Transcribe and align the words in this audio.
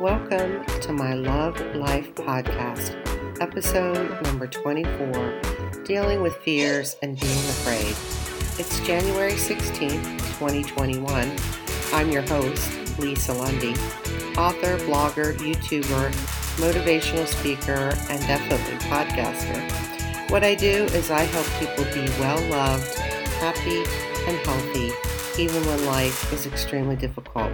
Welcome 0.00 0.64
to 0.80 0.92
my 0.92 1.14
Love 1.14 1.60
Life 1.76 2.12
podcast, 2.16 2.96
episode 3.40 4.20
number 4.24 4.48
24 4.48 5.40
Dealing 5.84 6.22
with 6.22 6.34
Fears 6.38 6.96
and 7.02 7.16
Being 7.20 7.30
Afraid. 7.32 7.94
It's 8.58 8.80
January 8.80 9.34
16th, 9.34 10.02
2021. 10.40 11.30
I'm 11.92 12.10
your 12.10 12.22
host, 12.22 12.98
Lisa 12.98 13.32
Lundy, 13.32 13.74
author, 14.36 14.76
blogger, 14.78 15.36
YouTuber, 15.36 16.10
motivational 16.56 17.28
speaker, 17.28 17.94
and 18.10 18.20
definitely 18.22 18.74
podcaster. 18.88 19.62
What 20.32 20.42
I 20.42 20.56
do 20.56 20.86
is 20.86 21.12
I 21.12 21.22
help 21.22 21.46
people 21.60 21.84
be 21.94 22.10
well 22.18 22.40
loved, 22.50 22.92
happy, 23.38 23.84
and 24.26 24.36
healthy, 24.38 24.90
even 25.38 25.64
when 25.66 25.86
life 25.86 26.32
is 26.32 26.46
extremely 26.46 26.96
difficult. 26.96 27.50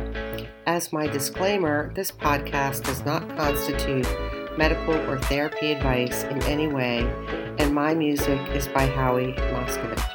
As 0.66 0.93
my 0.93 1.07
disclaimer, 1.07 1.93
this 1.94 2.11
podcast 2.11 2.84
does 2.84 3.04
not 3.04 3.29
constitute 3.36 4.07
medical 4.58 4.94
or 5.08 5.18
therapy 5.18 5.72
advice 5.72 6.24
in 6.24 6.43
any 6.43 6.66
way, 6.66 7.00
and 7.58 7.74
my 7.74 7.94
music 7.94 8.40
is 8.50 8.68
by 8.68 8.86
Howie 8.86 9.32
Moscovich. 9.32 10.10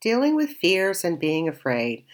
Dealing 0.00 0.34
with 0.34 0.50
fears 0.50 1.04
and 1.04 1.18
being 1.18 1.48
afraid. 1.48 2.04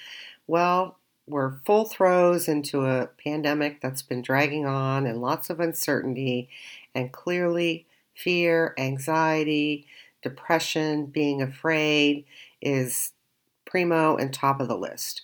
Well, 0.47 0.99
we're 1.27 1.59
full 1.65 1.85
throes 1.85 2.49
into 2.49 2.85
a 2.85 3.09
pandemic 3.23 3.81
that's 3.81 4.03
been 4.03 4.23
dragging 4.23 4.67
on 4.67 5.07
and 5.07 5.21
lots 5.21 5.51
of 5.51 5.61
uncertainty, 5.61 6.49
and 6.95 7.13
clearly 7.13 7.87
fear, 8.15 8.75
anxiety, 8.79 9.87
depression, 10.23 11.07
being 11.07 11.43
afraid 11.43 12.25
is 12.61 13.13
primo 13.65 14.17
and 14.17 14.33
top 14.33 14.61
of 14.61 14.69
the 14.69 14.77
list. 14.77 15.23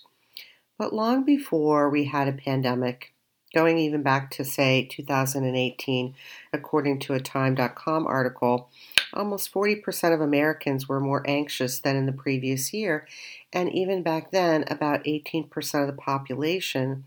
But 0.77 0.93
long 0.93 1.23
before 1.23 1.89
we 1.89 2.05
had 2.05 2.27
a 2.27 2.33
pandemic, 2.33 3.13
going 3.53 3.77
even 3.77 4.03
back 4.03 4.31
to 4.31 4.43
say 4.43 4.87
2018, 4.89 6.15
according 6.51 6.99
to 6.99 7.13
a 7.13 7.19
Time.com 7.19 8.07
article, 8.07 8.69
almost 9.13 9.53
40% 9.53 10.13
of 10.13 10.21
Americans 10.21 10.87
were 10.87 10.99
more 10.99 11.23
anxious 11.27 11.79
than 11.79 11.95
in 11.95 12.05
the 12.05 12.11
previous 12.11 12.73
year, 12.73 13.07
and 13.51 13.71
even 13.73 14.03
back 14.03 14.31
then, 14.31 14.63
about 14.67 15.03
18% 15.05 15.81
of 15.81 15.87
the 15.87 16.01
population 16.01 17.05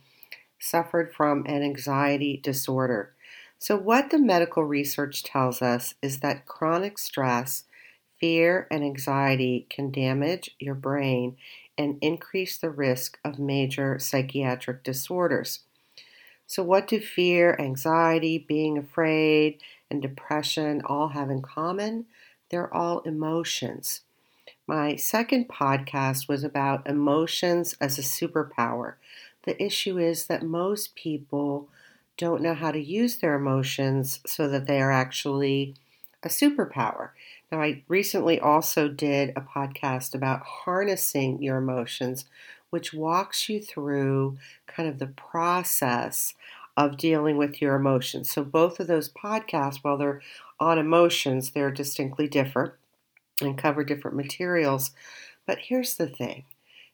suffered 0.58 1.14
from 1.14 1.44
an 1.46 1.62
anxiety 1.62 2.40
disorder. 2.42 3.12
So, 3.58 3.76
what 3.76 4.10
the 4.10 4.18
medical 4.18 4.64
research 4.64 5.22
tells 5.22 5.62
us 5.62 5.94
is 6.02 6.20
that 6.20 6.46
chronic 6.46 6.98
stress, 6.98 7.64
fear, 8.20 8.66
and 8.70 8.84
anxiety 8.84 9.66
can 9.70 9.91
damage 9.91 10.54
your 10.58 10.74
brain 10.74 11.36
and 11.78 11.98
increase 12.00 12.56
the 12.56 12.70
risk 12.70 13.18
of 13.24 13.38
major 13.38 13.98
psychiatric 13.98 14.82
disorders. 14.82 15.60
So, 16.46 16.62
what 16.62 16.86
do 16.86 17.00
fear, 17.00 17.56
anxiety, 17.58 18.38
being 18.38 18.78
afraid, 18.78 19.60
and 19.90 20.02
depression 20.02 20.82
all 20.84 21.08
have 21.08 21.30
in 21.30 21.42
common? 21.42 22.06
They're 22.50 22.72
all 22.72 23.00
emotions. 23.00 24.02
My 24.66 24.96
second 24.96 25.48
podcast 25.48 26.28
was 26.28 26.44
about 26.44 26.86
emotions 26.88 27.76
as 27.80 27.98
a 27.98 28.02
superpower. 28.02 28.94
The 29.44 29.60
issue 29.62 29.98
is 29.98 30.26
that 30.26 30.42
most 30.42 30.94
people 30.94 31.68
don't 32.16 32.42
know 32.42 32.54
how 32.54 32.72
to 32.72 32.80
use 32.80 33.19
their 33.19 33.34
emotions 33.34 34.20
so 34.26 34.48
that 34.48 34.66
they 34.66 34.80
are 34.80 34.92
actually 34.92 35.75
a 36.22 36.28
superpower. 36.28 37.10
Now, 37.52 37.62
I 37.62 37.84
recently 37.86 38.41
also 38.41 38.88
did 38.88 39.30
a 39.30 39.41
podcast 39.41 40.14
about 40.14 40.42
harnessing 40.42 41.42
your 41.42 41.58
emotions, 41.58 42.25
which 42.70 42.92
walks 42.92 43.48
you 43.48 43.60
through 43.60 44.38
kind 44.66 44.88
of 44.88 44.98
the 44.98 45.06
process 45.06 46.34
of 46.76 46.97
dealing 46.98 47.37
with 47.37 47.60
your 47.62 47.75
emotions. 47.75 48.31
So, 48.31 48.44
both 48.44 48.81
of 48.81 48.87
those 48.87 49.09
podcasts, 49.09 49.78
while 49.82 49.97
they're 49.97 50.22
on 50.60 50.78
emotions, 50.78 51.50
they're 51.50 51.70
distinctly 51.70 52.28
different 52.28 52.75
and 53.41 53.59
cover 53.59 53.84
different 53.84 54.16
materials. 54.16 54.91
But 55.47 55.59
here's 55.59 55.97
the 55.97 56.09
thing 56.09 56.44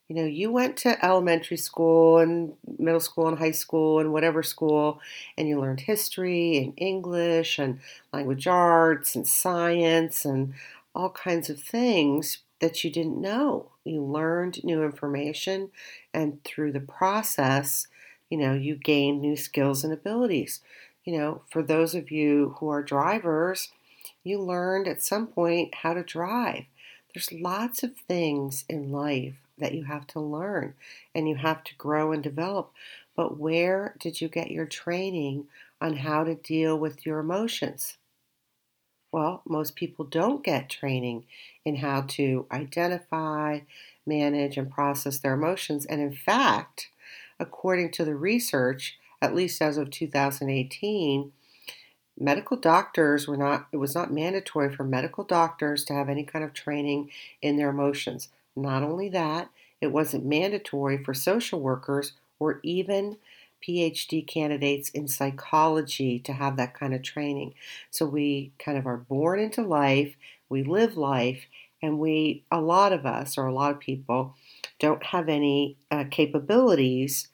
you 0.08 0.16
know, 0.16 0.24
you 0.24 0.52
went 0.52 0.76
to 0.78 1.02
elementary 1.04 1.56
school 1.56 2.18
and 2.18 2.52
middle 2.78 3.00
school 3.00 3.28
and 3.28 3.38
high 3.38 3.52
school 3.52 3.98
and 3.98 4.12
whatever 4.12 4.42
school, 4.42 5.00
and 5.38 5.48
you 5.48 5.58
learned 5.58 5.80
history 5.80 6.58
and 6.58 6.74
English 6.76 7.58
and 7.58 7.80
language 8.12 8.46
arts 8.46 9.14
and 9.16 9.26
science 9.26 10.24
and 10.24 10.52
all 10.94 11.10
kinds 11.10 11.48
of 11.48 11.60
things 11.60 12.40
that 12.60 12.84
you 12.84 12.90
didn't 12.90 13.20
know. 13.20 13.70
You 13.84 14.02
learned 14.02 14.62
new 14.62 14.82
information, 14.84 15.70
and 16.12 16.42
through 16.44 16.72
the 16.72 16.80
process, 16.80 17.86
you 18.32 18.38
know, 18.38 18.54
you 18.54 18.76
gain 18.76 19.20
new 19.20 19.36
skills 19.36 19.84
and 19.84 19.92
abilities. 19.92 20.62
You 21.04 21.18
know, 21.18 21.42
for 21.50 21.62
those 21.62 21.94
of 21.94 22.10
you 22.10 22.56
who 22.58 22.70
are 22.70 22.82
drivers, 22.82 23.68
you 24.24 24.40
learned 24.40 24.88
at 24.88 25.02
some 25.02 25.26
point 25.26 25.74
how 25.74 25.92
to 25.92 26.02
drive. 26.02 26.64
There's 27.12 27.30
lots 27.30 27.82
of 27.82 27.94
things 28.08 28.64
in 28.70 28.90
life 28.90 29.34
that 29.58 29.74
you 29.74 29.84
have 29.84 30.06
to 30.08 30.20
learn 30.20 30.72
and 31.14 31.28
you 31.28 31.34
have 31.34 31.62
to 31.64 31.74
grow 31.74 32.10
and 32.10 32.22
develop. 32.22 32.72
But 33.14 33.38
where 33.38 33.96
did 34.00 34.22
you 34.22 34.28
get 34.28 34.50
your 34.50 34.64
training 34.64 35.48
on 35.78 35.98
how 35.98 36.24
to 36.24 36.34
deal 36.34 36.78
with 36.78 37.04
your 37.04 37.18
emotions? 37.18 37.98
Well, 39.12 39.42
most 39.46 39.76
people 39.76 40.06
don't 40.06 40.42
get 40.42 40.70
training 40.70 41.26
in 41.66 41.76
how 41.76 42.06
to 42.08 42.46
identify, 42.50 43.60
manage, 44.06 44.56
and 44.56 44.70
process 44.70 45.18
their 45.18 45.34
emotions. 45.34 45.84
And 45.84 46.00
in 46.00 46.14
fact, 46.14 46.88
according 47.42 47.90
to 47.90 48.04
the 48.04 48.14
research, 48.14 48.98
at 49.20 49.34
least 49.34 49.60
as 49.60 49.76
of 49.76 49.90
2018, 49.90 51.32
medical 52.18 52.56
doctors 52.56 53.26
were 53.26 53.36
not, 53.36 53.66
it 53.72 53.78
was 53.78 53.94
not 53.94 54.12
mandatory 54.12 54.74
for 54.74 54.84
medical 54.84 55.24
doctors 55.24 55.84
to 55.84 55.92
have 55.92 56.08
any 56.08 56.22
kind 56.22 56.44
of 56.44 56.54
training 56.54 57.10
in 57.42 57.56
their 57.56 57.70
emotions. 57.70 58.28
Not 58.54 58.82
only 58.82 59.08
that, 59.10 59.50
it 59.80 59.88
wasn't 59.88 60.24
mandatory 60.24 61.02
for 61.02 61.12
social 61.12 61.60
workers 61.60 62.12
or 62.38 62.60
even 62.62 63.16
PhD 63.66 64.26
candidates 64.26 64.90
in 64.90 65.08
psychology 65.08 66.18
to 66.20 66.32
have 66.32 66.56
that 66.56 66.74
kind 66.74 66.94
of 66.94 67.02
training. 67.02 67.54
So 67.90 68.06
we 68.06 68.52
kind 68.58 68.78
of 68.78 68.86
are 68.86 68.96
born 68.96 69.40
into 69.40 69.62
life, 69.62 70.14
we 70.48 70.62
live 70.62 70.96
life, 70.96 71.46
and 71.82 71.98
we, 71.98 72.44
a 72.50 72.60
lot 72.60 72.92
of 72.92 73.04
us, 73.04 73.36
or 73.36 73.46
a 73.46 73.54
lot 73.54 73.72
of 73.72 73.80
people, 73.80 74.36
don't 74.78 75.02
have 75.02 75.28
any 75.28 75.76
uh, 75.90 76.04
capabilities 76.10 77.28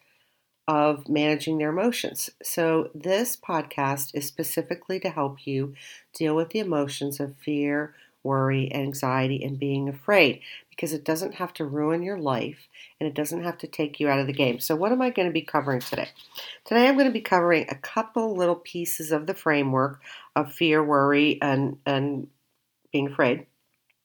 of 0.68 1.08
managing 1.08 1.56
their 1.56 1.70
emotions. 1.70 2.28
So, 2.42 2.90
this 2.94 3.36
podcast 3.36 4.10
is 4.14 4.26
specifically 4.26 5.00
to 5.00 5.08
help 5.08 5.46
you 5.46 5.74
deal 6.12 6.36
with 6.36 6.50
the 6.50 6.58
emotions 6.58 7.18
of 7.18 7.36
fear, 7.36 7.94
worry, 8.22 8.72
anxiety, 8.74 9.42
and 9.42 9.58
being 9.58 9.88
afraid 9.88 10.42
because 10.68 10.92
it 10.92 11.04
doesn't 11.04 11.36
have 11.36 11.54
to 11.54 11.64
ruin 11.64 12.02
your 12.02 12.18
life 12.18 12.68
and 13.00 13.08
it 13.08 13.14
doesn't 13.14 13.42
have 13.42 13.56
to 13.58 13.66
take 13.66 13.98
you 13.98 14.08
out 14.08 14.20
of 14.20 14.26
the 14.26 14.32
game. 14.32 14.60
So, 14.60 14.76
what 14.76 14.92
am 14.92 15.00
I 15.00 15.08
going 15.08 15.26
to 15.26 15.32
be 15.32 15.42
covering 15.42 15.80
today? 15.80 16.10
Today, 16.66 16.86
I'm 16.86 16.94
going 16.94 17.06
to 17.06 17.12
be 17.12 17.22
covering 17.22 17.66
a 17.70 17.74
couple 17.74 18.36
little 18.36 18.56
pieces 18.56 19.10
of 19.10 19.26
the 19.26 19.34
framework 19.34 20.02
of 20.36 20.52
fear, 20.52 20.84
worry, 20.84 21.38
and, 21.40 21.78
and 21.86 22.28
being 22.92 23.08
afraid. 23.08 23.46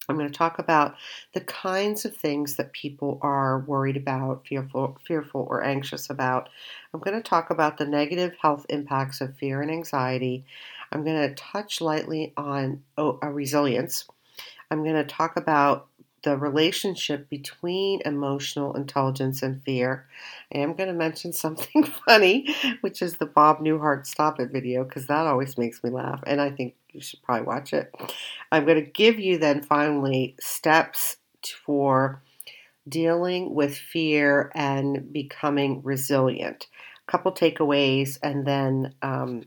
I'm 0.08 0.18
going 0.18 0.30
to 0.30 0.38
talk 0.38 0.60
about 0.60 0.96
the 1.34 1.42
kinds 1.42 2.06
of 2.06 2.16
things 2.16 2.56
that 2.56 2.74
people 2.74 3.20
are 3.22 3.60
worried 3.60 3.98
about, 3.98 4.46
fearful, 4.46 4.98
fearful 5.06 5.48
or 5.50 5.64
anxious 5.64 6.10
about. 6.10 6.50
I'm 6.94 7.00
going 7.00 7.16
to 7.16 7.28
talk 7.28 7.50
about 7.50 7.78
the 7.78 7.86
negative 7.86 8.36
health 8.42 8.66
impacts 8.70 9.22
of 9.22 9.38
fear 9.38 9.62
and 9.62 9.72
anxiety. 9.72 10.46
I'm 10.92 11.04
going 11.04 11.30
to 11.30 11.36
touch 11.36 11.82
lightly 11.82 12.34
on 12.36 12.84
oh, 12.98 13.20
uh, 13.24 13.30
resilience. 13.30 14.06
I'm 14.70 14.84
going 14.84 14.96
to 14.96 15.04
talk 15.04 15.38
about 15.38 15.88
the 16.24 16.38
relationship 16.38 17.30
between 17.30 18.02
emotional 18.06 18.74
intelligence 18.76 19.44
and 19.44 19.62
fear. 19.64 20.06
I 20.54 20.60
am 20.60 20.74
going 20.74 20.88
to 20.88 20.94
mention 20.94 21.34
something 21.34 21.84
funny, 21.84 22.54
which 22.82 23.02
is 23.02 23.16
the 23.16 23.26
Bob 23.26 23.60
Newhart 23.60 24.06
Stop 24.06 24.40
It 24.40 24.52
video, 24.52 24.84
because 24.84 25.08
that 25.08 25.28
always 25.28 25.58
makes 25.58 25.84
me 25.84 25.90
laugh, 25.90 26.22
and 26.26 26.42
I 26.42 26.50
think 26.50 26.76
you 26.94 27.02
should 27.02 27.22
probably 27.22 27.46
watch 27.46 27.74
it. 27.74 27.94
I'm 28.52 28.66
going 28.66 28.84
to 28.84 28.90
give 28.90 29.20
you 29.20 29.38
then 29.38 29.62
finally 29.62 30.36
steps 30.40 31.18
for 31.66 32.22
dealing 32.88 33.54
with 33.54 33.78
fear 33.78 34.52
and 34.56 35.12
becoming 35.12 35.82
resilient. 35.84 36.68
A 37.08 37.12
couple 37.12 37.32
takeaways, 37.32 38.18
and 38.22 38.46
then 38.46 38.94
um, 39.02 39.44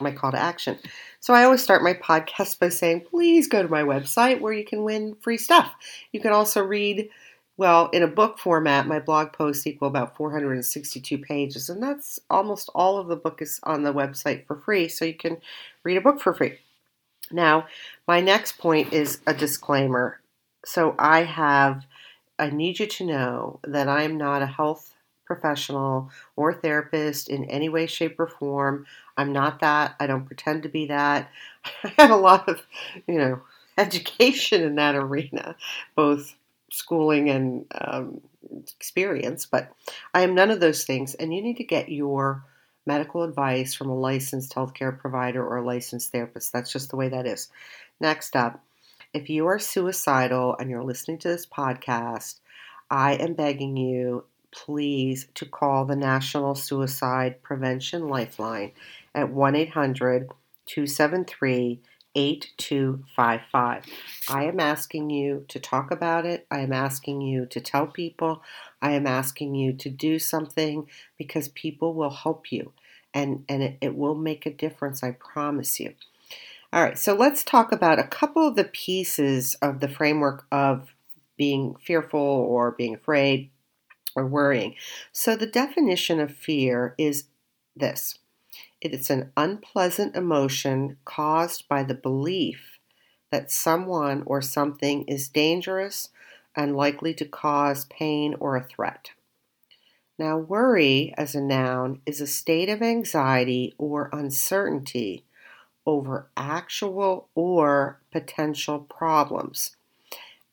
my 0.00 0.12
call 0.12 0.32
to 0.32 0.38
action. 0.38 0.78
So 1.20 1.34
I 1.34 1.44
always 1.44 1.62
start 1.62 1.82
my 1.82 1.94
podcast 1.94 2.58
by 2.58 2.68
saying, 2.68 3.02
please 3.10 3.48
go 3.48 3.62
to 3.62 3.68
my 3.68 3.82
website 3.82 4.40
where 4.40 4.52
you 4.52 4.64
can 4.64 4.84
win 4.84 5.16
free 5.20 5.38
stuff. 5.38 5.74
You 6.12 6.20
can 6.20 6.32
also 6.32 6.62
read, 6.62 7.08
well, 7.56 7.88
in 7.90 8.02
a 8.02 8.08
book 8.08 8.38
format, 8.38 8.86
my 8.86 9.00
blog 9.00 9.32
posts 9.32 9.66
equal 9.66 9.88
about 9.88 10.16
462 10.16 11.18
pages, 11.18 11.68
and 11.68 11.82
that's 11.82 12.20
almost 12.30 12.70
all 12.74 12.98
of 12.98 13.08
the 13.08 13.16
book 13.16 13.42
is 13.42 13.60
on 13.64 13.82
the 13.82 13.92
website 13.92 14.46
for 14.46 14.56
free, 14.56 14.88
so 14.88 15.04
you 15.04 15.14
can 15.14 15.38
read 15.82 15.96
a 15.96 16.02
book 16.02 16.20
for 16.20 16.34
free. 16.34 16.58
Now, 17.30 17.66
my 18.06 18.20
next 18.20 18.58
point 18.58 18.92
is 18.92 19.20
a 19.26 19.34
disclaimer. 19.34 20.20
So 20.64 20.94
I 20.98 21.24
have, 21.24 21.86
I 22.38 22.50
need 22.50 22.78
you 22.78 22.86
to 22.86 23.06
know 23.06 23.60
that 23.64 23.88
I 23.88 24.02
am 24.02 24.16
not 24.16 24.42
a 24.42 24.46
health 24.46 24.94
professional 25.24 26.10
or 26.36 26.54
therapist 26.54 27.28
in 27.28 27.44
any 27.44 27.68
way, 27.68 27.86
shape, 27.86 28.18
or 28.18 28.26
form. 28.26 28.86
I'm 29.16 29.32
not 29.32 29.60
that. 29.60 29.94
I 30.00 30.06
don't 30.06 30.24
pretend 30.24 30.62
to 30.62 30.68
be 30.68 30.86
that. 30.86 31.30
I 31.84 31.92
have 31.98 32.10
a 32.10 32.16
lot 32.16 32.48
of, 32.48 32.62
you 33.06 33.18
know, 33.18 33.42
education 33.78 34.62
in 34.62 34.74
that 34.76 34.96
arena, 34.96 35.54
both 35.94 36.34
schooling 36.70 37.30
and 37.30 37.66
um, 37.80 38.20
experience, 38.76 39.46
but 39.46 39.70
I 40.14 40.22
am 40.22 40.34
none 40.34 40.50
of 40.50 40.60
those 40.60 40.84
things. 40.84 41.14
And 41.14 41.34
you 41.34 41.42
need 41.42 41.58
to 41.58 41.64
get 41.64 41.90
your 41.90 42.42
medical 42.88 43.22
advice 43.22 43.74
from 43.74 43.90
a 43.90 43.94
licensed 43.94 44.54
healthcare 44.54 44.98
provider 44.98 45.46
or 45.46 45.58
a 45.58 45.64
licensed 45.64 46.10
therapist. 46.10 46.52
That's 46.52 46.72
just 46.72 46.90
the 46.90 46.96
way 46.96 47.10
that 47.10 47.26
is. 47.26 47.50
Next 48.00 48.34
up, 48.34 48.64
if 49.12 49.28
you 49.28 49.46
are 49.46 49.58
suicidal 49.58 50.56
and 50.58 50.70
you're 50.70 50.82
listening 50.82 51.18
to 51.18 51.28
this 51.28 51.46
podcast, 51.46 52.40
I 52.90 53.12
am 53.14 53.34
begging 53.34 53.76
you 53.76 54.24
please 54.50 55.28
to 55.34 55.44
call 55.44 55.84
the 55.84 55.96
National 55.96 56.54
Suicide 56.54 57.42
Prevention 57.42 58.08
Lifeline 58.08 58.72
at 59.14 59.30
1 59.30 59.54
800 59.54 60.30
273 60.64 61.80
8255. 62.18 63.84
I 64.28 64.44
am 64.44 64.58
asking 64.58 65.10
you 65.10 65.44
to 65.48 65.60
talk 65.60 65.92
about 65.92 66.26
it. 66.26 66.46
I 66.50 66.60
am 66.60 66.72
asking 66.72 67.20
you 67.20 67.46
to 67.46 67.60
tell 67.60 67.86
people. 67.86 68.42
I 68.82 68.90
am 68.92 69.06
asking 69.06 69.54
you 69.54 69.72
to 69.74 69.88
do 69.88 70.18
something 70.18 70.88
because 71.16 71.48
people 71.48 71.94
will 71.94 72.10
help 72.10 72.50
you 72.50 72.72
and, 73.14 73.44
and 73.48 73.62
it, 73.62 73.78
it 73.80 73.96
will 73.96 74.16
make 74.16 74.46
a 74.46 74.52
difference, 74.52 75.04
I 75.04 75.12
promise 75.12 75.78
you. 75.78 75.94
All 76.72 76.82
right, 76.82 76.98
so 76.98 77.14
let's 77.14 77.44
talk 77.44 77.70
about 77.70 78.00
a 78.00 78.04
couple 78.04 78.46
of 78.46 78.56
the 78.56 78.64
pieces 78.64 79.54
of 79.62 79.78
the 79.78 79.88
framework 79.88 80.44
of 80.50 80.94
being 81.36 81.76
fearful 81.80 82.20
or 82.20 82.72
being 82.72 82.96
afraid 82.96 83.50
or 84.16 84.26
worrying. 84.26 84.74
So, 85.12 85.36
the 85.36 85.46
definition 85.46 86.20
of 86.20 86.34
fear 86.34 86.94
is 86.98 87.24
this 87.76 88.18
it's 88.80 89.10
an 89.10 89.32
unpleasant 89.36 90.16
emotion 90.16 90.96
caused 91.04 91.68
by 91.68 91.82
the 91.82 91.94
belief 91.94 92.78
that 93.30 93.50
someone 93.50 94.22
or 94.26 94.40
something 94.40 95.04
is 95.04 95.28
dangerous 95.28 96.08
and 96.54 96.76
likely 96.76 97.12
to 97.14 97.24
cause 97.24 97.84
pain 97.86 98.34
or 98.40 98.56
a 98.56 98.64
threat. 98.64 99.10
Now, 100.18 100.38
worry 100.38 101.14
as 101.16 101.34
a 101.34 101.40
noun 101.40 102.00
is 102.06 102.20
a 102.20 102.26
state 102.26 102.68
of 102.68 102.82
anxiety 102.82 103.74
or 103.78 104.10
uncertainty 104.12 105.24
over 105.86 106.28
actual 106.36 107.28
or 107.34 108.00
potential 108.10 108.80
problems 108.80 109.76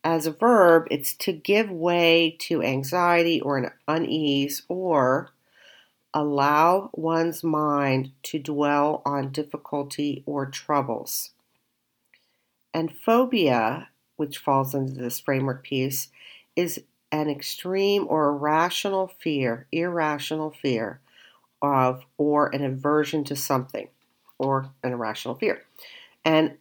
as 0.05 0.27
a 0.27 0.31
verb, 0.31 0.87
it's 0.91 1.15
to 1.15 1.33
give 1.33 1.71
way 1.71 2.37
to 2.41 2.61
anxiety 2.61 3.41
or 3.41 3.57
an 3.57 3.71
unease 3.87 4.61
or 4.69 5.31
allow 6.15 6.89
one's 6.93 7.43
mind 7.43 8.11
to 8.23 8.39
dwell 8.39 9.01
on 9.05 9.31
difficulty 9.31 10.23
or 10.25 10.45
troubles. 10.45 11.31
And 12.73 12.95
phobia, 12.97 13.89
which 14.15 14.37
falls 14.37 14.73
into 14.73 14.93
this 14.93 15.19
framework 15.19 15.63
piece, 15.63 16.07
is 16.55 16.81
an 17.11 17.29
extreme 17.29 18.07
or 18.09 18.29
irrational 18.29 19.11
fear, 19.19 19.67
irrational 19.73 20.51
fear 20.51 21.01
of 21.61 22.05
or 22.17 22.47
an 22.55 22.63
aversion 22.63 23.25
to 23.25 23.35
something 23.35 23.89
or 24.39 24.71
an 24.83 24.93
irrational 24.93 25.35
fear. 25.35 25.63
And 26.23 26.57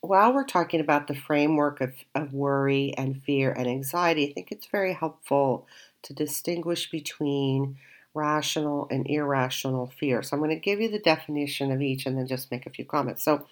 while 0.00 0.32
we're 0.32 0.44
talking 0.44 0.80
about 0.80 1.06
the 1.06 1.14
framework 1.14 1.80
of, 1.80 1.92
of 2.14 2.32
worry 2.32 2.94
and 2.96 3.22
fear 3.22 3.52
and 3.52 3.66
anxiety, 3.66 4.28
I 4.28 4.32
think 4.32 4.52
it's 4.52 4.66
very 4.66 4.92
helpful 4.92 5.66
to 6.02 6.14
distinguish 6.14 6.90
between 6.90 7.78
rational 8.14 8.88
and 8.90 9.06
irrational 9.08 9.86
fear. 9.98 10.22
So 10.22 10.34
I'm 10.36 10.40
going 10.42 10.50
to 10.50 10.56
give 10.56 10.80
you 10.80 10.90
the 10.90 10.98
definition 10.98 11.70
of 11.70 11.80
each 11.82 12.06
and 12.06 12.16
then 12.16 12.26
just 12.26 12.50
make 12.50 12.66
a 12.66 12.70
few 12.70 12.84
comments. 12.84 13.22
So, 13.22 13.46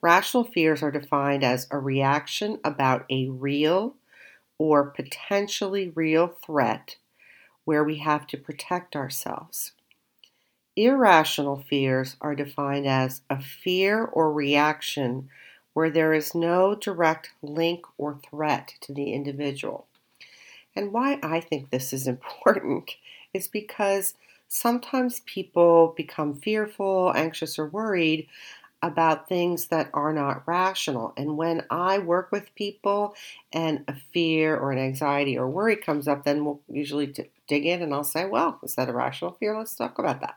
rational 0.00 0.44
fears 0.44 0.82
are 0.82 0.90
defined 0.90 1.44
as 1.44 1.66
a 1.70 1.78
reaction 1.78 2.58
about 2.64 3.04
a 3.10 3.28
real 3.28 3.94
or 4.58 4.90
potentially 4.90 5.90
real 5.94 6.28
threat 6.28 6.96
where 7.64 7.84
we 7.84 7.98
have 7.98 8.26
to 8.28 8.36
protect 8.36 8.96
ourselves. 8.96 9.72
Irrational 10.76 11.62
fears 11.68 12.16
are 12.20 12.34
defined 12.34 12.86
as 12.86 13.22
a 13.28 13.40
fear 13.40 14.04
or 14.04 14.32
reaction 14.32 15.28
where 15.74 15.90
there 15.90 16.12
is 16.12 16.34
no 16.34 16.74
direct 16.74 17.30
link 17.42 17.84
or 17.98 18.20
threat 18.28 18.74
to 18.80 18.92
the 18.92 19.12
individual. 19.12 19.86
And 20.74 20.92
why 20.92 21.18
I 21.22 21.40
think 21.40 21.70
this 21.70 21.92
is 21.92 22.06
important 22.08 22.90
is 23.32 23.48
because 23.48 24.14
sometimes 24.48 25.20
people 25.20 25.94
become 25.96 26.34
fearful, 26.34 27.12
anxious, 27.16 27.58
or 27.58 27.66
worried 27.66 28.28
about 28.82 29.28
things 29.28 29.68
that 29.68 29.88
are 29.94 30.12
not 30.12 30.42
rational. 30.46 31.14
And 31.16 31.36
when 31.36 31.62
I 31.70 31.98
work 31.98 32.32
with 32.32 32.54
people 32.56 33.14
and 33.52 33.84
a 33.86 33.94
fear 34.12 34.56
or 34.56 34.72
an 34.72 34.78
anxiety 34.78 35.38
or 35.38 35.48
worry 35.48 35.76
comes 35.76 36.08
up, 36.08 36.24
then 36.24 36.44
we'll 36.44 36.60
usually 36.68 37.14
dig 37.46 37.64
in 37.64 37.80
and 37.80 37.94
I'll 37.94 38.02
say, 38.02 38.24
well, 38.24 38.58
is 38.62 38.74
that 38.74 38.88
a 38.88 38.92
rational 38.92 39.36
fear? 39.38 39.56
Let's 39.56 39.76
talk 39.76 39.98
about 40.00 40.20
that. 40.20 40.34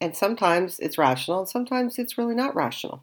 And 0.00 0.16
sometimes 0.16 0.78
it's 0.78 0.98
rational, 0.98 1.40
and 1.40 1.48
sometimes 1.48 1.98
it's 1.98 2.16
really 2.16 2.34
not 2.34 2.54
rational. 2.54 3.02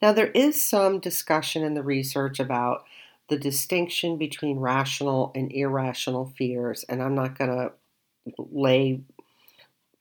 Now, 0.00 0.12
there 0.12 0.28
is 0.28 0.64
some 0.64 1.00
discussion 1.00 1.64
in 1.64 1.74
the 1.74 1.82
research 1.82 2.38
about 2.38 2.84
the 3.28 3.38
distinction 3.38 4.18
between 4.18 4.58
rational 4.58 5.32
and 5.34 5.52
irrational 5.52 6.32
fears, 6.36 6.84
and 6.88 7.02
I'm 7.02 7.14
not 7.14 7.38
going 7.38 7.50
to 7.50 7.72
lay 8.38 9.00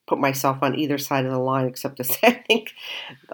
put 0.08 0.20
myself 0.20 0.60
on 0.62 0.78
either 0.78 0.98
side 0.98 1.26
of 1.26 1.32
the 1.32 1.40
line 1.40 1.68
except 1.68 1.98
to 1.98 2.04
say 2.04 2.20
I 2.24 2.32
think 2.32 2.74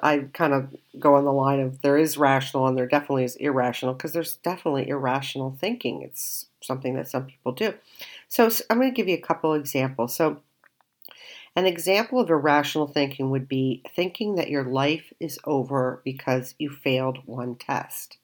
I 0.02 0.20
kind 0.34 0.54
of 0.54 0.76
go 1.00 1.16
on 1.16 1.26
the 1.26 1.34
line 1.34 1.60
of 1.60 1.82
there 1.82 1.98
is 1.98 2.18
rational 2.18 2.68
and 2.68 2.78
there 2.78 2.88
definitely 2.88 3.26
is 3.26 3.36
irrational 3.36 3.94
because 3.94 4.14
there's 4.14 4.36
definitely 4.38 4.88
irrational 4.88 5.56
thinking. 5.60 6.02
It's 6.02 6.48
something 6.62 6.96
that 6.96 7.08
some 7.08 7.26
people 7.26 7.52
do. 7.52 7.74
So 8.28 8.50
I'm 8.70 8.78
going 8.78 8.90
to 8.90 8.96
give 8.96 9.08
you 9.08 9.16
a 9.16 9.22
couple 9.22 9.54
examples. 9.54 10.16
So 10.16 10.42
an 11.56 11.66
example 11.66 12.20
of 12.20 12.30
irrational 12.30 12.88
thinking 12.88 13.30
would 13.30 13.48
be 13.48 13.84
thinking 13.94 14.36
that 14.36 14.50
your 14.50 14.64
life 14.64 15.12
is 15.20 15.38
over 15.44 16.02
because 16.06 16.56
you 16.58 16.70
failed 16.70 17.20
one 17.26 17.56
test. 17.56 18.18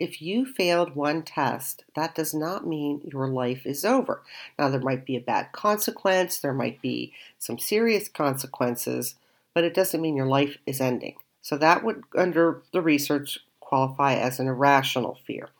If 0.00 0.22
you 0.22 0.46
failed 0.46 0.96
one 0.96 1.22
test, 1.22 1.84
that 1.94 2.14
does 2.14 2.32
not 2.32 2.66
mean 2.66 3.02
your 3.04 3.28
life 3.28 3.66
is 3.66 3.84
over. 3.84 4.22
Now, 4.58 4.70
there 4.70 4.80
might 4.80 5.04
be 5.04 5.14
a 5.14 5.20
bad 5.20 5.52
consequence, 5.52 6.38
there 6.38 6.54
might 6.54 6.80
be 6.80 7.12
some 7.38 7.58
serious 7.58 8.08
consequences, 8.08 9.16
but 9.52 9.62
it 9.62 9.74
doesn't 9.74 10.00
mean 10.00 10.16
your 10.16 10.24
life 10.24 10.56
is 10.64 10.80
ending. 10.80 11.16
So, 11.42 11.58
that 11.58 11.84
would, 11.84 12.04
under 12.16 12.62
the 12.72 12.80
research, 12.80 13.40
qualify 13.60 14.14
as 14.14 14.40
an 14.40 14.48
irrational 14.48 15.18
fear. 15.26 15.50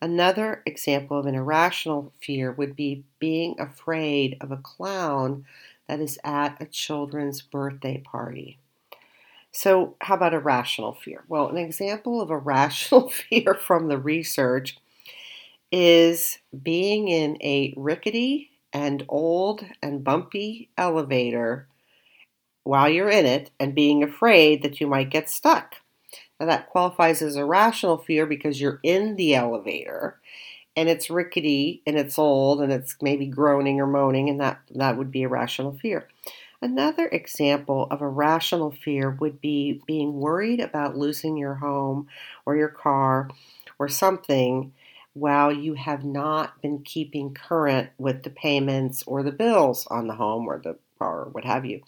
Another 0.00 0.62
example 0.64 1.18
of 1.18 1.26
an 1.26 1.34
irrational 1.34 2.12
fear 2.20 2.52
would 2.52 2.76
be 2.76 3.02
being 3.18 3.58
afraid 3.58 4.36
of 4.40 4.52
a 4.52 4.56
clown 4.56 5.44
that 5.88 5.98
is 5.98 6.16
at 6.22 6.62
a 6.62 6.66
children's 6.66 7.42
birthday 7.42 7.98
party. 7.98 8.56
So, 9.52 9.96
how 10.00 10.14
about 10.14 10.34
a 10.34 10.38
rational 10.38 10.94
fear? 10.94 11.24
Well, 11.28 11.48
an 11.48 11.56
example 11.56 12.20
of 12.20 12.30
a 12.30 12.38
rational 12.38 13.10
fear 13.30 13.54
from 13.54 13.88
the 13.88 13.98
research 13.98 14.76
is 15.72 16.38
being 16.62 17.08
in 17.08 17.38
a 17.42 17.74
rickety 17.76 18.50
and 18.72 19.04
old 19.08 19.64
and 19.82 20.04
bumpy 20.04 20.70
elevator 20.78 21.68
while 22.64 22.88
you're 22.88 23.10
in 23.10 23.26
it 23.26 23.50
and 23.60 23.74
being 23.74 24.02
afraid 24.02 24.62
that 24.62 24.80
you 24.80 24.86
might 24.86 25.10
get 25.10 25.30
stuck. 25.30 25.76
Now, 26.40 26.46
that 26.46 26.70
qualifies 26.70 27.22
as 27.22 27.36
a 27.36 27.44
rational 27.44 27.98
fear 27.98 28.26
because 28.26 28.60
you're 28.60 28.80
in 28.82 29.16
the 29.16 29.34
elevator 29.34 30.20
and 30.76 30.88
it's 30.88 31.10
rickety 31.10 31.82
and 31.86 31.98
it's 31.98 32.18
old 32.18 32.62
and 32.62 32.72
it's 32.72 32.96
maybe 33.02 33.26
groaning 33.26 33.80
or 33.80 33.86
moaning, 33.86 34.30
and 34.30 34.40
that, 34.40 34.60
that 34.74 34.98
would 34.98 35.10
be 35.12 35.24
a 35.24 35.28
rational 35.28 35.78
fear. 35.78 36.08
Another 36.62 37.06
example 37.08 37.86
of 37.90 38.02
a 38.02 38.08
rational 38.08 38.70
fear 38.70 39.10
would 39.10 39.40
be 39.40 39.82
being 39.86 40.20
worried 40.20 40.60
about 40.60 40.96
losing 40.96 41.36
your 41.36 41.54
home 41.56 42.06
or 42.44 42.56
your 42.56 42.68
car 42.68 43.28
or 43.78 43.88
something 43.88 44.72
while 45.14 45.50
you 45.52 45.74
have 45.74 46.04
not 46.04 46.60
been 46.62 46.82
keeping 46.82 47.34
current 47.34 47.90
with 47.98 48.22
the 48.22 48.30
payments 48.30 49.02
or 49.06 49.22
the 49.22 49.32
bills 49.32 49.86
on 49.88 50.06
the 50.06 50.14
home 50.14 50.46
or 50.46 50.58
the 50.58 50.78
car 50.98 51.22
or 51.22 51.28
what 51.30 51.44
have 51.44 51.64
you. 51.64 51.82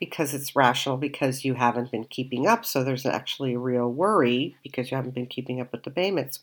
because 0.00 0.32
it's 0.32 0.54
rational 0.54 0.96
because 0.96 1.44
you 1.44 1.54
haven't 1.54 1.90
been 1.90 2.04
keeping 2.04 2.46
up. 2.46 2.64
So 2.64 2.84
there's 2.84 3.06
actually 3.06 3.54
a 3.54 3.58
real 3.58 3.90
worry 3.90 4.56
because 4.62 4.90
you 4.90 4.96
haven't 4.96 5.14
been 5.14 5.26
keeping 5.26 5.60
up 5.60 5.72
with 5.72 5.82
the 5.82 5.90
payments. 5.90 6.40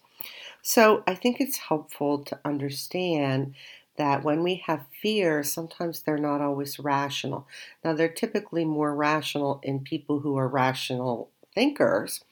So 0.62 1.04
I 1.08 1.16
think 1.16 1.40
it's 1.40 1.58
helpful 1.58 2.20
to 2.26 2.40
understand 2.46 3.56
that 3.98 4.24
when 4.24 4.44
we 4.44 4.56
have 4.66 4.86
fears, 5.02 5.52
sometimes 5.52 6.02
they're 6.02 6.18
not 6.18 6.42
always 6.42 6.80
rational. 6.80 7.48
Now, 7.84 7.94
they're 7.94 8.10
typically 8.10 8.66
more 8.66 8.94
rational 8.96 9.60
in 9.64 9.80
people 9.80 10.20
who 10.20 10.38
are 10.38 10.48
rational 10.48 11.30
thinkers, 11.54 12.24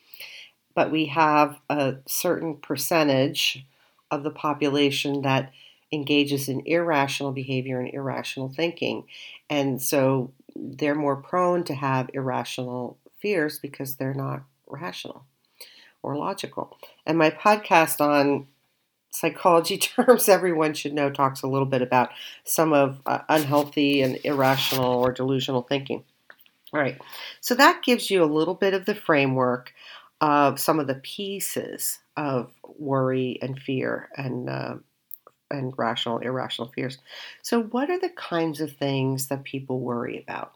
but 0.75 0.91
we 0.91 1.05
have 1.08 1.60
a 1.70 1.96
certain 2.05 2.58
percentage 2.58 3.65
of 4.12 4.24
the 4.24 4.32
population 4.32 5.22
that 5.22 5.51
engages 5.91 6.50
in 6.50 6.62
irrational 6.65 7.32
behavior 7.32 7.79
and 7.79 7.93
irrational 7.93 8.50
thinking. 8.50 9.05
And 9.50 9.82
so 9.82 10.32
they're 10.55 10.96
more 10.96 11.15
prone 11.15 11.63
to 11.65 11.75
have 11.75 12.10
irrational 12.13 12.98
fears 13.20 13.60
because 13.60 13.96
they're 13.96 14.13
not 14.13 14.43
rational 14.67 15.25
or 16.01 16.17
logical. 16.17 16.77
And 17.05 17.17
my 17.17 17.29
podcast 17.29 18.01
on 18.01 18.48
psychology 19.13 19.77
terms 19.96 20.27
everyone 20.27 20.74
should 20.74 20.93
know 20.93 21.10
talks 21.10 21.41
a 21.41 21.48
little 21.48 21.65
bit 21.65 21.82
about 21.82 22.10
some 22.43 22.74
of 22.74 23.01
uh, 23.05 23.20
unhealthy 23.29 24.01
and 24.01 24.20
irrational 24.24 25.00
or 25.00 25.12
delusional 25.12 25.62
thinking. 25.62 26.03
All 26.74 26.79
right, 26.79 27.00
so 27.39 27.53
that 27.55 27.84
gives 27.84 28.10
you 28.10 28.24
a 28.24 28.25
little 28.25 28.55
bit 28.55 28.74
of 28.74 28.86
the 28.86 28.96
framework 28.96 29.74
of 30.22 30.60
some 30.60 30.79
of 30.79 30.88
the 30.88 30.96
pieces 30.96 32.00
of 32.17 32.51
worry 32.77 33.38
and 33.41 33.60
fear 33.60 34.10
and 34.17 34.50
uh, 34.50 34.75
and 35.51 35.74
rational, 35.77 36.17
irrational 36.17 36.72
fears. 36.74 36.98
So, 37.41 37.63
what 37.63 37.89
are 37.89 38.00
the 38.00 38.10
kinds 38.10 38.60
of 38.60 38.75
things 38.75 39.27
that 39.27 39.43
people 39.43 39.79
worry 39.79 40.20
about? 40.20 40.53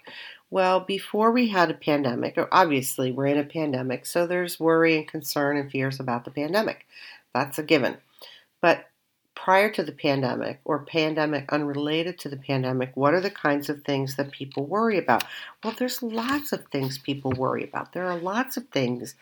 Well, 0.50 0.80
before 0.80 1.32
we 1.32 1.50
had 1.50 1.70
a 1.70 1.76
pandemic, 1.76 2.38
or 2.38 2.48
obviously 2.52 3.12
we're 3.12 3.28
in 3.28 3.38
a 3.38 3.44
pandemic, 3.44 4.06
so 4.06 4.26
there's 4.26 4.60
worry 4.60 4.98
and 4.98 5.08
concern 5.08 5.58
and 5.58 5.70
fears 5.70 6.00
about 6.00 6.26
the 6.26 6.32
pandemic. 6.32 6.88
That's 7.34 7.60
a 7.60 7.64
given. 7.64 7.98
But 8.62 8.88
prior 9.38 9.70
to 9.70 9.84
the 9.84 9.92
pandemic 9.92 10.60
or 10.66 10.84
pandemic 10.84 11.46
unrelated 11.54 12.18
to 12.20 12.28
the 12.28 12.38
pandemic, 12.38 12.92
what 12.96 13.14
are 13.14 13.22
the 13.22 13.30
kinds 13.30 13.70
of 13.70 13.84
things 13.84 14.16
that 14.16 14.32
people 14.32 14.66
worry 14.66 14.98
about? 14.98 15.24
Well, 15.64 15.76
there's 15.78 16.02
lots 16.02 16.52
of 16.52 16.66
things 16.66 16.98
people 16.98 17.32
worry 17.38 17.64
about. 17.64 17.94
There 17.94 18.08
are 18.08 18.18
lots 18.18 18.58
of 18.58 18.68
things 18.70 19.16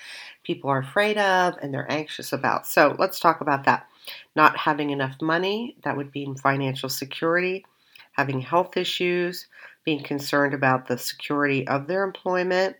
people 0.43 0.69
are 0.69 0.79
afraid 0.79 1.17
of 1.17 1.55
and 1.61 1.73
they're 1.73 1.91
anxious 1.91 2.31
about. 2.31 2.65
So 2.65 2.95
let's 2.97 3.19
talk 3.19 3.41
about 3.41 3.65
that. 3.65 3.87
Not 4.35 4.57
having 4.57 4.89
enough 4.89 5.21
money, 5.21 5.75
that 5.83 5.97
would 5.97 6.11
be 6.11 6.33
financial 6.41 6.89
security, 6.89 7.65
having 8.13 8.39
health 8.39 8.77
issues, 8.77 9.47
being 9.83 10.01
concerned 10.01 10.53
about 10.53 10.87
the 10.87 10.97
security 10.97 11.67
of 11.67 11.87
their 11.87 12.03
employment, 12.03 12.77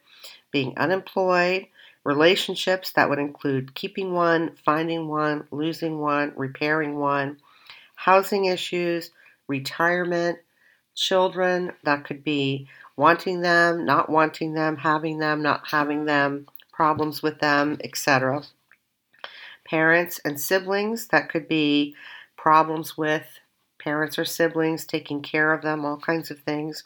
being 0.51 0.73
unemployed, 0.77 1.67
Relationships 2.05 2.91
that 2.91 3.09
would 3.09 3.19
include 3.19 3.73
keeping 3.73 4.13
one, 4.13 4.55
finding 4.63 5.07
one, 5.07 5.47
losing 5.51 5.99
one, 5.99 6.31
repairing 6.35 6.97
one, 6.97 7.37
housing 7.95 8.45
issues, 8.45 9.09
retirement, 9.47 10.37
children 10.93 11.73
that 11.83 12.05
could 12.05 12.23
be 12.23 12.67
wanting 12.95 13.41
them, 13.41 13.85
not 13.85 14.09
wanting 14.09 14.53
them, 14.53 14.77
having 14.77 15.17
them, 15.17 15.41
not 15.41 15.63
having 15.71 16.05
them, 16.05 16.45
problems 16.71 17.23
with 17.23 17.39
them, 17.39 17.77
etc. 17.83 18.43
Parents 19.67 20.19
and 20.23 20.39
siblings 20.39 21.07
that 21.07 21.27
could 21.29 21.47
be 21.47 21.95
problems 22.37 22.95
with 22.95 23.39
parents 23.79 24.19
or 24.19 24.25
siblings, 24.25 24.85
taking 24.85 25.21
care 25.21 25.53
of 25.53 25.63
them, 25.63 25.83
all 25.83 25.97
kinds 25.97 26.29
of 26.29 26.39
things. 26.39 26.83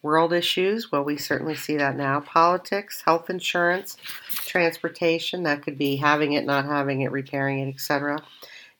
World 0.00 0.32
issues, 0.32 0.92
well, 0.92 1.02
we 1.02 1.16
certainly 1.16 1.56
see 1.56 1.76
that 1.76 1.96
now. 1.96 2.20
Politics, 2.20 3.02
health 3.04 3.28
insurance, 3.30 3.96
transportation, 4.30 5.42
that 5.42 5.62
could 5.62 5.76
be 5.76 5.96
having 5.96 6.34
it, 6.34 6.46
not 6.46 6.64
having 6.66 7.00
it, 7.00 7.10
repairing 7.10 7.58
it, 7.58 7.74
etc. 7.74 8.22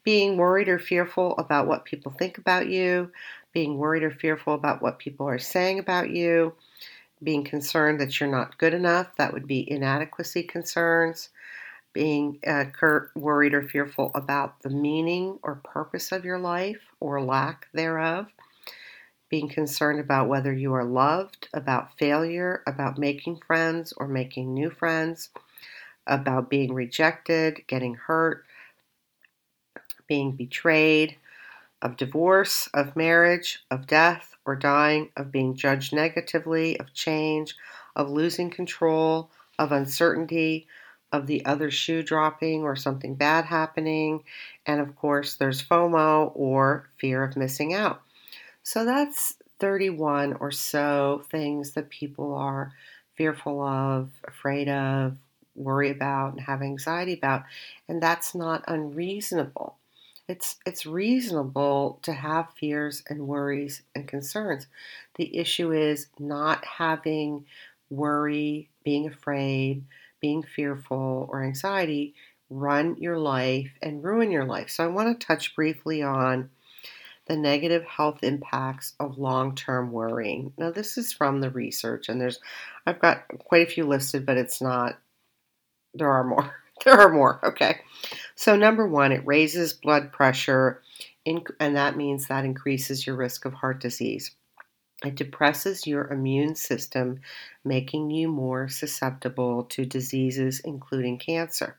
Being 0.05 0.37
worried 0.37 0.69
or 0.69 0.79
fearful 0.79 1.37
about 1.37 1.67
what 1.67 1.85
people 1.85 2.13
think 2.13 2.39
about 2.39 2.69
you, 2.69 3.11
being 3.53 3.79
worried 3.79 4.05
or 4.05 4.13
fearful 4.13 4.55
about 4.55 4.81
what 4.81 5.01
people 5.01 5.27
are 5.27 5.41
saying 5.41 5.81
about 5.81 6.11
you, 6.11 6.55
being 7.23 7.43
concerned 7.43 8.01
that 8.01 8.21
you're 8.21 8.31
not 8.31 8.57
good 8.59 8.73
enough, 8.73 9.09
that 9.17 9.33
would 9.33 9.49
be 9.49 9.69
inadequacy 9.69 10.45
concerns, 10.45 11.31
being 11.93 12.39
uh, 12.47 12.67
worried 13.17 13.55
or 13.55 13.63
fearful 13.63 14.13
about 14.15 14.63
the 14.63 14.71
meaning 14.71 15.37
or 15.43 15.57
purpose 15.65 16.13
of 16.13 16.25
your 16.25 16.39
life 16.39 16.81
or 17.01 17.21
lack 17.21 17.67
thereof 17.73 18.29
being 19.29 19.49
concerned 19.49 20.01
about 20.01 20.29
whether 20.29 20.53
you 20.53 20.73
are 20.75 20.85
loved, 20.85 21.49
about 21.53 21.97
failure, 21.99 22.63
about 22.67 22.99
making 22.99 23.41
friends 23.47 23.93
or 23.97 24.09
making 24.09 24.55
new 24.55 24.71
friends, 24.71 25.31
about 26.07 26.49
being 26.49 26.73
rejected, 26.73 27.63
getting 27.67 27.95
hurt, 27.95 28.45
being 30.07 30.33
betrayed, 30.33 31.17
of 31.83 31.97
divorce, 31.97 32.69
of 32.75 32.97
marriage, 32.97 33.65
of 33.71 33.87
death 33.87 34.35
or 34.45 34.57
dying, 34.57 35.11
of 35.17 35.31
being 35.31 35.55
judged 35.55 35.93
negatively, 35.93 36.79
of 36.81 36.93
change, 36.93 37.55
of 37.95 38.11
losing 38.11 38.51
control, 38.51 39.31
of 39.59 39.73
uncertainty, 39.73 40.67
of 41.13 41.27
the 41.27 41.45
other 41.45 41.71
shoe 41.71 42.03
dropping 42.03 42.63
or 42.63 42.77
something 42.77 43.15
bad 43.15 43.45
happening, 43.45 44.25
and 44.67 44.81
of 44.81 44.95
course, 44.97 45.37
there's 45.37 45.63
FOMO 45.63 46.33
or 46.35 46.89
fear 46.99 47.23
of 47.23 47.37
missing 47.37 47.73
out. 47.75 48.03
So 48.69 48.85
that's 48.85 49.39
31 49.61 50.35
or 50.41 50.51
so 50.51 51.23
things 51.31 51.71
that 51.73 51.89
people 51.89 52.35
are 52.35 52.75
fearful 53.15 53.63
of, 53.63 54.11
afraid 54.25 54.69
of, 54.69 55.17
worry 55.55 55.89
about, 55.91 56.33
and 56.33 56.41
have 56.43 56.61
anxiety 56.61 57.15
about. 57.15 57.45
And 57.89 58.03
that's 58.03 58.35
not 58.35 58.65
unreasonable. 58.69 59.79
It's, 60.29 60.57
it's 60.67 60.85
reasonable 60.85 61.99
to 62.03 62.13
have 62.13 62.53
fears 62.61 63.03
and 63.09 63.27
worries 63.27 63.81
and 63.95 64.07
concerns. 64.07 64.67
The 65.15 65.35
issue 65.39 65.73
is 65.73 66.09
not 66.19 66.63
having 66.67 67.47
worry, 67.89 68.69
being 68.85 69.07
afraid, 69.07 69.83
being 70.21 70.43
fearful, 70.43 71.27
or 71.33 71.43
anxiety 71.43 72.13
run 72.51 72.99
your 72.99 73.17
life 73.19 73.71
and 73.81 74.05
ruin 74.05 74.31
your 74.31 74.45
life. 74.45 74.69
So, 74.69 74.85
I 74.85 74.89
want 74.89 75.19
to 75.19 75.27
touch 75.27 75.55
briefly 75.55 76.03
on 76.03 76.51
the 77.29 77.37
negative 77.37 77.85
health 77.85 78.23
impacts 78.23 78.95
of 78.99 79.19
long-term 79.19 79.93
worrying. 79.93 80.53
Now 80.59 80.71
this 80.71 80.99
is 80.99 81.13
from 81.13 81.41
the 81.41 81.51
research 81.51 82.09
and 82.09 82.21
there's 82.21 82.41
I've 82.87 83.01
got 83.01 83.29
quite 83.39 83.67
a 83.67 83.71
few 83.71 83.85
listed 83.85 84.27
but 84.27 84.37
it's 84.37 84.61
not 84.61 84.99
there 85.95 86.11
are 86.11 86.25
more. 86.25 86.55
There 86.85 86.95
are 86.95 87.13
more, 87.13 87.41
okay. 87.45 87.81
So 88.37 88.55
number 88.55 88.87
1, 88.87 89.11
it 89.11 89.27
raises 89.27 89.73
blood 89.73 90.13
pressure 90.13 90.81
and 91.27 91.77
that 91.77 91.97
means 91.97 92.29
that 92.29 92.45
increases 92.45 93.05
your 93.05 93.17
risk 93.17 93.45
of 93.45 93.53
heart 93.53 93.81
disease. 93.81 94.31
It 95.05 95.17
depresses 95.17 95.89
your 95.89 96.07
immune 96.07 96.55
system, 96.55 97.21
making 97.65 98.11
you 98.11 98.29
more 98.29 98.69
susceptible 98.69 99.65
to 99.65 99.85
diseases 99.87 100.61
including 100.61 101.19
cancer. 101.19 101.77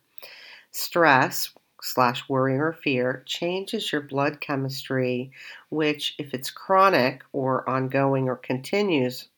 Stress, 0.72 1.54
slash 1.82 2.28
worrying 2.28 2.60
or 2.60 2.74
fear 2.74 3.24
changes 3.26 3.92
your 3.92 4.02
blood 4.02 4.42
chemistry, 4.42 5.32
which, 5.70 6.16
if 6.18 6.34
it's 6.34 6.52
chronic 6.52 7.24
or 7.32 7.68
ongoing 7.70 8.28
or 8.28 8.36
continues, 8.36 9.30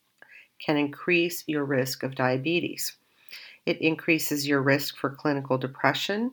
can 0.59 0.77
increase 0.77 1.43
your 1.47 1.65
risk 1.65 2.03
of 2.03 2.15
diabetes. 2.15 2.97
It 3.65 3.81
increases 3.81 4.47
your 4.47 4.61
risk 4.61 4.97
for 4.97 5.09
clinical 5.09 5.57
depression. 5.57 6.31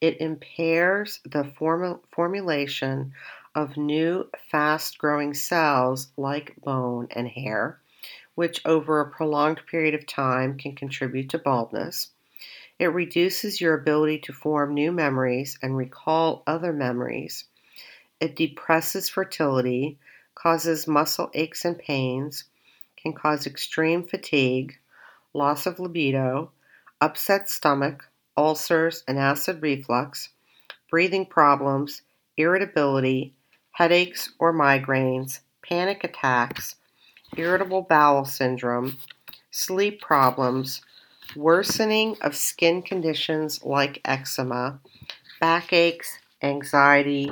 It 0.00 0.20
impairs 0.20 1.20
the 1.24 1.44
form- 1.44 2.00
formulation 2.10 3.12
of 3.54 3.76
new, 3.76 4.28
fast 4.50 4.98
growing 4.98 5.34
cells 5.34 6.12
like 6.16 6.54
bone 6.62 7.08
and 7.10 7.28
hair, 7.28 7.80
which 8.34 8.64
over 8.64 9.00
a 9.00 9.10
prolonged 9.10 9.60
period 9.66 9.94
of 9.94 10.06
time 10.06 10.56
can 10.56 10.74
contribute 10.74 11.28
to 11.30 11.38
baldness. 11.38 12.10
It 12.80 12.94
reduces 12.94 13.60
your 13.60 13.74
ability 13.74 14.20
to 14.20 14.32
form 14.32 14.72
new 14.72 14.90
memories 14.90 15.58
and 15.60 15.76
recall 15.76 16.42
other 16.46 16.72
memories. 16.72 17.44
It 18.20 18.34
depresses 18.34 19.06
fertility, 19.06 19.98
causes 20.34 20.88
muscle 20.88 21.30
aches 21.34 21.66
and 21.66 21.78
pains, 21.78 22.44
can 22.96 23.12
cause 23.12 23.46
extreme 23.46 24.04
fatigue, 24.04 24.78
loss 25.34 25.66
of 25.66 25.78
libido, 25.78 26.52
upset 27.02 27.50
stomach, 27.50 28.08
ulcers 28.34 29.04
and 29.06 29.18
acid 29.18 29.60
reflux, 29.60 30.30
breathing 30.88 31.26
problems, 31.26 32.00
irritability, 32.38 33.34
headaches 33.72 34.32
or 34.38 34.54
migraines, 34.54 35.40
panic 35.62 36.02
attacks, 36.02 36.76
irritable 37.36 37.82
bowel 37.82 38.24
syndrome, 38.24 38.96
sleep 39.50 40.00
problems, 40.00 40.80
worsening 41.36 42.16
of 42.20 42.36
skin 42.36 42.82
conditions 42.82 43.64
like 43.64 44.00
eczema, 44.04 44.80
backaches, 45.40 46.18
anxiety, 46.42 47.30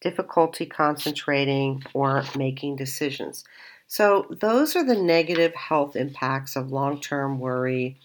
difficulty 0.00 0.66
concentrating 0.66 1.82
or 1.94 2.24
making 2.36 2.76
decisions. 2.76 3.44
So, 3.86 4.26
those 4.30 4.76
are 4.76 4.84
the 4.84 5.00
negative 5.00 5.54
health 5.54 5.96
impacts 5.96 6.56
of 6.56 6.72
long 6.72 7.00
term 7.00 7.38
worry, 7.38 7.98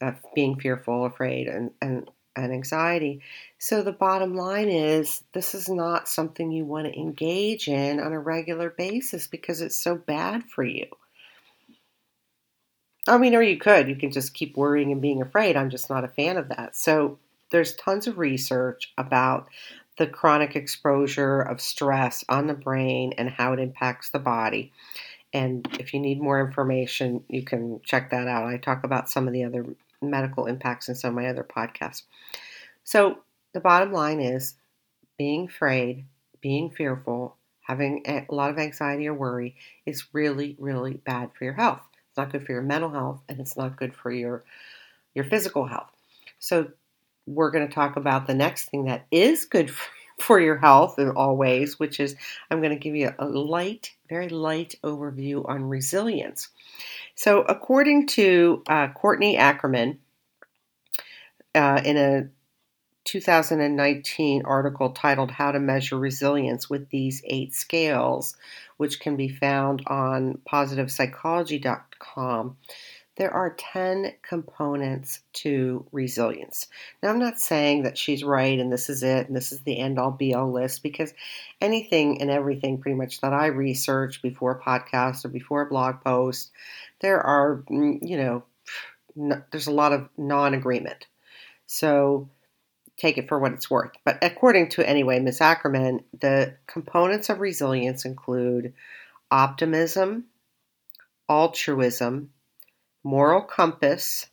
of 0.00 0.16
being 0.34 0.58
fearful, 0.58 1.04
afraid, 1.04 1.48
and, 1.48 1.70
and, 1.80 2.10
and 2.34 2.52
anxiety. 2.52 3.22
So, 3.58 3.82
the 3.82 3.92
bottom 3.92 4.34
line 4.34 4.68
is 4.68 5.24
this 5.32 5.54
is 5.54 5.68
not 5.68 6.08
something 6.08 6.50
you 6.50 6.64
want 6.64 6.86
to 6.86 6.98
engage 6.98 7.68
in 7.68 7.98
on 8.00 8.12
a 8.12 8.20
regular 8.20 8.70
basis 8.70 9.26
because 9.26 9.60
it's 9.60 9.78
so 9.78 9.96
bad 9.96 10.44
for 10.44 10.64
you. 10.64 10.86
I 13.06 13.18
mean, 13.18 13.34
or 13.34 13.42
you 13.42 13.56
could. 13.58 13.88
You 13.88 13.96
can 13.96 14.10
just 14.10 14.34
keep 14.34 14.56
worrying 14.56 14.92
and 14.92 15.00
being 15.00 15.22
afraid. 15.22 15.56
I'm 15.56 15.70
just 15.70 15.90
not 15.90 16.04
a 16.04 16.08
fan 16.08 16.36
of 16.36 16.48
that. 16.48 16.76
So, 16.76 17.18
there's 17.50 17.76
tons 17.76 18.06
of 18.08 18.18
research 18.18 18.92
about 18.98 19.48
the 19.98 20.06
chronic 20.06 20.56
exposure 20.56 21.40
of 21.40 21.60
stress 21.60 22.24
on 22.28 22.48
the 22.48 22.54
brain 22.54 23.14
and 23.16 23.30
how 23.30 23.52
it 23.52 23.60
impacts 23.60 24.10
the 24.10 24.18
body. 24.18 24.72
And 25.32 25.68
if 25.78 25.94
you 25.94 26.00
need 26.00 26.20
more 26.20 26.40
information, 26.44 27.24
you 27.28 27.42
can 27.42 27.80
check 27.84 28.10
that 28.10 28.28
out. 28.28 28.46
I 28.46 28.58
talk 28.58 28.84
about 28.84 29.10
some 29.10 29.26
of 29.28 29.32
the 29.34 29.44
other 29.44 29.66
medical 30.02 30.46
impacts 30.46 30.88
in 30.88 30.94
some 30.94 31.10
of 31.10 31.16
my 31.16 31.28
other 31.28 31.44
podcasts. 31.44 32.02
So, 32.84 33.18
the 33.52 33.60
bottom 33.60 33.92
line 33.92 34.20
is 34.20 34.54
being 35.18 35.46
afraid, 35.46 36.06
being 36.40 36.70
fearful, 36.70 37.36
having 37.62 38.02
a 38.06 38.26
lot 38.30 38.50
of 38.50 38.58
anxiety 38.58 39.08
or 39.08 39.14
worry 39.14 39.56
is 39.86 40.14
really, 40.14 40.56
really 40.58 40.94
bad 40.94 41.32
for 41.34 41.44
your 41.44 41.54
health. 41.54 41.82
It's 42.16 42.22
not 42.22 42.32
good 42.32 42.46
for 42.46 42.52
your 42.52 42.62
mental 42.62 42.88
health 42.88 43.20
and 43.28 43.38
it's 43.40 43.58
not 43.58 43.76
good 43.76 43.94
for 43.94 44.10
your 44.10 44.42
your 45.14 45.26
physical 45.26 45.66
health. 45.66 45.90
So 46.38 46.68
we're 47.26 47.50
going 47.50 47.68
to 47.68 47.74
talk 47.74 47.96
about 47.96 48.26
the 48.26 48.34
next 48.34 48.70
thing 48.70 48.86
that 48.86 49.04
is 49.10 49.44
good 49.44 49.70
for 50.18 50.40
your 50.40 50.56
health 50.56 50.98
in 50.98 51.10
all 51.10 51.36
ways, 51.36 51.78
which 51.78 52.00
is 52.00 52.16
I'm 52.50 52.62
going 52.62 52.72
to 52.72 52.78
give 52.78 52.96
you 52.96 53.12
a 53.18 53.26
light, 53.26 53.90
very 54.08 54.30
light 54.30 54.76
overview 54.82 55.46
on 55.46 55.64
resilience. 55.64 56.48
So, 57.16 57.42
according 57.42 58.06
to 58.08 58.62
uh, 58.66 58.88
Courtney 58.94 59.36
Ackerman, 59.36 59.98
uh, 61.54 61.82
in 61.84 61.98
a 61.98 62.28
2019 63.06 64.42
article 64.44 64.90
titled 64.90 65.30
How 65.30 65.52
to 65.52 65.58
Measure 65.58 65.98
Resilience 65.98 66.68
with 66.68 66.90
These 66.90 67.22
Eight 67.24 67.54
Scales, 67.54 68.36
which 68.76 69.00
can 69.00 69.16
be 69.16 69.28
found 69.28 69.82
on 69.86 70.40
positivepsychology.com 70.46 72.58
there 73.16 73.32
are 73.32 73.56
10 73.56 74.12
components 74.22 75.20
to 75.32 75.86
resilience. 75.90 76.68
Now, 77.02 77.08
I'm 77.08 77.18
not 77.18 77.40
saying 77.40 77.82
that 77.82 77.96
she's 77.96 78.22
right 78.22 78.58
and 78.58 78.70
this 78.70 78.90
is 78.90 79.02
it 79.02 79.26
and 79.26 79.34
this 79.34 79.52
is 79.52 79.62
the 79.62 79.78
end 79.78 79.98
all 79.98 80.10
be 80.10 80.34
all 80.34 80.52
list 80.52 80.82
because 80.82 81.14
anything 81.60 82.20
and 82.20 82.30
everything 82.30 82.78
pretty 82.78 82.96
much 82.96 83.20
that 83.22 83.32
I 83.32 83.46
research 83.46 84.20
before 84.20 84.52
a 84.52 84.60
podcast 84.60 85.24
or 85.24 85.28
before 85.28 85.62
a 85.62 85.68
blog 85.68 86.02
post, 86.04 86.52
there 87.00 87.20
are, 87.20 87.64
mm, 87.70 87.98
you 88.02 88.18
know, 88.18 88.44
no, 89.14 89.42
there's 89.50 89.66
a 89.66 89.72
lot 89.72 89.94
of 89.94 90.10
non 90.18 90.52
agreement. 90.52 91.06
So 91.66 92.28
take 92.96 93.18
it 93.18 93.28
for 93.28 93.38
what 93.38 93.52
it's 93.52 93.70
worth. 93.70 93.92
But 94.04 94.18
according 94.22 94.70
to, 94.70 94.88
anyway, 94.88 95.20
Ms. 95.20 95.40
Ackerman, 95.40 96.04
the 96.18 96.54
components 96.66 97.28
of 97.28 97.40
resilience 97.40 98.04
include 98.04 98.72
optimism, 99.30 100.24
altruism, 101.28 102.30
moral 103.04 103.42
compass, 103.42 104.26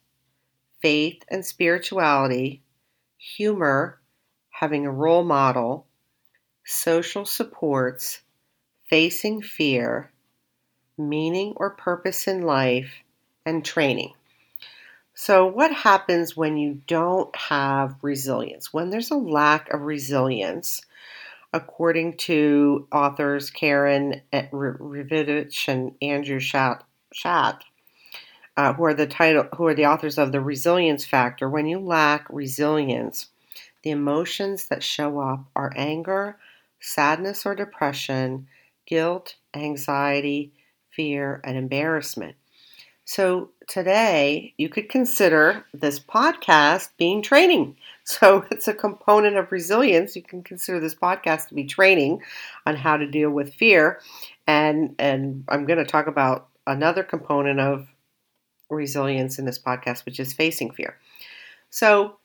faith 0.81 1.23
and 1.29 1.45
spirituality, 1.45 2.61
humor, 3.17 3.99
having 4.49 4.85
a 4.85 4.91
role 4.91 5.23
model, 5.23 5.87
social 6.65 7.25
supports, 7.25 8.21
facing 8.89 9.41
fear, 9.41 10.11
meaning 10.97 11.53
or 11.57 11.71
purpose 11.71 12.27
in 12.27 12.41
life, 12.41 12.91
and 13.45 13.65
training. 13.65 14.13
So, 15.15 15.45
what 15.47 15.71
happens 15.73 16.35
when 16.37 16.57
you 16.57 16.81
don't 16.87 17.35
have 17.35 17.95
resilience? 18.03 18.71
When 18.73 18.89
there's 18.89 19.11
a 19.11 19.15
lack 19.17 19.71
of 19.73 19.81
resilience, 19.81 20.81
according 21.53 22.17
to 22.17 22.87
authors 22.91 23.49
Karen 23.51 24.21
Reivich 24.33 25.67
and 25.69 25.95
Andrew 26.01 26.39
Shatté, 26.39 27.59
uh, 28.57 28.73
who 28.73 28.85
are 28.85 28.93
the 28.93 29.07
title, 29.07 29.45
who 29.55 29.65
are 29.67 29.73
the 29.73 29.85
authors 29.85 30.17
of 30.17 30.31
the 30.31 30.41
Resilience 30.41 31.05
Factor. 31.05 31.49
When 31.49 31.65
you 31.65 31.79
lack 31.79 32.27
resilience, 32.29 33.27
the 33.83 33.91
emotions 33.91 34.67
that 34.67 34.83
show 34.83 35.19
up 35.19 35.45
are 35.55 35.73
anger, 35.75 36.37
sadness 36.79 37.45
or 37.45 37.55
depression, 37.55 38.47
guilt, 38.87 39.35
anxiety, 39.55 40.53
fear, 40.91 41.41
and 41.43 41.57
embarrassment. 41.57 42.35
So 43.05 43.51
today, 43.67 44.53
you 44.57 44.69
could 44.69 44.89
consider 44.89 45.65
this 45.73 45.99
podcast 45.99 46.89
being 46.97 47.21
training. 47.21 47.77
So 48.05 48.43
it's 48.51 48.67
a 48.67 48.73
component 48.73 49.37
of 49.37 49.53
resilience. 49.53 50.13
You 50.13 50.23
can 50.23 50.43
consider 50.43 50.81
this 50.81 50.93
podcast 50.93 51.47
to 51.47 51.55
be 51.55 51.63
training 51.63 52.21
on 52.65 52.75
how 52.75 52.97
to 52.97 53.07
deal 53.07 53.29
with 53.29 53.53
fear. 53.53 54.01
And 54.45 54.93
and 54.99 55.45
I'm 55.47 55.65
going 55.65 55.79
to 55.79 55.85
talk 55.85 56.07
about 56.07 56.49
another 56.67 57.01
component 57.03 57.61
of 57.61 57.87
resilience 58.69 59.39
in 59.39 59.45
this 59.45 59.57
podcast, 59.57 60.03
which 60.03 60.19
is 60.19 60.33
facing 60.33 60.71
fear. 60.71 60.97
So, 61.69 62.17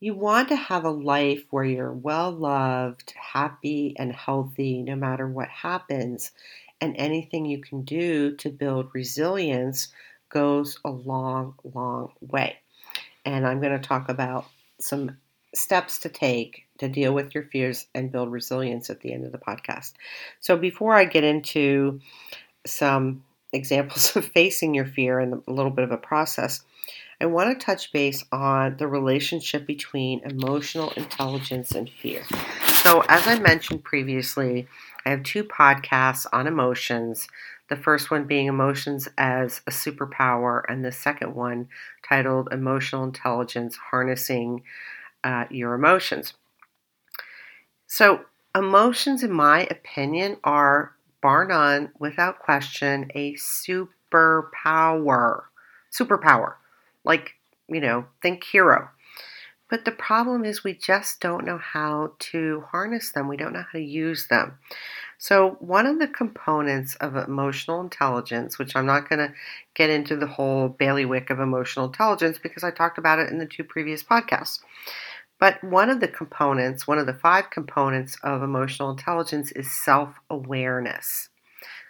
you 0.00 0.14
want 0.14 0.48
to 0.48 0.56
have 0.56 0.84
a 0.84 0.90
life 0.90 1.44
where 1.50 1.62
you're 1.62 1.92
well 1.92 2.32
loved, 2.32 3.14
happy, 3.16 3.94
and 3.96 4.12
healthy 4.12 4.82
no 4.82 4.96
matter 4.96 5.28
what 5.28 5.48
happens. 5.48 6.32
And 6.80 6.96
anything 6.96 7.46
you 7.46 7.60
can 7.60 7.82
do 7.82 8.34
to 8.38 8.50
build 8.50 8.90
resilience 8.92 9.86
goes 10.32 10.78
a 10.84 10.90
long, 10.90 11.54
long 11.62 12.10
way. 12.20 12.56
And 13.24 13.46
I'm 13.46 13.60
going 13.60 13.78
to 13.78 13.86
talk 13.86 14.08
about 14.08 14.46
some 14.80 15.16
steps 15.54 15.98
to 15.98 16.08
take 16.08 16.64
to 16.78 16.88
deal 16.88 17.12
with 17.12 17.34
your 17.34 17.44
fears 17.44 17.86
and 17.94 18.10
build 18.10 18.32
resilience 18.32 18.90
at 18.90 19.00
the 19.00 19.12
end 19.12 19.24
of 19.24 19.32
the 19.32 19.38
podcast. 19.38 19.92
So, 20.40 20.56
before 20.56 20.94
I 20.94 21.04
get 21.04 21.22
into 21.22 22.00
some 22.66 23.22
examples 23.52 24.16
of 24.16 24.24
facing 24.24 24.74
your 24.74 24.86
fear 24.86 25.20
and 25.20 25.42
a 25.46 25.52
little 25.52 25.70
bit 25.70 25.84
of 25.84 25.92
a 25.92 25.96
process, 25.96 26.62
I 27.20 27.26
want 27.26 27.56
to 27.56 27.64
touch 27.64 27.92
base 27.92 28.24
on 28.32 28.78
the 28.78 28.88
relationship 28.88 29.64
between 29.64 30.22
emotional 30.24 30.90
intelligence 30.96 31.70
and 31.70 31.88
fear. 31.88 32.24
So, 32.82 33.04
as 33.08 33.28
I 33.28 33.38
mentioned 33.38 33.84
previously, 33.84 34.66
I 35.06 35.10
have 35.10 35.22
two 35.22 35.44
podcasts 35.44 36.26
on 36.32 36.48
emotions. 36.48 37.28
The 37.72 37.76
first 37.76 38.10
one 38.10 38.24
being 38.24 38.48
Emotions 38.48 39.08
as 39.16 39.62
a 39.66 39.70
Superpower, 39.70 40.60
and 40.68 40.84
the 40.84 40.92
second 40.92 41.34
one 41.34 41.68
titled 42.06 42.52
Emotional 42.52 43.02
Intelligence 43.02 43.76
Harnessing 43.76 44.62
uh, 45.24 45.46
Your 45.48 45.72
Emotions. 45.72 46.34
So, 47.86 48.26
emotions, 48.54 49.22
in 49.22 49.32
my 49.32 49.66
opinion, 49.70 50.36
are 50.44 50.94
bar 51.22 51.46
none, 51.46 51.92
without 51.98 52.40
question, 52.40 53.10
a 53.14 53.36
superpower. 53.36 55.44
Superpower. 55.90 56.56
Like, 57.04 57.36
you 57.68 57.80
know, 57.80 58.04
think 58.20 58.44
hero. 58.44 58.90
But 59.72 59.86
the 59.86 59.90
problem 59.90 60.44
is 60.44 60.62
we 60.62 60.74
just 60.74 61.18
don't 61.18 61.46
know 61.46 61.56
how 61.56 62.12
to 62.18 62.62
harness 62.72 63.10
them. 63.12 63.26
We 63.26 63.38
don't 63.38 63.54
know 63.54 63.62
how 63.62 63.78
to 63.78 63.82
use 63.82 64.26
them. 64.26 64.58
So, 65.16 65.56
one 65.60 65.86
of 65.86 65.98
the 65.98 66.08
components 66.08 66.94
of 66.96 67.16
emotional 67.16 67.80
intelligence, 67.80 68.58
which 68.58 68.76
I'm 68.76 68.84
not 68.84 69.08
going 69.08 69.26
to 69.26 69.32
get 69.72 69.88
into 69.88 70.14
the 70.14 70.26
whole 70.26 70.68
bailiwick 70.68 71.30
of 71.30 71.40
emotional 71.40 71.86
intelligence 71.86 72.36
because 72.36 72.62
I 72.62 72.70
talked 72.70 72.98
about 72.98 73.18
it 73.18 73.30
in 73.30 73.38
the 73.38 73.46
two 73.46 73.64
previous 73.64 74.02
podcasts. 74.02 74.58
But 75.40 75.64
one 75.64 75.88
of 75.88 76.00
the 76.00 76.08
components, 76.08 76.86
one 76.86 76.98
of 76.98 77.06
the 77.06 77.14
five 77.14 77.48
components 77.48 78.18
of 78.22 78.42
emotional 78.42 78.90
intelligence 78.90 79.52
is 79.52 79.72
self 79.72 80.20
awareness. 80.28 81.30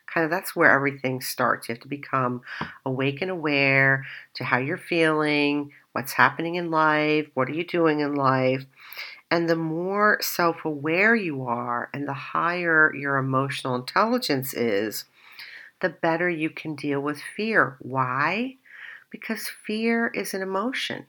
Kind 0.06 0.24
of 0.24 0.30
that's 0.30 0.54
where 0.54 0.70
everything 0.70 1.20
starts. 1.20 1.68
You 1.68 1.74
have 1.74 1.82
to 1.82 1.88
become 1.88 2.42
awake 2.86 3.22
and 3.22 3.30
aware 3.30 4.06
to 4.34 4.44
how 4.44 4.58
you're 4.58 4.78
feeling, 4.78 5.72
what's 5.92 6.12
happening 6.12 6.56
in 6.56 6.70
life, 6.70 7.28
what 7.34 7.48
are 7.48 7.54
you 7.54 7.64
doing 7.64 8.00
in 8.00 8.14
life. 8.14 8.64
And 9.30 9.48
the 9.48 9.56
more 9.56 10.18
self 10.20 10.64
aware 10.64 11.14
you 11.14 11.44
are 11.44 11.88
and 11.94 12.06
the 12.06 12.12
higher 12.12 12.94
your 12.94 13.16
emotional 13.16 13.74
intelligence 13.74 14.52
is, 14.54 15.04
the 15.80 15.88
better 15.88 16.28
you 16.28 16.50
can 16.50 16.76
deal 16.76 17.00
with 17.00 17.20
fear. 17.20 17.76
Why? 17.80 18.56
Because 19.10 19.48
fear 19.48 20.08
is 20.08 20.34
an 20.34 20.42
emotion. 20.42 21.06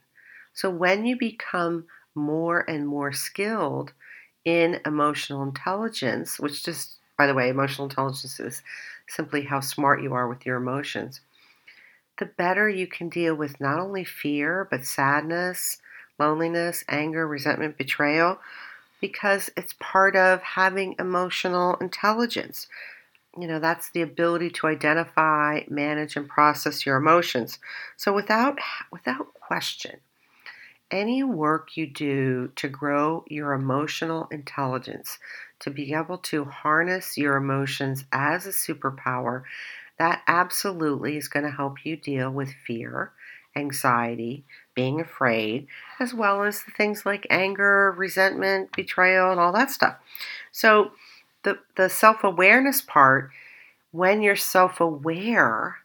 So 0.54 0.69
when 0.69 1.06
you 1.06 1.17
become 1.17 1.86
more 2.15 2.60
and 2.69 2.88
more 2.88 3.12
skilled 3.12 3.93
in 4.46 4.80
emotional 4.86 5.43
intelligence, 5.43 6.39
which 6.39 6.63
just, 6.63 6.98
by 7.17 7.28
the 7.28 7.34
way, 7.34 7.50
emotional 7.50 7.88
intelligence 7.88 8.39
is 8.39 8.62
simply 9.08 9.43
how 9.43 9.60
smart 9.60 10.02
you 10.02 10.13
are 10.13 10.28
with 10.28 10.46
your 10.46 10.58
emotions, 10.58 11.22
the 12.19 12.26
better 12.26 12.69
you 12.69 12.88
can 12.88 13.10
deal 13.10 13.36
with 13.36 13.60
not 13.60 13.80
only 13.80 14.04
fear, 14.04 14.67
but 14.69 14.86
sadness, 14.86 15.78
loneliness, 16.19 16.84
anger, 16.88 17.28
resentment, 17.28 17.78
betrayal, 17.78 18.39
because 19.02 19.49
it's 19.58 19.73
part 19.80 20.15
of 20.15 20.41
having 20.41 20.95
emotional 20.99 21.76
intelligence. 21.78 22.67
you 23.39 23.47
know, 23.47 23.60
that's 23.60 23.89
the 23.91 24.02
ability 24.02 24.49
to 24.52 24.67
identify, 24.67 25.62
manage, 25.69 26.15
and 26.15 26.30
process 26.30 26.86
your 26.86 26.97
emotions. 26.97 27.60
So 27.97 28.13
without 28.13 28.60
without 28.91 29.34
question, 29.34 29.99
any 30.91 31.23
work 31.23 31.76
you 31.76 31.88
do 31.88 32.52
to 32.56 32.67
grow 32.69 33.26
your 33.28 33.54
emotional 33.54 34.28
intelligence, 34.32 35.17
to 35.60 35.71
be 35.71 35.93
able 35.93 36.19
to 36.19 36.45
harness 36.45 37.17
your 37.17 37.36
emotions 37.38 38.06
as 38.12 38.45
a 38.45 38.49
superpower, 38.49 39.43
that 40.04 40.22
absolutely 40.28 41.16
is 41.16 41.30
going 41.30 41.46
to 41.46 41.52
help 41.52 41.86
you 41.86 41.96
deal 41.96 42.30
with 42.30 42.52
fear, 42.68 43.13
anxiety, 43.56 44.44
being 44.76 45.00
afraid, 45.00 45.66
as 45.98 46.13
well 46.13 46.44
as 46.44 46.62
the 46.63 46.72
things 46.72 47.06
like 47.06 47.26
anger, 47.30 47.96
resentment, 47.98 48.76
betrayal, 48.76 49.32
and 49.32 49.39
all 49.39 49.54
that 49.54 49.72
stuff. 49.72 49.96
So, 50.52 50.92
the, 51.44 51.58
the 51.78 51.88
self 51.88 52.22
awareness 52.26 52.82
part, 52.82 53.30
when 53.92 54.22
you're 54.22 54.36
self 54.36 54.82
aware 54.82 55.78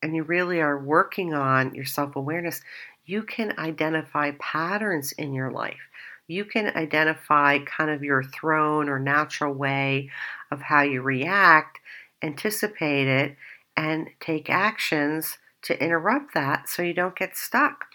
and 0.00 0.14
you 0.14 0.22
really 0.22 0.60
are 0.60 0.78
working 0.78 1.34
on 1.34 1.74
your 1.74 1.84
self 1.84 2.14
awareness, 2.14 2.60
you 3.04 3.24
can 3.24 3.58
identify 3.58 4.30
patterns 4.38 5.10
in 5.10 5.34
your 5.34 5.50
life. 5.50 5.90
You 6.28 6.44
can 6.44 6.68
identify 6.76 7.58
kind 7.64 7.90
of 7.90 8.04
your 8.04 8.22
thrown 8.22 8.88
or 8.88 9.00
natural 9.00 9.52
way 9.52 10.10
of 10.52 10.62
how 10.62 10.82
you 10.82 11.02
react, 11.02 11.80
anticipate 12.22 13.08
it, 13.08 13.36
and 13.76 14.08
take 14.20 14.50
actions 14.50 15.38
to 15.62 15.82
interrupt 15.82 16.34
that 16.34 16.68
so 16.68 16.82
you 16.82 16.94
don't 16.94 17.16
get 17.16 17.36
stuck. 17.36 17.86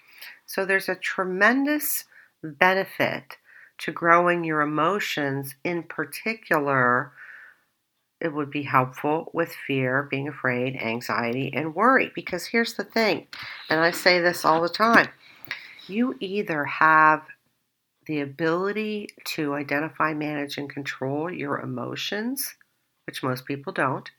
So 0.46 0.66
there's 0.66 0.90
a 0.90 0.96
tremendous 0.96 2.06
benefit 2.44 3.38
to 3.80 3.92
growing 3.92 4.44
your 4.44 4.62
emotions, 4.62 5.56
in 5.64 5.84
particular, 5.84 7.12
it 8.22 8.34
would 8.34 8.50
be 8.50 8.64
helpful 8.64 9.30
with 9.34 9.54
fear, 9.68 10.08
being 10.10 10.28
afraid, 10.28 10.78
anxiety, 10.78 11.52
and 11.54 11.76
worry. 11.76 12.12
Because 12.16 12.46
here's 12.46 12.76
the 12.76 12.84
thing, 12.84 13.28
and 13.70 13.80
I 13.80 13.92
say 13.92 14.22
this 14.22 14.46
all 14.46 14.62
the 14.62 14.70
time 14.70 15.10
you 15.88 16.16
either 16.20 16.66
have 16.66 17.22
the 18.08 18.22
ability 18.22 19.10
to 19.24 19.54
identify, 19.54 20.14
manage, 20.14 20.58
and 20.58 20.70
control 20.70 21.32
your 21.32 21.60
emotions, 21.60 22.56
which 23.06 23.24
most 23.24 23.46
people 23.46 23.74
don't, 23.74 24.10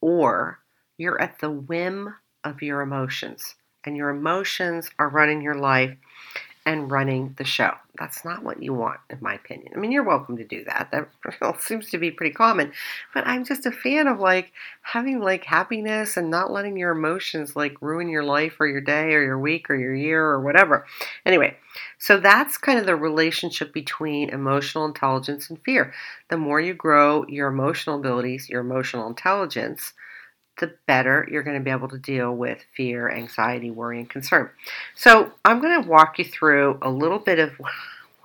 or 0.00 0.60
you're 0.98 1.20
at 1.20 1.38
the 1.40 1.50
whim 1.50 2.14
of 2.44 2.62
your 2.62 2.80
emotions, 2.80 3.54
and 3.84 3.96
your 3.96 4.10
emotions 4.10 4.90
are 4.98 5.08
running 5.08 5.42
your 5.42 5.54
life 5.54 5.96
and 6.66 6.90
running 6.90 7.34
the 7.38 7.44
show. 7.44 7.72
That's 7.98 8.24
not 8.24 8.42
what 8.42 8.62
you 8.62 8.74
want, 8.74 9.00
in 9.08 9.18
my 9.20 9.34
opinion. 9.34 9.72
I 9.74 9.78
mean, 9.78 9.92
you're 9.92 10.04
welcome 10.04 10.36
to 10.36 10.44
do 10.44 10.62
that. 10.64 10.90
That 10.92 11.60
seems 11.62 11.90
to 11.90 11.98
be 11.98 12.10
pretty 12.10 12.34
common. 12.34 12.72
But 13.14 13.26
I'm 13.26 13.44
just 13.44 13.66
a 13.66 13.72
fan 13.72 14.06
of 14.06 14.20
like 14.20 14.52
having 14.82 15.20
like 15.20 15.44
happiness 15.44 16.16
and 16.16 16.30
not 16.30 16.50
letting 16.50 16.76
your 16.76 16.90
emotions 16.90 17.56
like 17.56 17.80
ruin 17.80 18.08
your 18.08 18.24
life 18.24 18.56
or 18.60 18.66
your 18.66 18.80
day 18.82 19.14
or 19.14 19.22
your 19.22 19.38
week 19.38 19.70
or 19.70 19.74
your 19.74 19.94
year 19.94 20.24
or 20.24 20.40
whatever. 20.40 20.86
Anyway, 21.24 21.56
so 21.98 22.18
that's 22.18 22.58
kind 22.58 22.78
of 22.78 22.86
the 22.86 22.96
relationship 22.96 23.72
between 23.72 24.28
emotional 24.28 24.84
intelligence 24.84 25.48
and 25.48 25.62
fear. 25.62 25.94
The 26.28 26.36
more 26.36 26.60
you 26.60 26.74
grow 26.74 27.24
your 27.26 27.48
emotional 27.48 27.98
abilities, 27.98 28.48
your 28.48 28.60
emotional 28.60 29.08
intelligence, 29.08 29.94
the 30.60 30.72
better 30.86 31.26
you're 31.30 31.42
going 31.42 31.58
to 31.58 31.64
be 31.64 31.70
able 31.70 31.88
to 31.88 31.98
deal 31.98 32.34
with 32.34 32.64
fear, 32.76 33.10
anxiety, 33.10 33.70
worry, 33.70 33.98
and 33.98 34.08
concern. 34.08 34.50
So, 34.94 35.32
I'm 35.44 35.60
going 35.60 35.82
to 35.82 35.88
walk 35.88 36.18
you 36.18 36.24
through 36.24 36.78
a 36.82 36.90
little 36.90 37.18
bit 37.18 37.38
of 37.38 37.52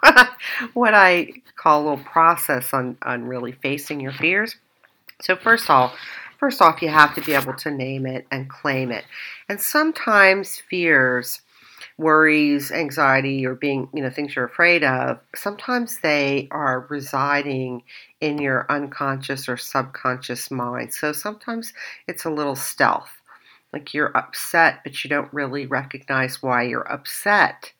what 0.73 0.93
I 0.93 1.31
call 1.55 1.81
a 1.81 1.83
little 1.89 2.05
process 2.05 2.73
on, 2.73 2.97
on 3.01 3.25
really 3.25 3.53
facing 3.53 3.99
your 3.99 4.11
fears. 4.11 4.55
So, 5.21 5.35
first 5.35 5.69
off, 5.69 5.95
first 6.39 6.61
off, 6.61 6.81
you 6.81 6.89
have 6.89 7.15
to 7.15 7.21
be 7.21 7.33
able 7.33 7.53
to 7.53 7.71
name 7.71 8.05
it 8.05 8.27
and 8.31 8.49
claim 8.49 8.91
it. 8.91 9.05
And 9.49 9.59
sometimes 9.59 10.61
fears 10.69 11.41
worries, 11.97 12.71
anxiety, 12.71 13.45
or 13.45 13.55
being, 13.55 13.87
you 13.93 14.01
know, 14.01 14.09
things 14.09 14.35
you're 14.35 14.45
afraid 14.45 14.83
of, 14.83 15.19
sometimes 15.35 15.99
they 15.99 16.47
are 16.51 16.87
residing 16.89 17.83
in 18.19 18.37
your 18.37 18.65
unconscious 18.69 19.47
or 19.47 19.57
subconscious 19.57 20.51
mind. 20.51 20.93
So 20.93 21.13
sometimes 21.13 21.73
it's 22.07 22.25
a 22.25 22.29
little 22.29 22.55
stealth. 22.55 23.11
Like 23.71 23.93
you're 23.93 24.15
upset, 24.15 24.79
but 24.83 25.03
you 25.03 25.09
don't 25.09 25.33
really 25.33 25.65
recognize 25.65 26.41
why 26.41 26.63
you're 26.63 26.91
upset. 26.91 27.73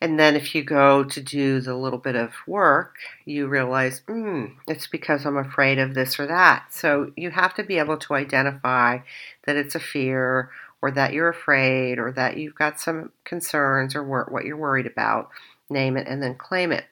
And 0.00 0.20
then 0.20 0.36
if 0.36 0.54
you 0.54 0.62
go 0.62 1.04
to 1.04 1.20
do 1.22 1.60
the 1.60 1.74
little 1.74 1.98
bit 1.98 2.16
of 2.16 2.32
work, 2.46 2.96
you 3.24 3.46
realize, 3.46 4.02
hmm, 4.06 4.46
it's 4.68 4.86
because 4.86 5.24
I'm 5.24 5.38
afraid 5.38 5.78
of 5.78 5.94
this 5.94 6.20
or 6.20 6.26
that. 6.26 6.66
So 6.70 7.12
you 7.16 7.30
have 7.30 7.54
to 7.54 7.62
be 7.62 7.78
able 7.78 7.96
to 7.98 8.14
identify 8.14 8.98
that 9.46 9.56
it's 9.56 9.74
a 9.74 9.80
fear 9.80 10.50
or 10.86 10.92
that 10.92 11.12
you're 11.12 11.28
afraid 11.28 11.98
or 11.98 12.12
that 12.12 12.36
you've 12.36 12.54
got 12.54 12.78
some 12.78 13.10
concerns 13.24 13.96
or 13.96 14.04
what 14.04 14.44
you're 14.44 14.56
worried 14.56 14.86
about, 14.86 15.30
name 15.68 15.96
it 15.96 16.06
and 16.06 16.22
then 16.22 16.36
claim 16.36 16.70
it. 16.70 16.84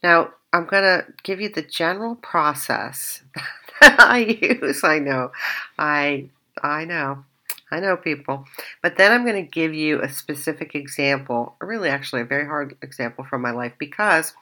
Now, 0.00 0.30
I'm 0.52 0.66
going 0.66 0.84
to 0.84 1.06
give 1.24 1.40
you 1.40 1.48
the 1.48 1.62
general 1.62 2.14
process 2.16 3.22
that 3.80 3.98
I 3.98 4.18
use. 4.18 4.84
I 4.84 5.00
know. 5.00 5.32
I 5.76 6.28
I 6.62 6.84
know. 6.84 7.24
I 7.72 7.80
know 7.80 7.96
people. 7.96 8.46
But 8.82 8.96
then 8.96 9.12
I'm 9.12 9.24
going 9.24 9.42
to 9.42 9.50
give 9.50 9.72
you 9.72 10.02
a 10.02 10.08
specific 10.08 10.74
example, 10.74 11.56
really 11.60 11.88
actually 11.88 12.20
a 12.20 12.26
very 12.26 12.44
hard 12.44 12.76
example 12.82 13.24
from 13.24 13.40
my 13.40 13.50
life 13.50 13.72
because 13.78 14.34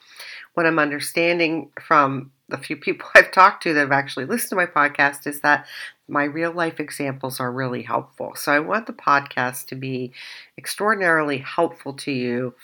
what 0.55 0.67
I'm 0.67 0.81
understanding 0.81 1.71
from 1.81 2.33
the 2.49 2.59
few 2.59 2.77
people 2.77 3.09
I've 3.15 3.31
talked 3.31 3.63
to 3.63 3.73
that 3.73 3.81
have 3.81 3.93
actually 3.93 4.27
listened 4.27 4.51
to 4.51 4.57
my 4.57 4.67
podcast 4.67 5.27
is 5.27 5.41
that 5.43 5.67
my 6.09 6.25
real 6.25 6.51
life 6.51 6.81
examples 6.81 7.39
are 7.39 7.53
really 7.53 7.83
helpful. 7.83 8.33
So 8.35 8.53
I 8.53 8.59
want 8.59 8.89
the 8.89 8.93
podcast 8.93 9.67
to 9.67 9.77
be 9.77 10.13
extraordinarily 10.59 11.39
helpful 11.39 11.95
to 11.95 12.11
you. 12.11 12.55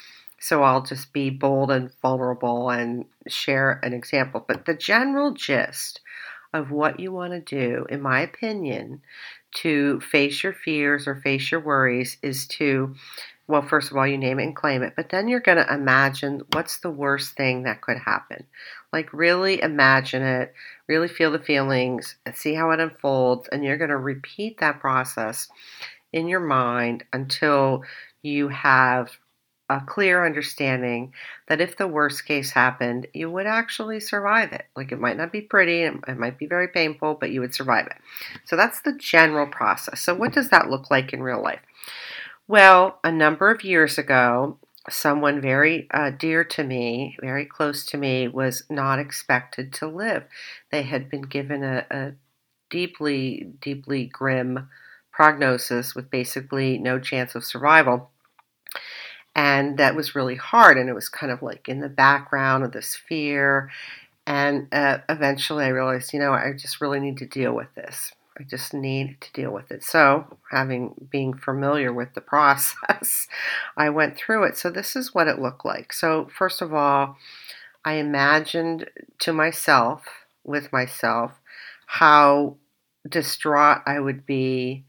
So 0.40 0.64
I'll 0.64 0.82
just 0.82 1.12
be 1.12 1.30
bold 1.30 1.70
and 1.70 1.92
vulnerable 2.02 2.70
and 2.70 3.04
share 3.28 3.78
an 3.84 3.92
example. 3.92 4.44
But 4.46 4.66
the 4.66 4.74
general 4.74 5.30
gist 5.30 6.00
of 6.52 6.70
what 6.70 6.98
you 7.00 7.12
want 7.12 7.32
to 7.32 7.40
do, 7.40 7.86
in 7.88 8.02
my 8.02 8.20
opinion, 8.20 9.02
to 9.56 10.00
face 10.00 10.42
your 10.42 10.52
fears 10.52 11.06
or 11.06 11.16
face 11.16 11.50
your 11.50 11.60
worries 11.60 12.16
is 12.22 12.46
to 12.46 12.94
well, 13.48 13.62
first 13.62 13.90
of 13.90 13.96
all, 13.96 14.06
you 14.06 14.18
name 14.18 14.40
it 14.40 14.44
and 14.44 14.56
claim 14.56 14.82
it, 14.82 14.94
but 14.96 15.10
then 15.10 15.28
you're 15.28 15.38
going 15.38 15.64
to 15.64 15.72
imagine 15.72 16.42
what's 16.52 16.80
the 16.80 16.90
worst 16.90 17.36
thing 17.36 17.62
that 17.62 17.80
could 17.80 17.98
happen. 17.98 18.44
Like, 18.92 19.12
really 19.12 19.62
imagine 19.62 20.22
it, 20.22 20.52
really 20.88 21.06
feel 21.06 21.30
the 21.30 21.38
feelings, 21.38 22.16
and 22.26 22.34
see 22.34 22.54
how 22.54 22.72
it 22.72 22.80
unfolds, 22.80 23.48
and 23.52 23.64
you're 23.64 23.76
going 23.76 23.90
to 23.90 23.96
repeat 23.96 24.58
that 24.58 24.80
process 24.80 25.48
in 26.12 26.26
your 26.26 26.40
mind 26.40 27.04
until 27.12 27.84
you 28.22 28.48
have 28.48 29.10
a 29.68 29.80
clear 29.80 30.24
understanding 30.24 31.12
that 31.48 31.60
if 31.60 31.76
the 31.76 31.88
worst 31.88 32.24
case 32.24 32.50
happened, 32.50 33.06
you 33.12 33.30
would 33.30 33.46
actually 33.46 33.98
survive 34.00 34.52
it. 34.52 34.66
Like, 34.76 34.92
it 34.92 35.00
might 35.00 35.16
not 35.16 35.32
be 35.32 35.40
pretty, 35.40 35.82
it 35.82 36.18
might 36.18 36.38
be 36.38 36.46
very 36.46 36.68
painful, 36.68 37.14
but 37.14 37.30
you 37.30 37.40
would 37.40 37.54
survive 37.54 37.86
it. 37.86 37.96
So, 38.44 38.56
that's 38.56 38.80
the 38.80 38.92
general 38.92 39.46
process. 39.46 40.00
So, 40.00 40.14
what 40.14 40.32
does 40.32 40.50
that 40.50 40.70
look 40.70 40.90
like 40.90 41.12
in 41.12 41.22
real 41.22 41.42
life? 41.42 41.60
Well, 42.48 43.00
a 43.02 43.10
number 43.10 43.50
of 43.50 43.64
years 43.64 43.98
ago, 43.98 44.58
someone 44.88 45.40
very 45.40 45.88
uh, 45.90 46.10
dear 46.10 46.44
to 46.44 46.62
me, 46.62 47.16
very 47.20 47.44
close 47.44 47.84
to 47.86 47.96
me, 47.96 48.28
was 48.28 48.62
not 48.70 48.98
expected 48.98 49.72
to 49.74 49.88
live. 49.88 50.24
They 50.70 50.82
had 50.82 51.10
been 51.10 51.22
given 51.22 51.64
a, 51.64 51.86
a 51.90 52.12
deeply, 52.70 53.52
deeply 53.60 54.06
grim 54.06 54.68
prognosis 55.12 55.94
with 55.94 56.10
basically 56.10 56.78
no 56.78 56.98
chance 56.98 57.34
of 57.34 57.44
survival. 57.44 58.10
And 59.36 59.76
that 59.76 59.94
was 59.94 60.14
really 60.14 60.34
hard. 60.34 60.78
And 60.78 60.88
it 60.88 60.94
was 60.94 61.10
kind 61.10 61.30
of 61.30 61.42
like 61.42 61.68
in 61.68 61.80
the 61.80 61.90
background 61.90 62.64
of 62.64 62.72
this 62.72 62.96
fear. 62.96 63.70
And 64.26 64.66
uh, 64.72 64.98
eventually 65.10 65.64
I 65.64 65.68
realized, 65.68 66.14
you 66.14 66.18
know, 66.18 66.32
I 66.32 66.54
just 66.58 66.80
really 66.80 66.98
need 66.98 67.18
to 67.18 67.26
deal 67.26 67.52
with 67.52 67.72
this. 67.74 68.12
I 68.38 68.44
just 68.44 68.74
need 68.74 69.20
to 69.20 69.32
deal 69.32 69.50
with 69.50 69.70
it. 69.70 69.82
So, 69.82 70.38
having 70.50 70.94
being 71.10 71.34
familiar 71.34 71.92
with 71.92 72.14
the 72.14 72.20
process, 72.32 73.28
I 73.76 73.90
went 73.90 74.16
through 74.16 74.44
it. 74.44 74.56
So, 74.56 74.70
this 74.70 74.96
is 74.96 75.14
what 75.14 75.28
it 75.28 75.38
looked 75.38 75.64
like. 75.64 75.92
So, 75.92 76.28
first 76.36 76.60
of 76.60 76.74
all, 76.74 77.16
I 77.84 77.94
imagined 77.94 78.90
to 79.20 79.32
myself, 79.32 80.02
with 80.44 80.72
myself, 80.72 81.32
how 81.86 82.56
distraught 83.08 83.82
I 83.86 84.00
would 84.00 84.26
be, 84.26 84.84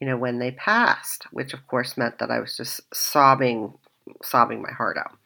you 0.00 0.06
know, 0.06 0.16
when 0.16 0.38
they 0.38 0.50
passed, 0.50 1.26
which 1.32 1.54
of 1.54 1.66
course 1.66 1.96
meant 1.96 2.18
that 2.18 2.30
I 2.30 2.40
was 2.40 2.56
just 2.56 2.80
sobbing, 2.92 3.72
sobbing 4.22 4.62
my 4.62 4.72
heart 4.72 4.96
out. 4.96 5.16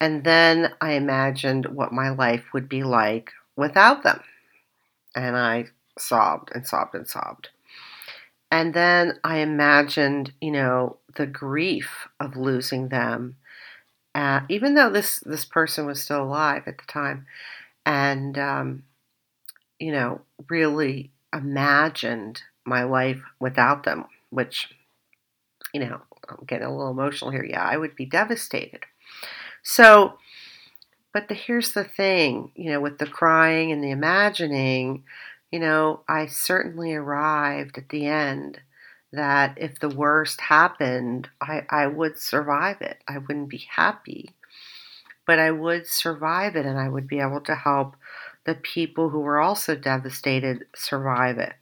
And 0.00 0.24
then 0.24 0.72
I 0.80 0.92
imagined 0.92 1.66
what 1.66 1.92
my 1.92 2.10
life 2.10 2.44
would 2.52 2.68
be 2.68 2.82
like 2.82 3.32
without 3.56 4.02
them. 4.02 4.20
And 5.14 5.36
I 5.36 5.66
sobbed 5.98 6.50
and 6.54 6.66
sobbed 6.66 6.94
and 6.94 7.08
sobbed. 7.08 7.48
And 8.50 8.72
then 8.72 9.18
I 9.24 9.38
imagined, 9.38 10.32
you 10.40 10.52
know, 10.52 10.96
the 11.16 11.26
grief 11.26 12.08
of 12.18 12.36
losing 12.36 12.88
them, 12.88 13.36
uh, 14.14 14.40
even 14.48 14.74
though 14.74 14.90
this 14.90 15.18
this 15.20 15.44
person 15.44 15.84
was 15.84 16.02
still 16.02 16.22
alive 16.22 16.62
at 16.66 16.78
the 16.78 16.84
time, 16.86 17.26
and 17.84 18.38
um, 18.38 18.84
you 19.78 19.92
know, 19.92 20.22
really 20.48 21.10
imagined 21.32 22.42
my 22.64 22.84
life 22.84 23.20
without 23.38 23.84
them, 23.84 24.06
which, 24.30 24.68
you 25.74 25.80
know, 25.80 26.00
I'm 26.28 26.44
getting 26.46 26.66
a 26.66 26.76
little 26.76 26.90
emotional 26.90 27.30
here. 27.30 27.44
Yeah, 27.44 27.64
I 27.64 27.76
would 27.76 27.96
be 27.96 28.06
devastated. 28.06 28.84
So, 29.62 30.18
but 31.12 31.28
the, 31.28 31.34
here's 31.34 31.72
the 31.72 31.84
thing, 31.84 32.52
you 32.54 32.70
know, 32.70 32.80
with 32.80 32.98
the 32.98 33.06
crying 33.06 33.72
and 33.72 33.82
the 33.82 33.90
imagining, 33.90 35.04
you 35.50 35.58
know, 35.58 36.00
I 36.08 36.26
certainly 36.26 36.94
arrived 36.94 37.78
at 37.78 37.88
the 37.88 38.06
end 38.06 38.60
that 39.12 39.54
if 39.56 39.78
the 39.78 39.88
worst 39.88 40.40
happened, 40.40 41.28
I, 41.40 41.64
I 41.70 41.86
would 41.86 42.18
survive 42.18 42.82
it. 42.82 43.02
I 43.08 43.18
wouldn't 43.18 43.48
be 43.48 43.66
happy, 43.70 44.30
but 45.26 45.38
I 45.38 45.50
would 45.50 45.86
survive 45.86 46.56
it 46.56 46.66
and 46.66 46.78
I 46.78 46.88
would 46.88 47.08
be 47.08 47.20
able 47.20 47.40
to 47.42 47.54
help 47.54 47.96
the 48.44 48.54
people 48.54 49.08
who 49.08 49.20
were 49.20 49.40
also 49.40 49.74
devastated 49.74 50.66
survive 50.74 51.38
it. 51.38 51.54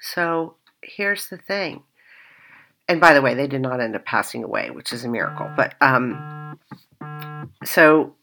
So 0.00 0.56
here's 0.82 1.28
the 1.28 1.38
thing. 1.38 1.82
And 2.88 3.00
by 3.00 3.14
the 3.14 3.22
way, 3.22 3.34
they 3.34 3.46
did 3.46 3.62
not 3.62 3.80
end 3.80 3.96
up 3.96 4.04
passing 4.04 4.44
away, 4.44 4.70
which 4.70 4.92
is 4.92 5.04
a 5.04 5.08
miracle. 5.08 5.50
But 5.56 5.74
um, 5.80 6.58
so 7.64 8.14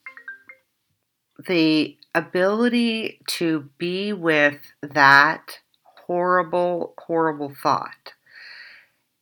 the 1.47 1.97
ability 2.13 3.19
to 3.25 3.69
be 3.77 4.13
with 4.13 4.59
that 4.81 5.59
horrible, 5.83 6.93
horrible 6.97 7.53
thought. 7.63 8.13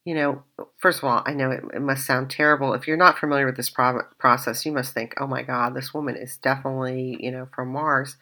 You 0.05 0.15
know, 0.15 0.43
first 0.77 0.99
of 0.99 1.03
all, 1.03 1.21
I 1.25 1.33
know 1.33 1.51
it, 1.51 1.63
it 1.73 1.81
must 1.81 2.05
sound 2.05 2.31
terrible. 2.31 2.73
If 2.73 2.87
you're 2.87 2.97
not 2.97 3.19
familiar 3.19 3.45
with 3.45 3.57
this 3.57 3.69
pro- 3.69 4.03
process, 4.17 4.65
you 4.65 4.71
must 4.71 4.93
think, 4.93 5.13
oh 5.19 5.27
my 5.27 5.43
God, 5.43 5.75
this 5.75 5.93
woman 5.93 6.15
is 6.15 6.37
definitely, 6.37 7.17
you 7.19 7.31
know, 7.31 7.47
from 7.53 7.69
Mars. 7.69 8.15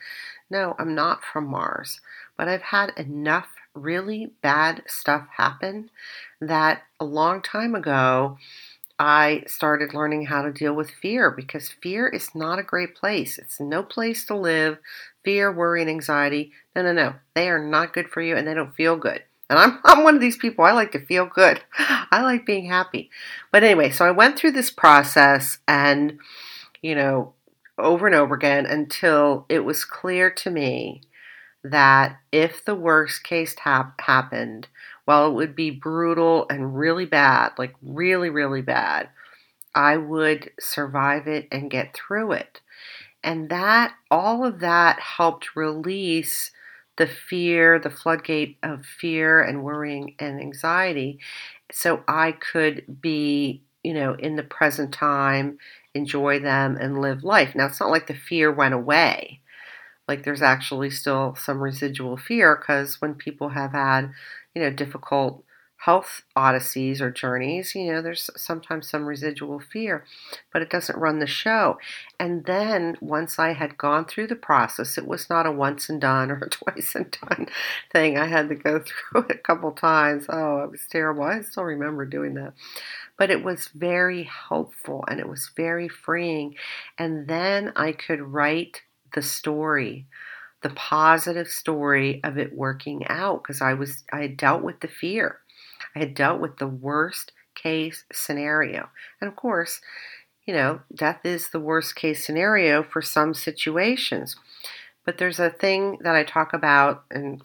No, 0.50 0.76
I'm 0.78 0.96
not 0.96 1.24
from 1.24 1.48
Mars, 1.48 2.02
but 2.38 2.48
I've 2.48 2.62
had 2.62 2.92
enough 2.98 3.48
really 3.74 4.32
bad 4.42 4.84
stuff 4.88 5.28
happen 5.38 5.90
that 6.41 6.84
a 7.00 7.06
long 7.06 7.41
time 7.41 7.76
ago, 7.76 8.38
I 9.00 9.43
started 9.47 9.93
learning 9.93 10.26
how 10.26 10.41
to 10.41 10.52
deal 10.52 10.73
with 10.73 10.89
fear 10.89 11.30
because 11.30 11.69
fear 11.69 12.08
is 12.08 12.34
not 12.34 12.60
a 12.60 12.63
great 12.63 12.95
place. 12.95 13.38
It's 13.38 13.60
no 13.60 13.84
place 13.84 14.26
to 14.26 14.36
live. 14.36 14.80
Fear, 15.23 15.52
worry, 15.52 15.82
and 15.82 15.89
anxiety. 15.89 16.52
No, 16.76 16.82
no, 16.82 16.93
no. 16.93 17.15
They 17.36 17.50
are 17.50 17.63
not 17.63 17.93
good 17.93 18.10
for 18.10 18.21
you 18.21 18.36
and 18.36 18.47
they 18.47 18.56
don't 18.56 18.76
feel 18.76 18.95
good. 18.95 19.23
And 19.50 19.60
I'm, 19.60 19.80
I'm 19.86 20.04
one 20.04 20.15
of 20.15 20.21
these 20.21 20.38
people. 20.38 20.65
I 20.65 20.71
like 20.71 20.91
to 20.93 21.06
feel 21.06 21.28
good. 21.28 21.62
I 21.78 22.21
like 22.23 22.45
being 22.45 22.69
happy. 22.69 23.12
But 23.52 23.63
anyway, 23.63 23.91
so 23.91 24.06
I 24.06 24.12
went 24.12 24.38
through 24.38 24.52
this 24.52 24.71
process 24.71 25.60
and, 25.67 26.17
you 26.82 26.95
know, 26.95 27.34
over 27.78 28.08
and 28.08 28.15
over 28.15 28.34
again 28.34 28.65
until 28.65 29.45
it 29.50 29.60
was 29.60 29.86
clear 29.86 30.32
to 30.32 30.50
me 30.50 31.02
that 31.63 32.17
if 32.32 32.65
the 32.65 32.76
worst 32.76 33.23
case 33.23 33.56
hap- 33.60 34.02
happened, 34.02 34.67
while 35.08 35.30
it 35.30 35.36
would 35.36 35.56
be 35.56 35.72
brutal 35.72 36.46
and 36.50 36.78
really 36.78 37.06
bad, 37.06 37.54
like 37.58 37.74
really, 37.82 38.30
really 38.30 38.62
bad, 38.62 39.10
I 39.76 39.98
would 39.98 40.52
survive 40.60 41.28
it 41.28 41.48
and 41.52 41.72
get 41.72 41.96
through 41.96 42.34
it. 42.34 42.62
And 43.24 43.50
that, 43.50 43.93
all 44.12 44.46
of 44.46 44.60
that 44.60 45.00
helped 45.00 45.56
release 45.56 46.52
the 46.98 47.08
fear, 47.08 47.80
the 47.80 47.89
floodgate 47.89 48.58
of 48.63 48.86
fear 48.86 49.41
and 49.41 49.63
worrying 49.63 50.15
and 50.20 50.41
anxiety. 50.41 51.20
So 51.72 52.04
I 52.08 52.34
could 52.34 53.02
be, 53.02 53.63
you 53.84 53.93
know, 53.93 54.13
in 54.15 54.36
the 54.36 54.43
present 54.43 54.93
time, 54.93 55.60
enjoy 55.93 56.39
them 56.39 56.78
and 56.80 57.02
live 57.02 57.24
life. 57.24 57.56
Now, 57.56 57.67
it's 57.67 57.80
not 57.80 57.91
like 57.91 58.08
the 58.08 58.13
fear 58.15 58.52
went 58.52 58.74
away. 58.74 59.41
Like 60.08 60.24
there's 60.24 60.41
actually 60.41 60.89
still 60.89 61.36
some 61.36 61.62
residual 61.62 62.17
fear 62.17 62.56
because 62.56 63.02
when 63.02 63.15
people 63.15 63.50
have 63.50 63.74
had 63.74 64.12
you 64.58 64.63
know, 64.63 64.72
difficult 64.72 65.43
health 65.82 66.24
odysseys 66.36 67.00
or 67.00 67.12
journeys, 67.12 67.76
you 67.76 67.91
know, 67.91 68.02
there's 68.02 68.32
sometimes 68.36 68.89
some 68.89 69.06
residual 69.06 69.60
fear, 69.60 70.04
but 70.52 70.63
it 70.63 70.72
doesn't 70.72 70.98
run 70.98 71.20
the 71.20 71.28
show. 71.28 71.78
And 72.20 72.43
then 72.46 72.98
once 73.00 73.38
I 73.38 73.54
had 73.54 73.78
gone 73.78 74.06
through 74.06 74.26
the 74.28 74.36
process, 74.36 74.98
it 74.98 75.08
was 75.08 75.30
not 75.30 75.46
a 75.46 75.52
once 75.52 75.88
and 75.89 76.02
done 76.02 76.32
or 76.32 76.38
a 76.38 76.50
twice 76.50 76.96
and 76.96 77.15
done 77.22 77.46
thing. 77.91 78.17
I 78.17 78.26
had 78.26 78.50
to 78.50 78.56
go 78.56 78.80
through 79.12 79.28
it 79.30 79.36
a 79.36 79.38
couple 79.38 79.72
times. 79.72 80.26
Oh, 80.28 80.63
it 80.63 80.72
was 80.72 80.88
terrible. 80.89 81.22
I 81.24 81.41
still 81.41 81.63
remember 81.63 82.06
doing 82.06 82.34
that. 82.34 82.54
But 83.15 83.30
it 83.30 83.43
was 83.43 83.67
very 83.67 84.24
helpful 84.24 85.06
and 85.08 85.20
it 85.20 85.30
was 85.30 85.52
very 85.56 85.88
freeing. 85.88 86.56
And 86.98 87.28
then 87.28 87.72
I 87.76 87.91
could 87.91 88.22
write 88.22 88.82
the 89.13 89.22
story 89.22 90.08
the 90.62 90.70
positive 90.72 91.48
story 91.48 92.22
of 92.24 92.38
it 92.38 92.56
working 92.56 93.06
out 93.08 93.43
because 93.43 93.62
I 93.62 93.74
was 93.74 94.04
I 94.12 94.22
had 94.22 94.38
dealt 94.38 94.63
with 94.63 94.80
the 94.80 94.88
fear. 94.88 95.39
I 95.96 96.00
had 96.00 96.15
dealt 96.15 96.39
with 96.39 96.58
the 96.58 96.67
worst 96.67 97.32
case 97.56 98.04
scenario. 98.12 98.89
And 99.22 99.28
of 99.28 99.36
course, 99.36 99.82
you 100.46 100.54
know, 100.54 100.82
death 100.93 101.20
is 101.24 101.50
the 101.50 101.60
worst 101.60 101.96
case 101.96 102.26
scenario 102.26 102.84
for 102.84 103.02
some 103.02 103.34
situations. 103.34 104.36
But 105.06 105.17
there's 105.17 105.39
a 105.39 105.50
thing 105.50 106.00
that 106.02 106.15
I 106.15 106.24
talk 106.24 106.54
about 106.54 107.06
in 107.12 107.41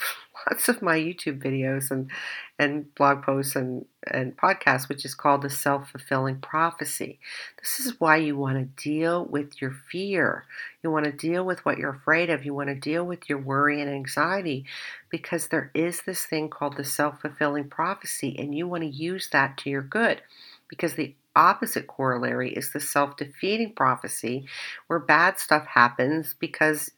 lots 0.50 0.68
of 0.68 0.82
my 0.82 0.98
YouTube 0.98 1.42
videos 1.42 1.90
and 1.90 2.10
and 2.58 2.94
blog 2.94 3.22
posts 3.22 3.56
and, 3.56 3.84
and 4.06 4.36
podcasts, 4.36 4.88
which 4.88 5.04
is 5.04 5.14
called 5.14 5.42
the 5.42 5.50
self 5.50 5.90
fulfilling 5.90 6.40
prophecy. 6.40 7.18
This 7.60 7.80
is 7.80 7.98
why 8.00 8.16
you 8.16 8.36
want 8.36 8.58
to 8.58 8.82
deal 8.82 9.24
with 9.24 9.60
your 9.60 9.72
fear. 9.90 10.44
You 10.82 10.90
want 10.90 11.06
to 11.06 11.12
deal 11.12 11.44
with 11.44 11.64
what 11.64 11.78
you're 11.78 11.94
afraid 11.94 12.30
of. 12.30 12.44
You 12.44 12.54
want 12.54 12.68
to 12.68 12.74
deal 12.74 13.04
with 13.04 13.28
your 13.28 13.38
worry 13.38 13.80
and 13.80 13.90
anxiety 13.90 14.64
because 15.10 15.48
there 15.48 15.70
is 15.74 16.02
this 16.02 16.24
thing 16.24 16.48
called 16.48 16.76
the 16.76 16.84
self 16.84 17.20
fulfilling 17.20 17.68
prophecy, 17.68 18.36
and 18.38 18.54
you 18.54 18.68
want 18.68 18.82
to 18.82 18.88
use 18.88 19.28
that 19.30 19.56
to 19.58 19.70
your 19.70 19.82
good 19.82 20.22
because 20.68 20.94
the 20.94 21.14
opposite 21.34 21.86
corollary 21.86 22.52
is 22.52 22.72
the 22.72 22.80
self 22.80 23.16
defeating 23.16 23.72
prophecy 23.74 24.46
where 24.86 24.98
bad 24.98 25.38
stuff 25.38 25.66
happens 25.66 26.34
because 26.38 26.90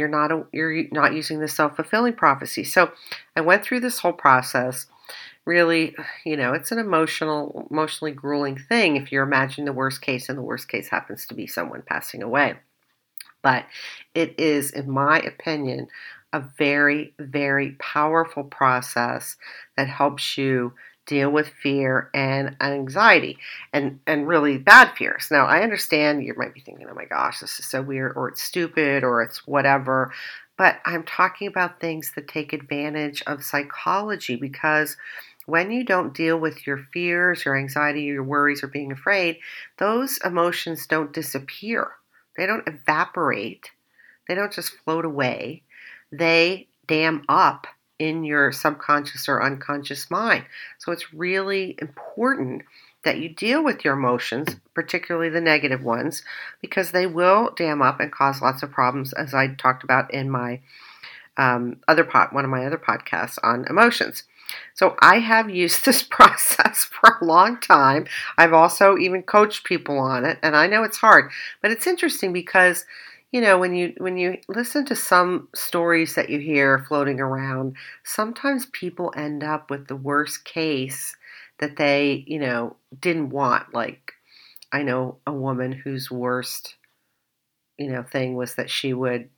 you're 0.00 0.08
not 0.08 0.32
a, 0.32 0.44
you're 0.52 0.86
not 0.90 1.14
using 1.14 1.38
the 1.38 1.46
self-fulfilling 1.46 2.14
prophecy. 2.14 2.64
So 2.64 2.90
I 3.36 3.42
went 3.42 3.62
through 3.62 3.80
this 3.80 4.00
whole 4.00 4.12
process. 4.12 4.86
Really, 5.46 5.96
you 6.24 6.36
know, 6.36 6.52
it's 6.52 6.70
an 6.70 6.78
emotional, 6.78 7.66
emotionally 7.70 8.12
grueling 8.12 8.58
thing 8.58 8.96
if 8.96 9.10
you're 9.10 9.24
imagining 9.24 9.64
the 9.64 9.72
worst 9.72 10.02
case 10.02 10.28
and 10.28 10.36
the 10.36 10.42
worst 10.42 10.68
case 10.68 10.88
happens 10.88 11.26
to 11.26 11.34
be 11.34 11.46
someone 11.46 11.82
passing 11.82 12.22
away. 12.22 12.56
But 13.42 13.64
it 14.14 14.38
is, 14.38 14.70
in 14.70 14.90
my 14.90 15.18
opinion, 15.20 15.88
a 16.32 16.40
very, 16.40 17.14
very 17.18 17.72
powerful 17.80 18.44
process 18.44 19.36
that 19.76 19.88
helps 19.88 20.36
you 20.36 20.74
deal 21.10 21.28
with 21.28 21.48
fear 21.60 22.08
and 22.14 22.56
anxiety 22.60 23.36
and 23.72 23.98
and 24.06 24.28
really 24.28 24.56
bad 24.56 24.92
fears. 24.96 25.26
Now, 25.28 25.46
I 25.46 25.62
understand 25.62 26.22
you 26.22 26.34
might 26.36 26.54
be 26.54 26.60
thinking, 26.60 26.86
"Oh 26.88 26.94
my 26.94 27.04
gosh, 27.04 27.40
this 27.40 27.58
is 27.58 27.66
so 27.66 27.82
weird 27.82 28.12
or 28.16 28.28
it's 28.28 28.42
stupid 28.42 29.02
or 29.02 29.20
it's 29.20 29.46
whatever." 29.46 30.12
But 30.56 30.80
I'm 30.86 31.02
talking 31.02 31.48
about 31.48 31.80
things 31.80 32.12
that 32.14 32.28
take 32.28 32.52
advantage 32.52 33.22
of 33.26 33.42
psychology 33.42 34.36
because 34.36 34.96
when 35.46 35.72
you 35.72 35.84
don't 35.84 36.14
deal 36.14 36.38
with 36.38 36.64
your 36.64 36.78
fears, 36.92 37.44
your 37.44 37.58
anxiety, 37.58 38.02
your 38.02 38.22
worries, 38.22 38.62
or 38.62 38.68
being 38.68 38.92
afraid, 38.92 39.38
those 39.78 40.18
emotions 40.18 40.86
don't 40.86 41.12
disappear. 41.12 41.90
They 42.36 42.46
don't 42.46 42.68
evaporate. 42.68 43.72
They 44.28 44.36
don't 44.36 44.52
just 44.52 44.76
float 44.84 45.04
away. 45.04 45.64
They 46.12 46.68
dam 46.86 47.24
up 47.28 47.66
in 48.00 48.24
your 48.24 48.50
subconscious 48.50 49.28
or 49.28 49.42
unconscious 49.42 50.10
mind. 50.10 50.44
So 50.78 50.90
it's 50.90 51.12
really 51.12 51.76
important 51.78 52.62
that 53.04 53.18
you 53.18 53.28
deal 53.28 53.62
with 53.62 53.84
your 53.84 53.94
emotions, 53.94 54.56
particularly 54.74 55.28
the 55.28 55.40
negative 55.40 55.82
ones, 55.82 56.22
because 56.60 56.90
they 56.90 57.06
will 57.06 57.50
dam 57.56 57.80
up 57.80 58.00
and 58.00 58.10
cause 58.10 58.42
lots 58.42 58.62
of 58.62 58.70
problems, 58.70 59.12
as 59.12 59.34
I 59.34 59.48
talked 59.48 59.84
about 59.84 60.12
in 60.12 60.30
my 60.30 60.60
um, 61.36 61.76
other 61.86 62.04
pot, 62.04 62.32
one 62.32 62.44
of 62.44 62.50
my 62.50 62.66
other 62.66 62.78
podcasts 62.78 63.38
on 63.42 63.66
emotions. 63.68 64.24
So 64.74 64.96
I 65.00 65.18
have 65.18 65.48
used 65.64 65.84
this 65.84 66.02
process 66.02 66.84
for 66.84 67.18
a 67.20 67.24
long 67.24 67.60
time. 67.60 68.06
I've 68.36 68.52
also 68.52 68.96
even 68.96 69.22
coached 69.22 69.64
people 69.64 69.98
on 69.98 70.24
it, 70.24 70.38
and 70.42 70.56
I 70.56 70.66
know 70.66 70.82
it's 70.84 70.98
hard, 70.98 71.30
but 71.60 71.70
it's 71.70 71.86
interesting 71.86 72.32
because 72.32 72.86
you 73.32 73.40
know 73.40 73.58
when 73.58 73.74
you 73.74 73.94
when 73.98 74.16
you 74.16 74.38
listen 74.48 74.84
to 74.86 74.96
some 74.96 75.48
stories 75.54 76.14
that 76.14 76.30
you 76.30 76.38
hear 76.38 76.84
floating 76.88 77.20
around 77.20 77.76
sometimes 78.04 78.66
people 78.66 79.12
end 79.16 79.44
up 79.44 79.70
with 79.70 79.86
the 79.88 79.96
worst 79.96 80.44
case 80.44 81.16
that 81.58 81.76
they 81.76 82.24
you 82.26 82.38
know 82.38 82.76
didn't 83.00 83.30
want. 83.30 83.72
Like 83.74 84.12
i 84.72 84.82
know 84.82 85.18
a 85.26 85.32
woman 85.32 85.72
whose 85.72 86.10
worst 86.10 86.76
you 87.78 87.90
know 87.90 88.02
thing 88.02 88.34
was 88.36 88.54
that 88.54 88.70
she 88.70 88.92
would 88.92 89.28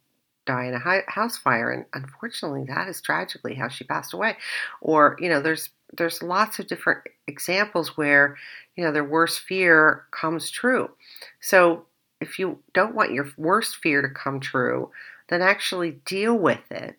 die 0.46 0.66
in 0.66 0.74
a 0.74 1.02
house 1.10 1.38
fire 1.38 1.70
and 1.70 1.86
unfortunately 1.94 2.64
that 2.68 2.88
is 2.88 3.00
tragically 3.00 3.54
how 3.54 3.68
she 3.68 3.84
passed 3.84 4.12
away. 4.14 4.36
Or 4.82 5.16
you 5.20 5.28
know 5.28 5.40
there's 5.42 5.70
there's 5.96 6.22
lots 6.22 6.58
of 6.58 6.66
different 6.68 7.02
examples 7.28 7.96
where 7.96 8.36
you 8.76 8.84
know 8.84 8.92
their 8.92 9.04
worst 9.04 9.40
fear 9.40 10.04
comes 10.12 10.50
true. 10.50 10.90
So 11.40 11.86
if 12.22 12.38
you 12.38 12.60
don't 12.72 12.94
want 12.94 13.12
your 13.12 13.28
worst 13.36 13.76
fear 13.76 14.00
to 14.02 14.08
come 14.08 14.40
true, 14.40 14.90
then 15.28 15.42
actually 15.42 16.00
deal 16.04 16.36
with 16.38 16.70
it 16.70 16.96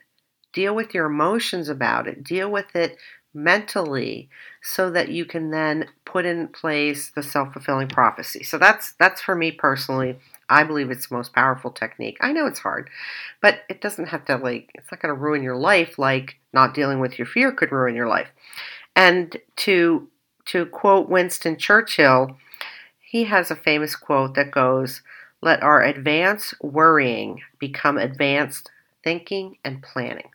deal 0.53 0.75
with 0.75 0.93
your 0.93 1.07
emotions 1.07 1.67
about 1.67 2.07
it, 2.07 2.23
deal 2.23 2.49
with 2.49 2.75
it 2.75 2.97
mentally 3.33 4.29
so 4.61 4.91
that 4.91 5.09
you 5.09 5.25
can 5.25 5.49
then 5.49 5.87
put 6.05 6.23
in 6.23 6.47
place 6.47 7.09
the 7.09 7.23
self-fulfilling 7.23 7.87
prophecy. 7.87 8.43
So 8.43 8.59
that's 8.59 8.93
that's 8.93 9.21
for 9.21 9.35
me 9.35 9.51
personally. 9.51 10.17
I 10.49 10.63
believe 10.63 10.91
it's 10.91 11.07
the 11.07 11.15
most 11.15 11.33
powerful 11.33 11.71
technique. 11.71 12.17
I 12.21 12.31
know 12.31 12.45
it's 12.45 12.59
hard, 12.59 12.89
but 13.41 13.63
it 13.69 13.81
doesn't 13.81 14.09
have 14.09 14.23
to 14.25 14.37
like 14.37 14.69
it's 14.75 14.91
not 14.91 15.01
going 15.01 15.13
to 15.13 15.19
ruin 15.19 15.41
your 15.41 15.57
life 15.57 15.97
like 15.97 16.35
not 16.53 16.75
dealing 16.75 16.99
with 16.99 17.17
your 17.17 17.25
fear 17.25 17.51
could 17.51 17.71
ruin 17.71 17.95
your 17.95 18.07
life. 18.07 18.29
And 18.95 19.35
to 19.57 20.07
to 20.45 20.67
quote 20.67 21.09
Winston 21.09 21.57
Churchill, 21.57 22.37
he 23.13 23.25
has 23.25 23.51
a 23.51 23.55
famous 23.55 23.95
quote 23.95 24.33
that 24.33 24.49
goes, 24.49 25.03
"Let 25.39 25.61
our 25.61 25.83
advanced 25.83 26.55
worrying 26.63 27.43
become 27.59 27.99
advanced 27.99 28.71
thinking 29.03 29.57
and 29.63 29.83
planning." 29.83 30.31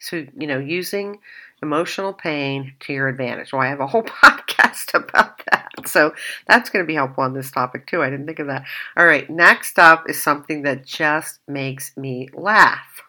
So, 0.00 0.26
you 0.36 0.48
know, 0.48 0.58
using 0.58 1.20
emotional 1.62 2.12
pain 2.12 2.74
to 2.80 2.92
your 2.92 3.06
advantage. 3.06 3.52
Well, 3.52 3.62
I 3.62 3.68
have 3.68 3.78
a 3.78 3.86
whole 3.86 4.02
podcast 4.24 4.94
about 4.94 5.42
that. 5.52 5.70
So 5.86 6.12
that's 6.48 6.70
going 6.70 6.84
to 6.84 6.88
be 6.88 6.96
helpful 6.96 7.22
on 7.22 7.34
this 7.34 7.52
topic 7.52 7.86
too. 7.86 8.02
I 8.02 8.10
didn't 8.10 8.26
think 8.26 8.40
of 8.40 8.48
that. 8.48 8.64
All 8.96 9.06
right, 9.06 9.30
next 9.30 9.78
up 9.78 10.10
is 10.10 10.20
something 10.20 10.62
that 10.62 10.84
just 10.84 11.38
makes 11.46 11.96
me 11.96 12.28
laugh. 12.34 13.00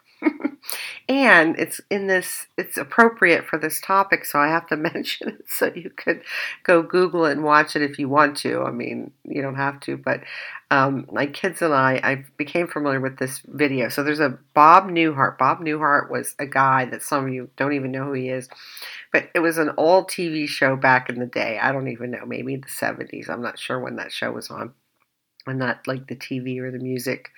And 1.08 1.58
it's 1.58 1.80
in 1.90 2.06
this 2.06 2.46
it's 2.56 2.76
appropriate 2.76 3.46
for 3.46 3.58
this 3.58 3.80
topic 3.80 4.24
so 4.24 4.38
i 4.38 4.48
have 4.48 4.66
to 4.66 4.76
mention 4.90 5.28
it 5.28 5.44
so 5.48 5.72
you 5.74 5.90
could 5.90 6.22
go 6.62 6.82
google 6.82 7.24
it 7.24 7.32
and 7.32 7.42
watch 7.42 7.74
it 7.76 7.82
if 7.82 7.98
you 7.98 8.08
want 8.08 8.36
to. 8.36 8.62
I 8.62 8.70
mean 8.70 9.12
you 9.24 9.42
don't 9.42 9.56
have 9.56 9.80
to 9.80 9.96
but 9.96 10.22
um, 10.70 11.06
my 11.10 11.26
kids 11.26 11.62
and 11.62 11.74
i 11.74 12.00
i 12.02 12.24
became 12.36 12.68
familiar 12.68 13.00
with 13.00 13.18
this 13.18 13.42
video. 13.46 13.88
So 13.88 14.02
there's 14.02 14.20
a 14.20 14.38
bob 14.54 14.84
newhart. 14.88 15.38
Bob 15.38 15.60
newhart 15.60 16.10
was 16.10 16.34
a 16.38 16.46
guy 16.46 16.84
that 16.86 17.02
some 17.02 17.26
of 17.26 17.32
you 17.32 17.50
don't 17.56 17.72
even 17.72 17.90
know 17.90 18.04
who 18.04 18.12
he 18.12 18.28
is 18.28 18.48
but 19.12 19.28
it 19.34 19.40
was 19.40 19.58
an 19.58 19.72
old 19.76 20.08
tv 20.08 20.46
show 20.46 20.76
back 20.76 21.08
in 21.08 21.18
the 21.18 21.26
day. 21.26 21.58
I 21.58 21.72
don't 21.72 21.88
even 21.88 22.10
know 22.10 22.24
maybe 22.26 22.56
the 22.56 22.68
70s 22.68 23.28
i'm 23.28 23.42
not 23.42 23.58
sure 23.58 23.80
when 23.80 23.96
that 23.96 24.12
show 24.12 24.30
was 24.30 24.50
on. 24.50 24.72
I'm 25.46 25.58
not 25.58 25.86
like 25.86 26.06
the 26.06 26.16
tv 26.16 26.58
or 26.60 26.70
the 26.70 26.78
music 26.78 27.30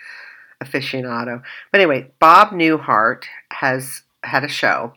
aficionado. 0.63 1.43
But 1.71 1.81
anyway, 1.81 2.11
Bob 2.19 2.51
Newhart 2.51 3.25
has 3.51 4.03
had 4.23 4.45
a 4.45 4.49
show, 4.49 4.93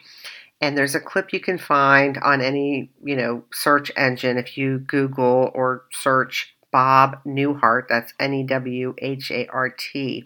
and 0.61 0.77
there's 0.77 0.95
a 0.95 0.99
clip 0.99 1.33
you 1.33 1.39
can 1.39 1.57
find 1.57 2.17
on 2.19 2.41
any 2.41 2.91
you 3.03 3.15
know 3.15 3.43
search 3.51 3.91
engine 3.95 4.37
if 4.37 4.57
you 4.57 4.79
Google 4.79 5.51
or 5.53 5.85
search 5.91 6.55
Bob 6.71 7.23
Newhart. 7.25 7.83
That's 7.89 8.13
N 8.19 8.33
E 8.33 8.43
W 8.43 8.95
H 8.97 9.31
A 9.31 9.47
R 9.47 9.69
T. 9.69 10.25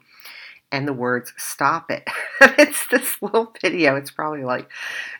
And 0.71 0.87
the 0.87 0.93
words 0.93 1.33
"stop 1.37 1.89
it." 1.89 2.07
it's 2.41 2.87
this 2.87 3.21
little 3.21 3.53
video. 3.61 3.95
It's 3.95 4.11
probably 4.11 4.43
like 4.43 4.69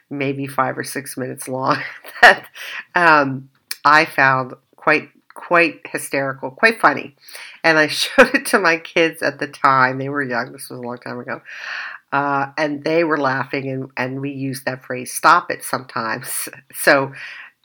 maybe 0.10 0.48
five 0.48 0.78
or 0.78 0.84
six 0.84 1.18
minutes 1.18 1.48
long. 1.48 1.82
that 2.22 2.48
um, 2.96 3.50
I 3.86 4.06
found 4.06 4.54
quite 4.76 5.10
quite 5.40 5.80
hysterical, 5.88 6.52
quite 6.52 6.82
funny. 6.82 7.16
And 7.64 7.78
I 7.78 7.88
showed 8.02 8.36
it 8.36 8.46
to 8.48 8.60
my 8.60 8.78
kids 8.78 9.22
at 9.22 9.40
the 9.40 9.48
time. 9.48 9.98
They 9.98 10.10
were 10.10 10.22
young, 10.22 10.52
this 10.52 10.70
was 10.70 10.80
a 10.80 10.82
long 10.82 10.98
time 10.98 11.20
ago. 11.20 11.42
Uh, 12.12 12.48
and 12.58 12.84
they 12.84 13.04
were 13.04 13.18
laughing, 13.18 13.70
and, 13.70 13.92
and 13.96 14.20
we 14.20 14.32
used 14.32 14.66
that 14.66 14.84
phrase, 14.84 15.14
stop 15.14 15.50
it, 15.50 15.64
sometimes. 15.64 16.50
So 16.76 17.14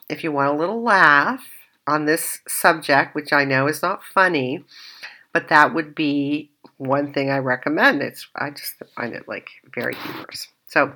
if 0.09 0.23
you 0.23 0.33
want 0.33 0.55
a 0.55 0.59
little 0.59 0.83
laugh 0.83 1.45
on 1.87 2.05
this 2.05 2.41
subject, 2.47 3.15
which 3.15 3.33
I 3.33 3.45
know 3.45 3.67
is 3.69 3.83
not 3.83 4.05
funny, 4.05 4.65
but 5.33 5.49
that 5.49 5.75
would 5.75 5.95
be 5.95 6.51
one 6.77 7.13
thing 7.13 7.31
I 7.31 7.39
recommend. 7.39 8.03
It's 8.03 8.29
I 8.35 8.51
just 8.51 8.75
find 8.97 9.15
it 9.15 9.29
like 9.29 9.49
very 9.75 9.95
humorous. 9.95 10.49
So 10.67 10.93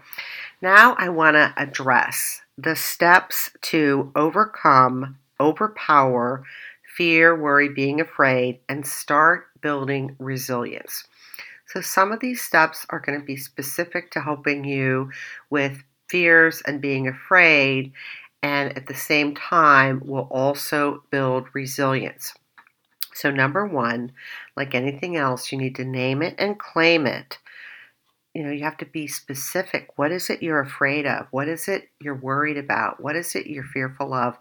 now 0.60 0.94
I 0.98 1.08
want 1.08 1.36
to 1.36 1.54
address 1.56 2.42
the 2.56 2.74
steps 2.74 3.50
to 3.62 4.10
overcome, 4.16 5.16
overpower 5.40 6.44
fear, 6.98 7.40
worry, 7.40 7.68
being 7.68 8.00
afraid, 8.00 8.58
and 8.68 8.84
start 8.84 9.46
building 9.60 10.16
resilience. 10.18 11.04
So, 11.66 11.80
some 11.80 12.10
of 12.10 12.18
these 12.18 12.42
steps 12.42 12.84
are 12.90 12.98
going 12.98 13.20
to 13.20 13.24
be 13.24 13.36
specific 13.36 14.10
to 14.10 14.20
helping 14.20 14.64
you 14.64 15.12
with 15.48 15.84
fears 16.08 16.60
and 16.66 16.80
being 16.80 17.06
afraid, 17.06 17.92
and 18.42 18.76
at 18.76 18.88
the 18.88 18.96
same 18.96 19.36
time, 19.36 20.02
will 20.04 20.26
also 20.28 21.04
build 21.10 21.46
resilience. 21.54 22.34
So, 23.14 23.30
number 23.30 23.64
one, 23.64 24.10
like 24.56 24.74
anything 24.74 25.16
else, 25.16 25.52
you 25.52 25.58
need 25.58 25.76
to 25.76 25.84
name 25.84 26.20
it 26.20 26.34
and 26.36 26.58
claim 26.58 27.06
it. 27.06 27.38
You 28.34 28.42
know, 28.42 28.50
you 28.50 28.64
have 28.64 28.78
to 28.78 28.86
be 28.86 29.06
specific. 29.06 29.90
What 29.96 30.10
is 30.10 30.30
it 30.30 30.42
you're 30.42 30.60
afraid 30.60 31.06
of? 31.06 31.28
What 31.30 31.46
is 31.46 31.68
it 31.68 31.90
you're 32.00 32.16
worried 32.16 32.58
about? 32.58 33.00
What 33.00 33.14
is 33.14 33.36
it 33.36 33.46
you're 33.46 33.62
fearful 33.62 34.12
of? 34.12 34.36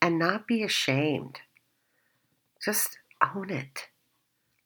And 0.00 0.20
not 0.20 0.46
be 0.46 0.62
ashamed 0.62 1.40
just 2.66 2.98
own 3.34 3.48
it. 3.48 3.86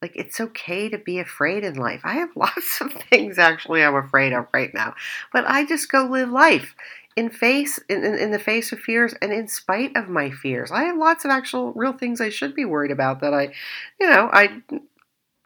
Like 0.03 0.13
it's 0.17 0.41
okay 0.41 0.89
to 0.89 0.99
be 0.99 1.19
afraid 1.19 1.63
in 1.63 1.75
life. 1.75 2.01
I 2.03 2.15
have 2.15 2.31
lots 2.37 2.81
of 2.81 2.93
things 2.93 3.39
actually 3.39 3.85
I'm 3.85 3.95
afraid 3.95 4.33
of 4.33 4.47
right 4.53 4.75
now, 4.75 4.95
but 5.33 5.45
I 5.47 5.65
just 5.65 5.93
go 5.93 6.05
live 6.07 6.31
life 6.31 6.75
in 7.17 7.29
face 7.29 7.79
in, 7.89 8.03
in, 8.05 8.31
the 8.31 8.39
face 8.39 8.73
of 8.73 8.79
fears 8.79 9.15
and 9.21 9.33
in 9.33 9.47
spite 9.47 9.95
of 9.97 10.09
my 10.09 10.31
fears. 10.31 10.71
I 10.71 10.85
have 10.85 10.97
lots 10.97 11.25
of 11.25 11.31
actual 11.31 11.73
real 11.75 11.93
things 11.93 12.21
I 12.21 12.31
should 12.31 12.55
be 12.55 12.65
worried 12.65 12.93
about 12.93 13.21
that 13.21 13.35
I, 13.35 13.53
you 14.01 14.09
know, 14.09 14.31
I 14.33 14.63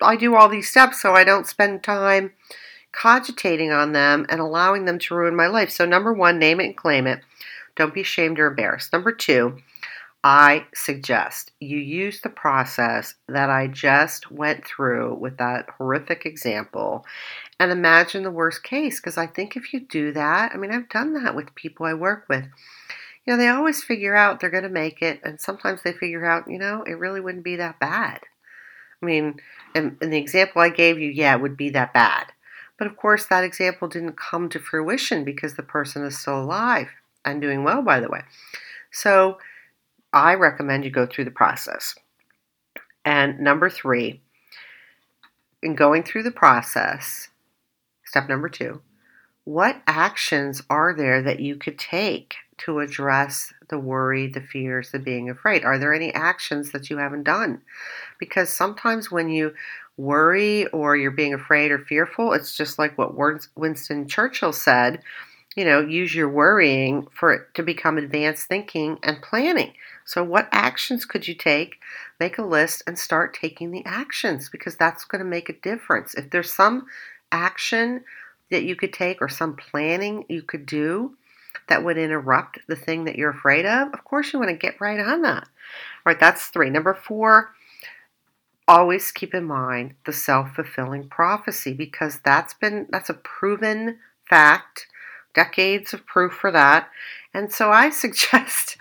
I 0.01 0.17
do 0.17 0.37
all 0.37 0.49
these 0.49 0.69
steps 0.69 1.03
so 1.03 1.15
I 1.15 1.25
don't 1.25 1.47
spend 1.47 1.83
time 1.83 2.33
cogitating 2.93 3.73
on 3.73 3.93
them 3.93 4.27
and 4.29 4.41
allowing 4.41 4.85
them 4.85 4.99
to 5.01 5.15
ruin 5.15 5.35
my 5.35 5.49
life. 5.49 5.71
So 5.71 5.85
number 5.85 6.13
1, 6.13 6.39
name 6.39 6.61
it 6.61 6.67
and 6.67 6.77
claim 6.77 7.09
it. 7.09 7.21
Don't 7.75 7.95
be 7.95 8.03
ashamed 8.03 8.39
or 8.39 8.47
embarrassed. 8.47 8.93
Number 8.93 9.11
2, 9.11 9.57
I 10.27 10.65
suggest 10.75 11.53
you 11.61 11.77
use 11.77 12.23
the 12.23 12.31
process 12.31 13.15
that 13.29 13.51
I 13.51 13.67
just 13.67 14.31
went 14.31 14.67
through 14.67 15.17
with 15.17 15.37
that 15.37 15.69
horrific 15.77 16.25
example 16.25 17.05
and 17.61 17.71
imagine 17.71 18.23
the 18.23 18.31
worst 18.31 18.63
case. 18.63 18.99
Because 18.99 19.19
I 19.19 19.27
think 19.27 19.55
if 19.55 19.75
you 19.75 19.81
do 19.81 20.13
that, 20.13 20.53
I 20.55 20.57
mean, 20.57 20.73
I've 20.73 20.89
done 20.89 21.13
that 21.23 21.37
with 21.37 21.55
people 21.55 21.85
I 21.85 21.93
work 21.93 22.25
with. 22.31 22.45
You 23.27 23.35
know, 23.35 23.37
they 23.37 23.49
always 23.49 23.85
figure 23.85 24.17
out 24.17 24.41
they're 24.41 24.49
going 24.49 24.65
to 24.65 24.71
make 24.71 25.03
it, 25.03 25.21
and 25.25 25.39
sometimes 25.39 25.83
they 25.83 25.93
figure 25.93 26.25
out, 26.25 26.51
you 26.51 26.59
know, 26.59 26.83
it 26.83 26.99
really 26.99 27.21
wouldn't 27.21 27.45
be 27.45 27.57
that 27.57 27.79
bad. 27.79 28.21
I 29.03 29.07
mean, 29.07 29.41
in, 29.75 29.99
in 30.01 30.09
the 30.09 30.19
example 30.19 30.63
I 30.63 30.71
gave 30.71 30.99
you, 30.99 31.11
yeah, 31.11 31.35
it 31.35 31.43
would 31.43 31.57
be 31.57 31.69
that 31.71 31.93
bad. 31.93 32.33
But 32.79 32.87
of 32.87 32.97
course, 32.97 33.27
that 33.27 33.45
example 33.45 33.89
didn't 33.89 34.17
come 34.17 34.49
to 34.49 34.59
fruition 34.59 35.23
because 35.23 35.55
the 35.55 35.63
person 35.63 36.03
is 36.03 36.19
still 36.19 36.43
alive 36.43 36.89
and 37.27 37.43
doing 37.43 37.63
well, 37.63 37.83
by 37.83 38.01
the 38.01 38.09
way. 38.09 38.23
So, 38.91 39.39
I 40.15 40.35
recommend 40.35 40.85
you 40.85 40.91
go 40.91 41.07
through 41.07 41.25
the 41.25 41.31
process. 41.31 41.95
And 43.05 43.41
number 43.41 43.69
three, 43.69 44.23
in 45.63 45.75
going 45.75 46.05
through 46.05 46.23
the 46.23 46.31
process, 46.31 47.29
step 48.05 48.29
number 48.29 48.49
two, 48.49 48.81
what 49.45 49.83
actions 49.87 50.63
are 50.71 50.95
there 50.95 51.21
that 51.21 51.41
you 51.41 51.57
could 51.57 51.79
take 51.79 52.37
to 52.59 52.79
address 52.79 53.53
the 53.69 53.79
worry, 53.79 54.29
the 54.29 54.41
fears, 54.41 54.91
the 54.91 54.99
being 54.99 55.29
afraid? 55.29 55.65
Are 55.65 55.79
there 55.79 55.93
any 55.93 56.15
actions 56.15 56.71
that 56.73 56.89
you 56.89 56.99
haven't 56.99 57.25
done? 57.25 57.61
Because 58.19 58.51
sometimes 58.51 59.11
when 59.11 59.29
you 59.29 59.53
worry 59.97 60.67
or 60.69 60.97
you're 60.97 61.11
being 61.11 61.35
afraid 61.35 61.73
or 61.73 61.79
fearful, 61.79 62.33
it's 62.33 62.57
just 62.57 62.79
like 62.79 62.97
what 62.97 63.15
Winston 63.57 64.09
Churchill 64.09 64.53
said 64.53 65.03
you 65.55 65.65
know, 65.65 65.81
use 65.81 66.15
your 66.15 66.29
worrying 66.29 67.07
for 67.13 67.33
it 67.33 67.55
to 67.55 67.63
become 67.63 67.97
advanced 67.97 68.47
thinking 68.47 68.99
and 69.03 69.23
planning. 69.23 69.73
So, 70.05 70.25
what 70.25 70.49
actions 70.53 71.05
could 71.05 71.29
you 71.29 71.35
take? 71.35 71.77
Make 72.19 72.39
a 72.39 72.45
list 72.45 72.83
and 72.87 72.99
start 72.99 73.35
taking 73.35 73.71
the 73.71 73.85
actions 73.87 74.49
because 74.49 74.77
that's 74.77 75.05
going 75.05 75.21
to 75.21 75.25
make 75.25 75.49
a 75.49 75.61
difference. 75.61 76.15
If 76.15 76.31
there's 76.31 76.53
some 76.53 76.87
action 77.33 78.05
that 78.51 78.65
you 78.65 78.77
could 78.77 78.93
take 78.93 79.23
or 79.23 79.29
some 79.29 79.57
planning 79.57 80.25
you 80.29 80.43
could 80.43 80.67
do 80.67 81.17
that 81.69 81.85
would 81.85 81.97
interrupt 81.97 82.59
the 82.69 82.77
thing 82.77 83.05
that 83.05 83.17
you're 83.17 83.31
afraid 83.31 83.65
of, 83.65 83.93
of 83.93 84.05
course 84.05 84.33
you 84.33 84.39
want 84.39 84.51
to 84.51 84.57
get 84.57 84.81
right 84.81 85.01
on 85.01 85.23
that. 85.23 85.45
All 85.45 86.13
right, 86.13 86.21
that's 86.21 86.47
three. 86.47 86.69
Number 86.69 86.95
four, 86.95 87.55
always 88.67 89.13
keep 89.13 89.35
in 89.35 89.45
mind 89.45 89.95
the 90.05 90.13
self-fulfilling 90.13 91.09
prophecy 91.09 91.73
because 91.73 92.21
that's 92.21 92.55
been 92.55 92.87
that's 92.91 93.11
a 93.11 93.15
proven 93.15 93.99
fact 94.29 94.87
decades 95.35 95.93
of 95.93 96.07
proof 96.07 96.33
for 96.33 96.51
that. 96.51 96.89
And 97.33 97.53
so 97.53 97.71
I 97.71 97.91
suggest, 97.91 98.77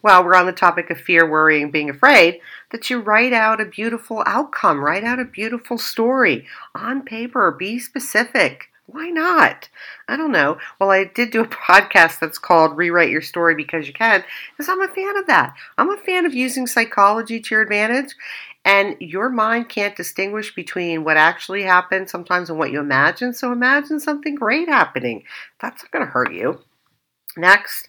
while 0.00 0.22
we're 0.22 0.36
on 0.36 0.46
the 0.46 0.52
topic 0.52 0.90
of 0.90 1.00
fear, 1.00 1.28
worrying, 1.28 1.70
being 1.70 1.90
afraid, 1.90 2.40
that 2.70 2.90
you 2.90 3.00
write 3.00 3.32
out 3.32 3.60
a 3.60 3.64
beautiful 3.64 4.22
outcome, 4.26 4.80
write 4.80 5.04
out 5.04 5.20
a 5.20 5.24
beautiful 5.24 5.78
story 5.78 6.46
on 6.74 7.02
paper, 7.02 7.50
be 7.50 7.78
specific. 7.78 8.68
Why 8.86 9.08
not? 9.08 9.70
I 10.08 10.16
don't 10.16 10.32
know. 10.32 10.58
Well, 10.78 10.90
I 10.90 11.04
did 11.04 11.30
do 11.30 11.40
a 11.40 11.46
podcast 11.48 12.18
that's 12.18 12.38
called 12.38 12.76
Rewrite 12.76 13.10
Your 13.10 13.22
Story 13.22 13.54
Because 13.54 13.86
You 13.86 13.94
Can, 13.94 14.24
because 14.52 14.68
I'm 14.68 14.82
a 14.82 14.88
fan 14.88 15.16
of 15.16 15.26
that. 15.26 15.54
I'm 15.78 15.90
a 15.90 15.96
fan 15.96 16.26
of 16.26 16.34
using 16.34 16.66
psychology 16.66 17.40
to 17.40 17.54
your 17.54 17.62
advantage 17.62 18.14
And 18.64 18.96
your 18.98 19.28
mind 19.28 19.68
can't 19.68 19.94
distinguish 19.94 20.54
between 20.54 21.04
what 21.04 21.18
actually 21.18 21.62
happened 21.62 22.08
sometimes 22.08 22.48
and 22.48 22.58
what 22.58 22.72
you 22.72 22.80
imagine. 22.80 23.34
So 23.34 23.52
imagine 23.52 24.00
something 24.00 24.34
great 24.34 24.68
happening. 24.68 25.24
That's 25.60 25.82
not 25.82 25.90
going 25.90 26.04
to 26.04 26.10
hurt 26.10 26.32
you. 26.32 26.60
Next, 27.36 27.88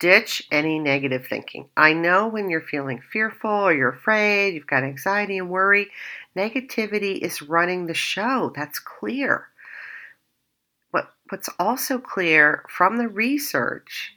ditch 0.00 0.42
any 0.50 0.80
negative 0.80 1.26
thinking. 1.28 1.68
I 1.76 1.92
know 1.92 2.26
when 2.26 2.50
you're 2.50 2.60
feeling 2.60 3.00
fearful 3.12 3.50
or 3.50 3.72
you're 3.72 3.90
afraid, 3.90 4.54
you've 4.54 4.66
got 4.66 4.82
anxiety 4.82 5.38
and 5.38 5.48
worry, 5.48 5.88
negativity 6.36 7.18
is 7.18 7.40
running 7.40 7.86
the 7.86 7.94
show. 7.94 8.52
That's 8.56 8.80
clear. 8.80 9.46
What, 10.90 11.10
what's 11.28 11.48
also 11.60 11.98
clear 11.98 12.64
from 12.68 12.96
the 12.96 13.08
research 13.08 14.16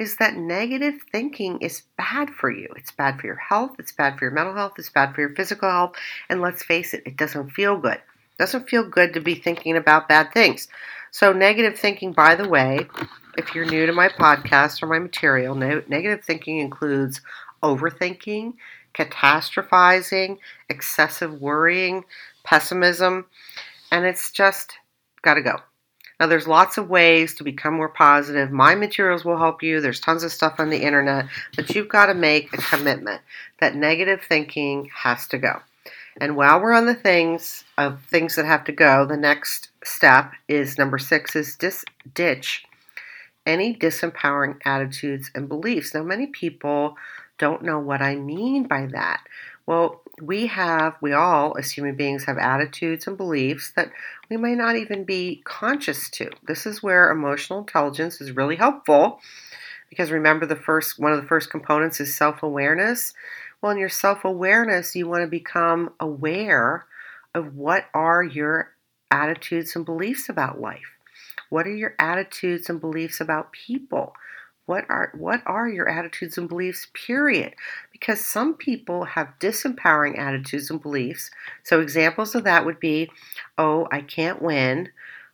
is 0.00 0.16
that 0.16 0.34
negative 0.34 0.94
thinking 1.12 1.60
is 1.60 1.82
bad 1.98 2.30
for 2.30 2.50
you. 2.50 2.68
It's 2.74 2.90
bad 2.90 3.20
for 3.20 3.26
your 3.26 3.36
health, 3.36 3.72
it's 3.78 3.92
bad 3.92 4.18
for 4.18 4.24
your 4.24 4.32
mental 4.32 4.54
health, 4.54 4.72
it's 4.78 4.88
bad 4.88 5.14
for 5.14 5.20
your 5.20 5.34
physical 5.34 5.70
health, 5.70 5.94
and 6.30 6.40
let's 6.40 6.62
face 6.62 6.94
it, 6.94 7.02
it 7.04 7.18
doesn't 7.18 7.50
feel 7.50 7.76
good. 7.76 7.96
It 7.96 8.38
doesn't 8.38 8.70
feel 8.70 8.88
good 8.88 9.12
to 9.12 9.20
be 9.20 9.34
thinking 9.34 9.76
about 9.76 10.08
bad 10.08 10.32
things. 10.32 10.68
So, 11.10 11.34
negative 11.34 11.78
thinking, 11.78 12.12
by 12.12 12.34
the 12.34 12.48
way, 12.48 12.86
if 13.36 13.54
you're 13.54 13.66
new 13.66 13.84
to 13.84 13.92
my 13.92 14.08
podcast 14.08 14.82
or 14.82 14.86
my 14.86 14.98
material, 14.98 15.54
negative 15.54 16.24
thinking 16.24 16.60
includes 16.60 17.20
overthinking, 17.62 18.54
catastrophizing, 18.94 20.38
excessive 20.70 21.42
worrying, 21.42 22.04
pessimism, 22.42 23.26
and 23.92 24.06
it's 24.06 24.30
just 24.30 24.78
got 25.20 25.34
to 25.34 25.42
go. 25.42 25.56
Now, 26.20 26.26
there's 26.26 26.46
lots 26.46 26.76
of 26.76 26.90
ways 26.90 27.34
to 27.36 27.44
become 27.44 27.74
more 27.74 27.88
positive. 27.88 28.52
My 28.52 28.74
materials 28.74 29.24
will 29.24 29.38
help 29.38 29.62
you. 29.62 29.80
There's 29.80 30.00
tons 30.00 30.22
of 30.22 30.30
stuff 30.30 30.56
on 30.58 30.68
the 30.68 30.82
internet, 30.82 31.26
but 31.56 31.74
you've 31.74 31.88
got 31.88 32.06
to 32.06 32.14
make 32.14 32.52
a 32.52 32.58
commitment 32.58 33.22
that 33.58 33.74
negative 33.74 34.20
thinking 34.22 34.90
has 34.94 35.26
to 35.28 35.38
go. 35.38 35.60
And 36.20 36.36
while 36.36 36.60
we're 36.60 36.74
on 36.74 36.84
the 36.84 36.94
things 36.94 37.64
of 37.78 38.02
things 38.02 38.36
that 38.36 38.44
have 38.44 38.64
to 38.64 38.72
go, 38.72 39.06
the 39.06 39.16
next 39.16 39.70
step 39.82 40.32
is 40.46 40.76
number 40.76 40.98
six 40.98 41.34
is 41.34 41.56
dis- 41.56 41.86
ditch 42.12 42.66
any 43.46 43.74
disempowering 43.74 44.58
attitudes 44.66 45.30
and 45.34 45.48
beliefs. 45.48 45.94
Now, 45.94 46.02
many 46.02 46.26
people 46.26 46.96
don't 47.38 47.62
know 47.62 47.78
what 47.78 48.02
I 48.02 48.16
mean 48.16 48.64
by 48.64 48.86
that. 48.92 49.22
Well, 49.66 50.02
we 50.20 50.46
have, 50.48 50.96
we 51.00 51.12
all 51.12 51.56
as 51.56 51.70
human 51.70 51.94
beings 51.94 52.24
have 52.24 52.36
attitudes 52.38 53.06
and 53.06 53.16
beliefs 53.16 53.72
that 53.76 53.90
we 54.30 54.36
may 54.36 54.54
not 54.54 54.76
even 54.76 55.04
be 55.04 55.42
conscious 55.44 56.08
to. 56.10 56.30
This 56.46 56.64
is 56.64 56.82
where 56.82 57.10
emotional 57.10 57.58
intelligence 57.58 58.20
is 58.20 58.30
really 58.30 58.56
helpful 58.56 59.20
because 59.90 60.12
remember 60.12 60.46
the 60.46 60.54
first 60.54 61.00
one 61.00 61.12
of 61.12 61.20
the 61.20 61.26
first 61.26 61.50
components 61.50 61.98
is 61.98 62.14
self-awareness. 62.14 63.12
Well, 63.60 63.72
in 63.72 63.78
your 63.78 63.88
self-awareness, 63.88 64.94
you 64.94 65.08
want 65.08 65.22
to 65.22 65.26
become 65.26 65.92
aware 65.98 66.86
of 67.34 67.56
what 67.56 67.86
are 67.92 68.22
your 68.22 68.72
attitudes 69.10 69.74
and 69.74 69.84
beliefs 69.84 70.28
about 70.28 70.60
life. 70.60 70.96
What 71.48 71.66
are 71.66 71.74
your 71.74 71.96
attitudes 71.98 72.70
and 72.70 72.80
beliefs 72.80 73.20
about 73.20 73.50
people? 73.52 74.14
What 74.70 74.86
are 74.88 75.10
what 75.14 75.42
are 75.46 75.68
your 75.68 75.88
attitudes 75.88 76.38
and 76.38 76.48
beliefs 76.48 76.86
period? 76.94 77.56
Because 77.90 78.24
some 78.24 78.54
people 78.54 79.02
have 79.02 79.36
disempowering 79.40 80.16
attitudes 80.16 80.70
and 80.70 80.80
beliefs. 80.80 81.32
So 81.64 81.80
examples 81.80 82.36
of 82.36 82.44
that 82.44 82.64
would 82.64 82.78
be, 82.78 83.10
"Oh, 83.58 83.88
I 83.90 84.00
can't 84.00 84.40
win," 84.40 84.92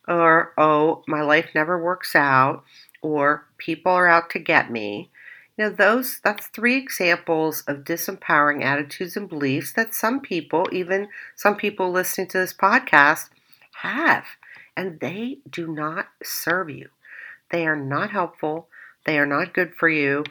or 0.08 0.54
"Oh, 0.56 1.04
my 1.06 1.20
life 1.20 1.50
never 1.54 1.76
works 1.78 2.16
out," 2.16 2.64
or 3.02 3.44
"People 3.58 3.92
are 3.92 4.06
out 4.06 4.30
to 4.30 4.38
get 4.38 4.70
me." 4.70 5.10
You 5.58 5.64
know, 5.64 5.70
those 5.70 6.18
that's 6.20 6.46
three 6.46 6.78
examples 6.78 7.60
of 7.66 7.84
disempowering 7.84 8.64
attitudes 8.64 9.18
and 9.18 9.28
beliefs 9.28 9.70
that 9.72 9.94
some 9.94 10.20
people, 10.20 10.66
even 10.72 11.08
some 11.34 11.56
people 11.56 11.92
listening 11.92 12.28
to 12.28 12.38
this 12.38 12.54
podcast, 12.54 13.28
have 13.82 14.24
and 14.74 15.00
they 15.00 15.40
do 15.50 15.66
not 15.70 16.08
serve 16.22 16.70
you. 16.70 16.88
They 17.50 17.66
are 17.66 17.76
not 17.76 18.12
helpful. 18.12 18.70
They 19.06 19.18
are 19.18 19.26
not 19.26 19.54
good 19.54 19.74
for 19.74 19.88
you. 19.88 20.24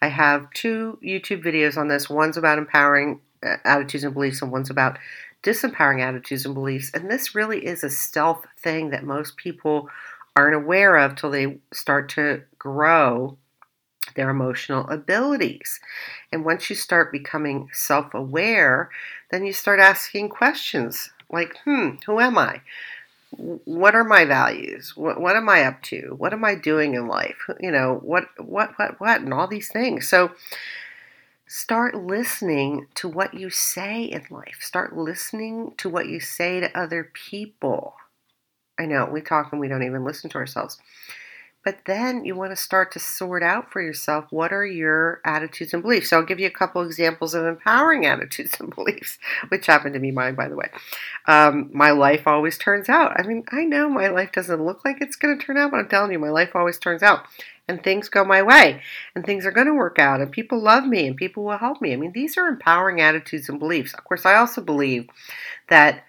I 0.00 0.08
have 0.08 0.50
two 0.52 0.98
YouTube 1.02 1.44
videos 1.44 1.76
on 1.76 1.88
this. 1.88 2.10
One's 2.10 2.36
about 2.36 2.58
empowering 2.58 3.20
uh, 3.44 3.56
attitudes 3.64 4.04
and 4.04 4.14
beliefs, 4.14 4.42
and 4.42 4.50
one's 4.50 4.70
about 4.70 4.98
disempowering 5.42 6.00
attitudes 6.00 6.44
and 6.44 6.54
beliefs. 6.54 6.90
And 6.94 7.10
this 7.10 7.34
really 7.34 7.64
is 7.64 7.84
a 7.84 7.90
stealth 7.90 8.44
thing 8.58 8.90
that 8.90 9.04
most 9.04 9.36
people 9.36 9.88
aren't 10.34 10.56
aware 10.56 10.96
of 10.96 11.14
till 11.14 11.30
they 11.30 11.58
start 11.72 12.08
to 12.10 12.42
grow 12.58 13.36
their 14.16 14.30
emotional 14.30 14.88
abilities. 14.88 15.78
And 16.32 16.44
once 16.44 16.68
you 16.70 16.76
start 16.76 17.12
becoming 17.12 17.68
self 17.72 18.14
aware, 18.14 18.90
then 19.30 19.44
you 19.44 19.52
start 19.52 19.78
asking 19.78 20.30
questions 20.30 21.10
like, 21.30 21.56
hmm, 21.64 21.96
who 22.06 22.18
am 22.18 22.38
I? 22.38 22.62
What 23.36 23.94
are 23.94 24.04
my 24.04 24.24
values? 24.24 24.96
What, 24.96 25.20
what 25.20 25.36
am 25.36 25.48
I 25.48 25.64
up 25.64 25.82
to? 25.84 26.14
What 26.16 26.32
am 26.32 26.44
I 26.44 26.54
doing 26.54 26.94
in 26.94 27.06
life? 27.06 27.48
You 27.60 27.70
know, 27.70 27.98
what, 28.02 28.28
what, 28.38 28.78
what, 28.78 29.00
what, 29.00 29.20
and 29.20 29.32
all 29.32 29.46
these 29.46 29.68
things. 29.68 30.08
So 30.08 30.32
start 31.46 31.94
listening 31.94 32.86
to 32.96 33.08
what 33.08 33.34
you 33.34 33.50
say 33.50 34.04
in 34.04 34.24
life. 34.30 34.58
Start 34.60 34.96
listening 34.96 35.72
to 35.78 35.88
what 35.88 36.08
you 36.08 36.20
say 36.20 36.60
to 36.60 36.78
other 36.78 37.10
people. 37.12 37.94
I 38.78 38.86
know 38.86 39.06
we 39.06 39.20
talk 39.20 39.52
and 39.52 39.60
we 39.60 39.68
don't 39.68 39.84
even 39.84 40.04
listen 40.04 40.30
to 40.30 40.38
ourselves. 40.38 40.78
But 41.64 41.78
then 41.84 42.24
you 42.24 42.34
want 42.34 42.50
to 42.50 42.56
start 42.56 42.92
to 42.92 42.98
sort 42.98 43.42
out 43.42 43.70
for 43.70 43.80
yourself 43.80 44.26
what 44.30 44.52
are 44.52 44.66
your 44.66 45.20
attitudes 45.24 45.72
and 45.72 45.82
beliefs. 45.82 46.10
So 46.10 46.18
I'll 46.18 46.26
give 46.26 46.40
you 46.40 46.48
a 46.48 46.50
couple 46.50 46.82
examples 46.82 47.34
of 47.34 47.46
empowering 47.46 48.04
attitudes 48.12 48.56
and 48.58 48.74
beliefs, 48.74 49.18
which 49.48 49.66
happen 49.66 49.92
to 49.92 50.00
be 50.00 50.10
mine, 50.10 50.34
by 50.34 50.48
the 50.48 50.56
way. 50.56 50.70
Um, 51.26 51.70
my 51.72 51.92
life 51.92 52.26
always 52.26 52.58
turns 52.58 52.88
out. 52.88 53.18
I 53.18 53.26
mean, 53.26 53.44
I 53.52 53.64
know 53.64 53.88
my 53.88 54.08
life 54.08 54.32
doesn't 54.32 54.64
look 54.64 54.84
like 54.84 55.00
it's 55.00 55.16
going 55.16 55.38
to 55.38 55.44
turn 55.44 55.56
out, 55.56 55.70
but 55.70 55.78
I'm 55.78 55.88
telling 55.88 56.12
you, 56.12 56.18
my 56.18 56.30
life 56.30 56.54
always 56.54 56.78
turns 56.78 57.02
out. 57.02 57.26
And 57.68 57.82
things 57.82 58.08
go 58.08 58.24
my 58.24 58.42
way, 58.42 58.82
and 59.14 59.24
things 59.24 59.46
are 59.46 59.52
going 59.52 59.68
to 59.68 59.74
work 59.74 59.96
out, 60.00 60.20
and 60.20 60.32
people 60.32 60.60
love 60.60 60.84
me, 60.84 61.06
and 61.06 61.16
people 61.16 61.44
will 61.44 61.58
help 61.58 61.80
me. 61.80 61.92
I 61.92 61.96
mean, 61.96 62.10
these 62.12 62.36
are 62.36 62.48
empowering 62.48 63.00
attitudes 63.00 63.48
and 63.48 63.60
beliefs. 63.60 63.94
Of 63.94 64.02
course, 64.02 64.26
I 64.26 64.34
also 64.34 64.60
believe 64.60 65.08
that 65.68 66.04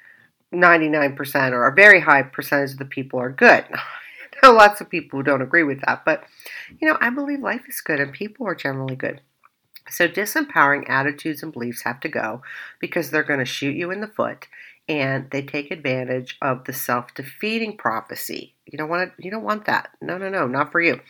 99% 0.52 1.52
or 1.52 1.68
a 1.68 1.74
very 1.74 2.00
high 2.00 2.24
percentage 2.24 2.72
of 2.72 2.80
the 2.80 2.86
people 2.86 3.20
are 3.20 3.30
good. 3.30 3.66
lots 4.52 4.82
of 4.82 4.90
people 4.90 5.20
who 5.20 5.24
don't 5.24 5.42
agree 5.42 5.64
with 5.64 5.82
that, 5.82 6.04
but 6.06 6.24
you 6.80 6.88
know, 6.88 6.98
I 7.00 7.10
believe 7.10 7.40
life 7.40 7.64
is 7.68 7.82
good 7.82 8.00
and 8.00 8.12
people 8.12 8.48
are 8.48 8.56
generally 8.56 8.96
good. 8.96 9.22
So, 9.90 10.08
disempowering 10.08 10.90
attitudes 10.90 11.44
and 11.44 11.52
beliefs 11.52 11.84
have 11.84 12.00
to 12.02 12.10
go 12.10 12.42
because 12.80 13.10
they're 13.10 13.24
going 13.24 13.40
to 13.40 13.46
shoot 13.46 13.76
you 13.76 13.92
in 13.92 14.02
the 14.02 14.08
foot 14.08 14.48
and 14.88 15.30
they 15.32 15.42
take 15.42 15.72
advantage 15.72 16.38
of 16.42 16.66
the 16.66 16.74
self-defeating 16.74 17.78
prophecy. 17.78 18.54
You 18.66 18.78
don't 18.78 18.90
want 18.90 19.16
to 19.16 19.24
you 19.24 19.32
don't 19.32 19.44
want 19.44 19.66
that. 19.66 19.90
No, 20.02 20.18
no, 20.18 20.30
no, 20.30 20.48
not 20.48 20.72
for 20.72 20.82
you. 20.82 21.02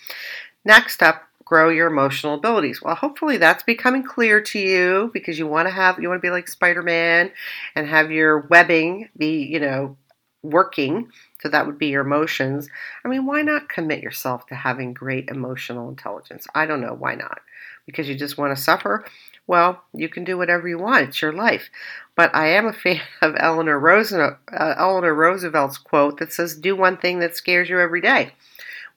Next 0.66 1.04
up, 1.04 1.24
grow 1.46 1.70
your 1.70 1.88
emotional 1.88 2.36
abilities. 2.36 2.82
Well, 2.82 2.96
hopefully 2.96 3.38
that's 3.38 3.64
becoming 3.64 4.04
clear 4.04 4.42
to 4.42 4.60
you 4.60 5.12
because 5.14 5.38
you 5.38 5.48
want 5.48 5.68
to 5.68 5.74
have 5.74 6.00
you 6.00 6.10
want 6.10 6.22
to 6.22 6.26
be 6.26 6.32
like 6.32 6.48
Spider-Man 6.48 7.32
and 7.76 7.88
have 7.88 8.12
your 8.12 8.40
webbing 8.40 9.10
be, 9.18 9.44
you 9.44 9.60
know, 9.60 9.98
working 10.44 11.10
so 11.42 11.50
that 11.50 11.66
would 11.66 11.78
be 11.78 11.88
your 11.88 12.02
emotions. 12.06 12.70
I 13.04 13.08
mean, 13.08 13.26
why 13.26 13.42
not 13.42 13.70
commit 13.70 14.02
yourself 14.02 14.46
to 14.48 14.56
having 14.56 14.94
great 14.94 15.30
emotional 15.30 15.90
intelligence? 15.90 16.48
I 16.54 16.66
don't 16.66 16.82
know. 16.82 16.94
Why 16.94 17.16
not? 17.16 17.42
Because 17.86 18.08
you 18.08 18.16
just 18.16 18.38
want 18.38 18.56
to 18.56 18.62
suffer? 18.62 19.06
Well, 19.46 19.84
you 19.94 20.08
can 20.08 20.24
do 20.24 20.38
whatever 20.38 20.68
you 20.68 20.78
want. 20.78 21.10
It's 21.10 21.22
your 21.22 21.34
life. 21.34 21.70
But 22.16 22.34
I 22.34 22.48
am 22.50 22.66
a 22.66 22.74
fan 22.74 23.02
of 23.22 23.36
Eleanor, 23.38 24.40
uh, 24.52 24.74
Eleanor 24.78 25.14
Roosevelt's 25.14 25.78
quote 25.78 26.20
that 26.20 26.32
says, 26.32 26.56
Do 26.56 26.76
one 26.76 26.98
thing 26.98 27.20
that 27.20 27.36
scares 27.36 27.70
you 27.70 27.80
every 27.80 28.02
day. 28.02 28.32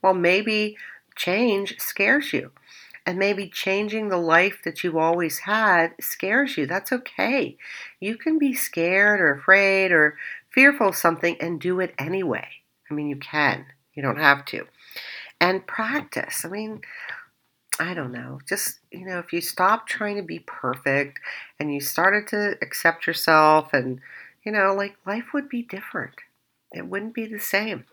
Well, 0.03 0.15
maybe 0.15 0.77
change 1.17 1.79
scares 1.81 2.33
you. 2.33 2.53
And 3.07 3.21
maybe 3.21 3.49
changing 3.49 4.09
the 4.09 4.17
life 4.17 4.63
that 4.65 4.83
you've 4.83 4.97
always 4.97 5.39
had 5.39 5.95
scares 6.01 6.57
you. 6.57 6.67
That's 6.67 6.91
okay. 6.91 7.57
You 8.01 8.17
can 8.17 8.37
be 8.37 8.53
scared 8.53 9.21
or 9.21 9.35
afraid 9.35 9.93
or 9.93 10.17
fearful 10.51 10.89
of 10.89 10.97
something 10.97 11.37
and 11.41 11.61
do 11.61 11.79
it 11.79 11.95
anyway. 11.99 12.49
I 12.91 12.95
mean, 12.95 13.07
you 13.07 13.17
can, 13.17 13.67
you 13.95 14.03
don't 14.03 14.19
have 14.19 14.45
to. 14.47 14.67
And 15.41 15.67
practice. 15.67 16.45
I 16.45 16.49
mean, 16.49 16.81
I 17.79 17.95
don't 17.95 18.13
know. 18.13 18.41
Just, 18.49 18.81
you 18.91 19.07
know, 19.07 19.19
if 19.19 19.33
you 19.33 19.41
stop 19.41 19.87
trying 19.87 20.17
to 20.17 20.23
be 20.23 20.41
perfect 20.41 21.21
and 21.61 21.73
you 21.73 21.81
started 21.81 22.27
to 22.29 22.57
accept 22.63 23.07
yourself 23.07 23.73
and, 23.73 24.01
you 24.45 24.51
know, 24.51 24.75
like 24.75 24.97
life 25.07 25.33
would 25.33 25.49
be 25.49 25.63
different. 25.63 26.15
It 26.73 26.87
wouldn't 26.87 27.15
be 27.15 27.27
the 27.27 27.39
same. 27.39 27.85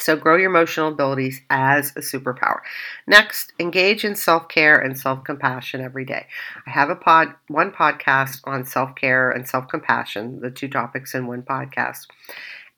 So 0.00 0.16
grow 0.16 0.36
your 0.36 0.50
emotional 0.50 0.88
abilities 0.88 1.42
as 1.50 1.90
a 1.90 2.00
superpower. 2.00 2.60
Next, 3.06 3.52
engage 3.60 4.04
in 4.04 4.16
self-care 4.16 4.78
and 4.78 4.98
self-compassion 4.98 5.80
every 5.82 6.04
day. 6.04 6.26
I 6.66 6.70
have 6.70 6.88
a 6.88 6.96
pod 6.96 7.34
one 7.48 7.70
podcast 7.70 8.40
on 8.44 8.64
self-care 8.64 9.30
and 9.30 9.46
self-compassion, 9.46 10.40
the 10.40 10.50
two 10.50 10.68
topics 10.68 11.14
in 11.14 11.26
one 11.26 11.42
podcast. 11.42 12.06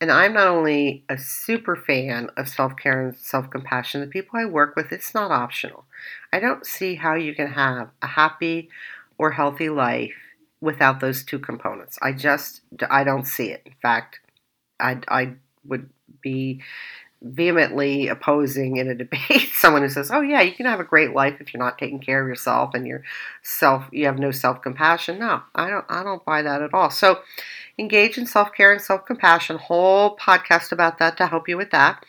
And 0.01 0.11
I'm 0.11 0.33
not 0.33 0.49
only 0.49 1.05
a 1.09 1.16
super 1.16 1.77
fan 1.77 2.29
of 2.37 2.49
self-care 2.49 3.07
and 3.07 3.16
self-compassion, 3.16 4.01
the 4.01 4.09
people 4.09 4.41
I 4.41 4.47
work 4.47 4.75
with, 4.75 4.91
it's 4.91 5.14
not 5.14 5.31
optional. 5.31 5.85
I 6.33 6.41
don't 6.41 6.66
see 6.66 6.97
how 6.97 7.14
you 7.14 7.37
can 7.37 7.47
have 7.53 7.91
a 8.03 8.09
happy 8.09 8.68
or 9.16 9.31
healthy 9.31 9.68
life 9.68 10.12
without 10.61 10.99
those 10.99 11.23
two 11.23 11.39
components. 11.39 12.01
I 12.03 12.12
just 12.12 12.62
I 12.91 13.05
don't 13.05 13.27
see 13.27 13.51
it. 13.51 13.62
In 13.64 13.75
fact, 13.81 14.18
I 14.81 14.99
I 15.07 15.35
would 15.64 15.89
be 16.20 16.61
vehemently 17.23 18.09
opposing 18.09 18.77
in 18.77 18.89
a 18.89 18.95
debate 19.03 19.51
someone 19.53 19.83
who 19.83 19.89
says, 19.89 20.11
"Oh 20.11 20.20
yeah, 20.20 20.41
you 20.41 20.53
can 20.53 20.66
have 20.66 20.81
a 20.81 20.85
great 20.85 21.14
life 21.14 21.41
if 21.41 21.53
you're 21.53 21.62
not 21.62 21.79
taking 21.79 22.01
care 22.01 22.23
of 22.23 22.29
yourself 22.29 22.75
and 22.75 22.87
your 22.87 23.03
self 23.43 23.85
you 23.93 24.07
have 24.07 24.18
no 24.18 24.31
self-compassion." 24.31 25.18
No, 25.18 25.43
I 25.55 25.70
don't 25.70 25.85
I 25.89 26.03
don't 26.03 26.25
buy 26.25 26.43
that 26.43 26.62
at 26.62 26.75
all. 26.75 26.91
So, 26.91 27.20
engage 27.79 28.18
in 28.18 28.27
self-care 28.27 28.73
and 28.73 28.81
self-compassion. 28.81 29.59
Whole 29.59 30.16
podcast 30.16 30.73
about 30.73 30.99
that 30.99 31.16
to 31.18 31.27
help 31.27 31.49
you 31.49 31.57
with 31.57 31.70
that. 31.70 32.05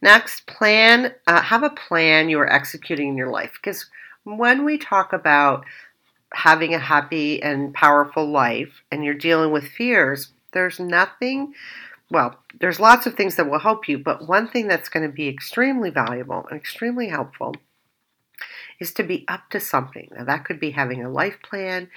Next, 0.00 0.46
plan 0.46 1.14
uh, 1.26 1.42
have 1.42 1.62
a 1.62 1.70
plan 1.70 2.28
you 2.28 2.38
are 2.40 2.52
executing 2.52 3.08
in 3.08 3.16
your 3.16 3.30
life 3.30 3.52
because 3.54 3.86
when 4.24 4.64
we 4.64 4.78
talk 4.78 5.12
about 5.12 5.64
having 6.34 6.74
a 6.74 6.78
happy 6.78 7.42
and 7.42 7.74
powerful 7.74 8.28
life 8.28 8.82
and 8.90 9.04
you're 9.04 9.14
dealing 9.14 9.52
with 9.52 9.64
fears, 9.64 10.32
there's 10.52 10.80
nothing 10.80 11.54
well, 12.12 12.36
there's 12.60 12.78
lots 12.78 13.06
of 13.06 13.14
things 13.14 13.36
that 13.36 13.48
will 13.48 13.60
help 13.60 13.88
you, 13.88 13.98
but 13.98 14.28
one 14.28 14.46
thing 14.46 14.68
that's 14.68 14.90
going 14.90 15.08
to 15.08 15.12
be 15.12 15.28
extremely 15.28 15.88
valuable 15.88 16.46
and 16.50 16.60
extremely 16.60 17.08
helpful 17.08 17.54
is 18.78 18.92
to 18.92 19.02
be 19.02 19.24
up 19.28 19.48
to 19.48 19.58
something. 19.58 20.10
Now, 20.14 20.24
that 20.24 20.44
could 20.44 20.60
be 20.60 20.72
having 20.72 21.02
a 21.02 21.10
life 21.10 21.38
plan, 21.42 21.88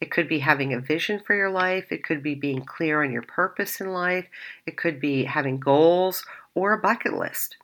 it 0.00 0.12
could 0.12 0.28
be 0.28 0.38
having 0.38 0.72
a 0.72 0.78
vision 0.78 1.18
for 1.18 1.34
your 1.34 1.50
life, 1.50 1.90
it 1.90 2.04
could 2.04 2.22
be 2.22 2.36
being 2.36 2.64
clear 2.64 3.02
on 3.02 3.10
your 3.10 3.22
purpose 3.22 3.80
in 3.80 3.92
life, 3.92 4.26
it 4.64 4.76
could 4.76 5.00
be 5.00 5.24
having 5.24 5.58
goals 5.58 6.24
or 6.54 6.72
a 6.72 6.78
bucket 6.78 7.14
list. 7.14 7.56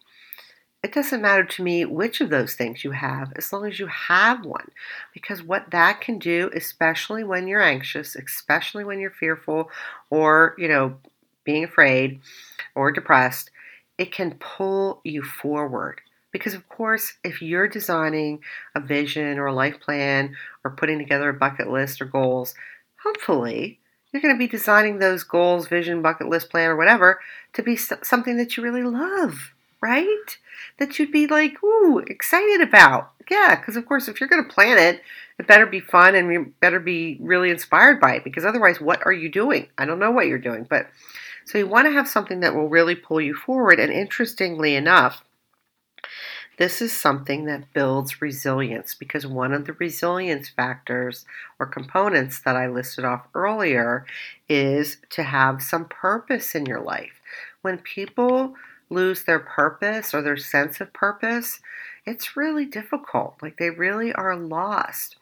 It 0.82 0.92
doesn't 0.92 1.22
matter 1.22 1.44
to 1.44 1.62
me 1.62 1.84
which 1.84 2.20
of 2.20 2.30
those 2.30 2.54
things 2.54 2.82
you 2.82 2.90
have 2.90 3.32
as 3.36 3.52
long 3.52 3.66
as 3.66 3.78
you 3.78 3.86
have 3.86 4.44
one. 4.44 4.70
Because 5.12 5.42
what 5.42 5.70
that 5.70 6.00
can 6.00 6.18
do, 6.18 6.50
especially 6.54 7.22
when 7.22 7.46
you're 7.46 7.62
anxious, 7.62 8.16
especially 8.16 8.82
when 8.82 8.98
you're 8.98 9.11
fearful 9.11 9.70
or, 10.08 10.56
you 10.58 10.66
know, 10.66 10.96
being 11.45 11.64
afraid 11.64 12.20
or 12.74 12.93
depressed, 12.93 13.51
it 13.99 14.12
can 14.12 14.34
pull 14.34 15.01
you 15.05 15.22
forward. 15.22 16.01
Because, 16.32 16.55
of 16.55 16.68
course, 16.68 17.14
if 17.24 17.43
you're 17.43 17.66
designing 17.66 18.41
a 18.74 18.80
vision 18.80 19.38
or 19.38 19.47
a 19.47 19.55
life 19.55 19.80
plan 19.80 20.36
or 20.64 20.70
putting 20.70 20.99
together 20.99 21.28
a 21.28 21.34
bucket 21.34 21.68
list 21.68 22.01
or 22.01 22.05
goals, 22.05 22.55
hopefully 23.03 23.80
you're 24.12 24.22
going 24.22 24.34
to 24.34 24.38
be 24.38 24.47
designing 24.47 24.99
those 24.99 25.24
goals, 25.24 25.68
vision, 25.68 26.03
bucket 26.03 26.28
list 26.28 26.51
plan, 26.51 26.70
or 26.70 26.76
whatever 26.76 27.20
to 27.53 27.62
be 27.62 27.76
something 27.76 28.36
that 28.36 28.57
you 28.57 28.62
really 28.62 28.82
love, 28.82 29.55
right? 29.80 30.38
That 30.78 30.99
you'd 30.99 31.12
be 31.12 31.26
like, 31.26 31.62
ooh, 31.64 31.99
excited 31.99 32.61
about. 32.61 33.12
Yeah, 33.30 33.57
because, 33.57 33.76
of 33.76 33.86
course, 33.86 34.09
if 34.09 34.20
you're 34.20 34.28
going 34.28 34.45
to 34.45 34.53
plan 34.53 34.78
it, 34.78 35.03
it 35.38 35.47
better 35.47 35.66
be 35.66 35.80
fun 35.80 36.14
and 36.14 36.32
you 36.32 36.53
better 36.61 36.80
be 36.80 37.16
really 37.20 37.51
inspired 37.51 38.01
by 38.01 38.16
it 38.16 38.24
because 38.24 38.45
otherwise, 38.45 38.80
what 38.80 39.05
are 39.05 39.12
you 39.12 39.30
doing? 39.30 39.68
I 39.78 39.86
don't 39.86 39.99
know 39.99 40.11
what 40.11 40.26
you're 40.26 40.38
doing, 40.38 40.66
but 40.68 40.88
so 41.51 41.59
you 41.59 41.66
want 41.66 41.86
to 41.86 41.92
have 41.92 42.07
something 42.07 42.40
that 42.40 42.55
will 42.55 42.68
really 42.68 42.94
pull 42.94 43.20
you 43.20 43.34
forward. 43.34 43.80
And 43.80 43.92
interestingly 43.92 44.76
enough, 44.76 45.24
this 46.59 46.80
is 46.80 46.92
something 46.92 47.46
that 47.46 47.72
builds 47.72 48.22
resilience 48.22 48.94
because 48.94 49.26
one 49.26 49.53
of 49.53 49.64
the 49.64 49.72
resilience 49.72 50.48
factors 50.48 51.24
or 51.59 51.66
components 51.66 52.38
that 52.40 52.55
I 52.55 52.68
listed 52.68 53.05
off 53.05 53.26
earlier 53.34 54.07
is 54.48 54.98
to 55.11 55.24
have 55.24 55.61
some 55.61 55.86
purpose 55.86 56.55
in 56.55 56.66
your 56.66 56.80
life. 56.80 57.20
When 57.62 57.78
people 57.78 58.55
lose 58.88 59.24
their 59.24 59.40
purpose 59.40 60.14
or 60.14 60.22
their 60.22 60.36
sense 60.36 60.80
of 60.80 60.92
purpose, 60.92 61.59
it's 62.07 62.36
really 62.36 62.64
difficult. 62.64 63.36
Like 63.42 63.57
they 63.57 63.70
really 63.70 64.12
are 64.12 64.36
lost. 64.36 65.16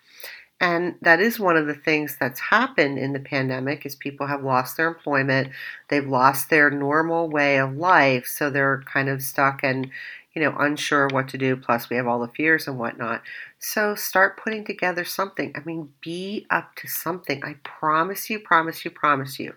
And 0.61 0.97
that 1.03 1.21
is 1.21 1.39
one 1.39 1.57
of 1.57 1.67
the 1.67 1.75
things 1.75 2.17
that's 2.19 2.41
happened 2.41 2.99
in 2.99 3.13
the 3.13 3.21
pandemic 3.21 3.87
is 3.87 3.95
people 3.95 4.27
have 4.27 4.43
lost 4.43 4.77
their 4.77 4.89
employment, 4.89 5.51
they've 5.89 6.07
lost 6.07 6.51
their 6.51 6.69
normal 6.69 7.29
way 7.29 7.59
of 7.59 7.77
life, 7.77 8.27
so 8.27 8.51
they're 8.51 8.83
kind 8.93 9.09
of 9.09 9.23
stuck 9.23 9.61
and 9.63 9.89
you 10.35 10.43
know 10.43 10.57
unsure 10.59 11.09
what 11.09 11.29
to 11.29 11.39
do. 11.39 11.57
Plus, 11.57 11.89
we 11.89 11.97
have 11.97 12.09
all 12.09 12.21
the 12.21 12.33
fears 12.33 12.67
and 12.67 12.79
whatnot. 12.79 13.23
So 13.61 13.95
start 13.95 14.37
putting 14.37 14.65
together 14.65 15.05
something. 15.05 15.53
I 15.57 15.61
mean, 15.65 15.93
be 16.01 16.47
up 16.51 16.75
to 16.77 16.89
something. 16.89 17.45
I 17.45 17.55
promise 17.63 18.29
you, 18.29 18.41
promise 18.41 18.85
you, 18.85 18.91
promise 18.91 19.39
you. 19.39 19.55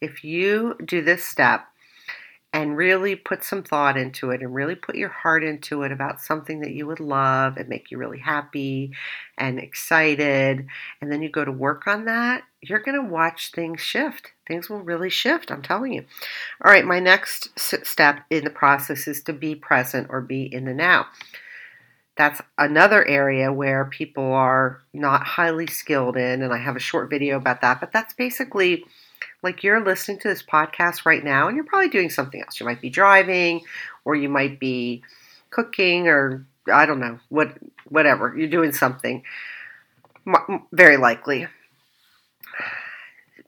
If 0.00 0.22
you 0.24 0.76
do 0.84 1.02
this 1.02 1.24
step, 1.24 1.66
and 2.54 2.76
really 2.76 3.16
put 3.16 3.42
some 3.42 3.64
thought 3.64 3.96
into 3.96 4.30
it 4.30 4.40
and 4.40 4.54
really 4.54 4.76
put 4.76 4.94
your 4.94 5.08
heart 5.08 5.42
into 5.42 5.82
it 5.82 5.90
about 5.90 6.20
something 6.20 6.60
that 6.60 6.70
you 6.70 6.86
would 6.86 7.00
love 7.00 7.56
and 7.56 7.68
make 7.68 7.90
you 7.90 7.98
really 7.98 8.20
happy 8.20 8.92
and 9.36 9.58
excited, 9.58 10.64
and 11.00 11.10
then 11.10 11.20
you 11.20 11.28
go 11.28 11.44
to 11.44 11.50
work 11.50 11.88
on 11.88 12.04
that, 12.04 12.44
you're 12.62 12.78
going 12.78 12.96
to 12.96 13.12
watch 13.12 13.50
things 13.50 13.80
shift. 13.80 14.28
Things 14.46 14.70
will 14.70 14.82
really 14.82 15.10
shift, 15.10 15.50
I'm 15.50 15.62
telling 15.62 15.94
you. 15.94 16.04
All 16.64 16.70
right, 16.70 16.84
my 16.84 17.00
next 17.00 17.58
step 17.58 18.20
in 18.30 18.44
the 18.44 18.50
process 18.50 19.08
is 19.08 19.20
to 19.24 19.32
be 19.32 19.56
present 19.56 20.06
or 20.08 20.20
be 20.20 20.44
in 20.44 20.64
the 20.64 20.74
now. 20.74 21.06
That's 22.16 22.40
another 22.56 23.04
area 23.04 23.52
where 23.52 23.86
people 23.86 24.32
are 24.32 24.80
not 24.92 25.26
highly 25.26 25.66
skilled 25.66 26.16
in, 26.16 26.40
and 26.40 26.52
I 26.52 26.58
have 26.58 26.76
a 26.76 26.80
short 26.80 27.10
video 27.10 27.36
about 27.36 27.62
that, 27.62 27.80
but 27.80 27.90
that's 27.90 28.14
basically 28.14 28.84
like 29.44 29.62
you're 29.62 29.84
listening 29.84 30.18
to 30.20 30.28
this 30.28 30.42
podcast 30.42 31.04
right 31.04 31.22
now 31.22 31.46
and 31.46 31.54
you're 31.54 31.66
probably 31.66 31.90
doing 31.90 32.08
something 32.08 32.40
else. 32.40 32.58
You 32.58 32.66
might 32.66 32.80
be 32.80 32.90
driving 32.90 33.60
or 34.04 34.16
you 34.16 34.28
might 34.28 34.58
be 34.58 35.02
cooking 35.50 36.08
or 36.08 36.46
I 36.72 36.86
don't 36.86 36.98
know, 36.98 37.20
what 37.28 37.58
whatever. 37.88 38.34
You're 38.36 38.48
doing 38.48 38.72
something 38.72 39.22
very 40.72 40.96
likely. 40.96 41.46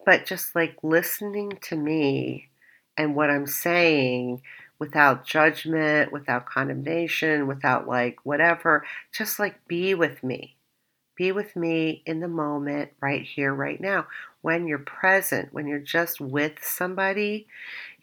But 0.05 0.25
just 0.25 0.55
like 0.55 0.77
listening 0.83 1.57
to 1.63 1.75
me 1.75 2.49
and 2.95 3.15
what 3.15 3.31
I'm 3.31 3.47
saying 3.47 4.43
without 4.79 5.25
judgment, 5.25 6.11
without 6.11 6.45
condemnation, 6.45 7.47
without 7.47 7.87
like 7.87 8.23
whatever, 8.23 8.85
just 9.11 9.39
like 9.39 9.67
be 9.67 9.95
with 9.95 10.23
me. 10.23 10.56
Be 11.17 11.31
with 11.31 11.55
me 11.55 12.03
in 12.05 12.19
the 12.19 12.27
moment, 12.27 12.91
right 13.01 13.23
here, 13.23 13.53
right 13.53 13.81
now. 13.81 14.05
When 14.41 14.67
you're 14.67 14.77
present, 14.77 15.51
when 15.51 15.67
you're 15.67 15.79
just 15.79 16.21
with 16.21 16.63
somebody, 16.63 17.47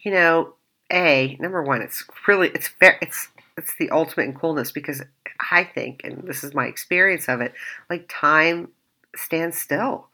you 0.00 0.10
know, 0.10 0.54
a 0.92 1.36
number 1.40 1.62
one, 1.62 1.80
it's 1.80 2.04
really 2.26 2.48
it's 2.48 2.68
very 2.80 2.98
it's 3.00 3.28
it's 3.56 3.74
the 3.78 3.90
ultimate 3.90 4.24
in 4.24 4.34
coolness 4.34 4.72
because 4.72 5.02
I 5.50 5.64
think, 5.64 6.02
and 6.04 6.24
this 6.26 6.42
is 6.44 6.54
my 6.54 6.66
experience 6.66 7.28
of 7.28 7.40
it, 7.40 7.54
like 7.88 8.06
time 8.08 8.68
stands 9.14 9.56
still. 9.56 10.08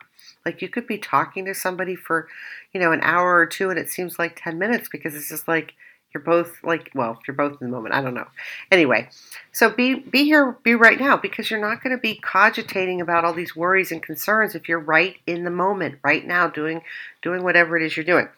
Like 0.44 0.62
you 0.62 0.68
could 0.68 0.86
be 0.86 0.98
talking 0.98 1.44
to 1.46 1.54
somebody 1.54 1.96
for, 1.96 2.28
you 2.72 2.80
know, 2.80 2.92
an 2.92 3.00
hour 3.02 3.36
or 3.36 3.46
two, 3.46 3.70
and 3.70 3.78
it 3.78 3.90
seems 3.90 4.18
like 4.18 4.40
ten 4.40 4.58
minutes 4.58 4.88
because 4.90 5.14
it's 5.14 5.28
just 5.28 5.48
like 5.48 5.74
you're 6.12 6.22
both 6.22 6.62
like, 6.62 6.90
well, 6.94 7.18
you're 7.26 7.36
both 7.36 7.60
in 7.60 7.68
the 7.68 7.72
moment, 7.72 7.94
I 7.94 8.02
don't 8.02 8.14
know. 8.14 8.28
Anyway, 8.70 9.08
so 9.52 9.70
be 9.70 9.94
be 9.94 10.24
here, 10.24 10.56
be 10.62 10.74
right 10.74 10.98
now, 10.98 11.16
because 11.16 11.50
you're 11.50 11.60
not 11.60 11.82
going 11.82 11.94
to 11.94 12.00
be 12.00 12.16
cogitating 12.16 13.00
about 13.00 13.24
all 13.24 13.32
these 13.32 13.56
worries 13.56 13.92
and 13.92 14.02
concerns 14.02 14.54
if 14.54 14.68
you're 14.68 14.80
right 14.80 15.16
in 15.26 15.44
the 15.44 15.50
moment, 15.50 15.98
right 16.02 16.26
now, 16.26 16.48
doing 16.48 16.82
doing 17.22 17.42
whatever 17.42 17.76
it 17.76 17.82
is 17.84 17.96
you're 17.96 18.04
doing. 18.04 18.28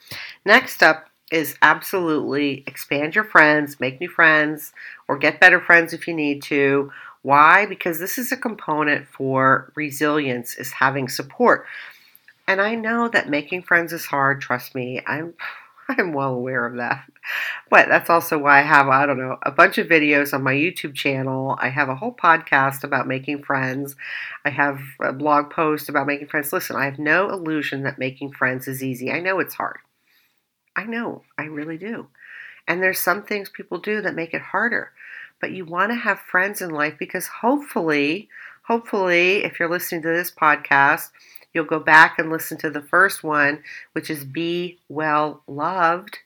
Next 0.45 0.83
up 0.83 1.09
is 1.31 1.57
absolutely 1.62 2.62
expand 2.66 3.14
your 3.14 3.25
friends, 3.25 3.81
make 3.81 4.01
new 4.01 4.09
friends, 4.09 4.73
or 5.09 5.16
get 5.16 5.41
better 5.41 5.61
friends 5.61 5.93
if 5.93 6.07
you 6.07 6.14
need 6.14 6.43
to. 6.43 6.93
Why? 7.23 7.66
Because 7.66 7.99
this 7.99 8.18
is 8.18 8.33
a 8.33 8.37
component 8.37 9.07
for 9.09 9.73
resilience 9.75 10.57
is 10.57 10.73
having 10.73 11.09
support. 11.09 11.66
And 12.47 12.61
I 12.61 12.75
know 12.75 13.09
that 13.09 13.31
making 13.31 13.62
friends 13.62 13.93
is 13.93 14.05
hard, 14.05 14.41
trust 14.41 14.75
me. 14.75 15.01
I'm 15.07 15.35
I'm 15.99 16.12
well 16.12 16.34
aware 16.34 16.66
of 16.66 16.76
that. 16.76 17.05
But 17.70 17.88
that's 17.88 18.11
also 18.11 18.38
why 18.38 18.61
I 18.61 18.62
have, 18.62 18.88
I 18.88 19.07
don't 19.07 19.18
know, 19.18 19.38
a 19.43 19.51
bunch 19.51 19.78
of 19.78 19.86
videos 19.86 20.32
on 20.32 20.43
my 20.43 20.55
YouTube 20.55 20.95
channel. 20.95 21.57
I 21.61 21.68
have 21.68 21.88
a 21.88 21.95
whole 21.95 22.14
podcast 22.14 22.84
about 22.84 23.07
making 23.07 23.43
friends. 23.43 23.97
I 24.45 24.51
have 24.51 24.80
a 25.01 25.12
blog 25.12 25.51
post 25.51 25.88
about 25.88 26.07
making 26.07 26.28
friends. 26.28 26.53
Listen, 26.53 26.76
I 26.76 26.84
have 26.84 26.99
no 26.99 27.30
illusion 27.30 27.82
that 27.82 27.99
making 27.99 28.32
friends 28.32 28.68
is 28.68 28.82
easy. 28.82 29.11
I 29.11 29.20
know 29.20 29.40
it's 29.40 29.55
hard. 29.55 29.78
I 30.76 30.84
know, 30.84 31.22
I 31.38 31.45
really 31.45 31.78
do. 31.78 32.09
And 32.66 32.82
there's 32.82 33.01
some 33.01 33.22
things 33.22 33.49
people 33.49 33.78
do 33.78 34.01
that 34.03 34.14
make 34.14 34.34
it 34.34 34.43
harder. 34.43 34.93
But 35.40 35.53
you 35.53 35.64
want 35.64 35.90
to 35.90 35.97
have 35.97 36.20
friends 36.20 36.62
in 36.62 36.70
life 36.70 36.95
because 36.99 37.26
hopefully, 37.26 38.28
hopefully, 38.64 39.45
if 39.45 39.59
you're 39.59 39.68
listening 39.68 40.03
to 40.03 40.09
this 40.09 40.30
podcast, 40.30 41.11
You'll 41.53 41.65
go 41.65 41.79
back 41.79 42.19
and 42.19 42.31
listen 42.31 42.59
to 42.59 42.71
the 42.71 42.81
first 42.81 43.23
one, 43.23 43.63
which 43.93 44.09
is 44.09 44.25
Be 44.25 44.79
Well 44.89 45.43
Loved, 45.47 46.19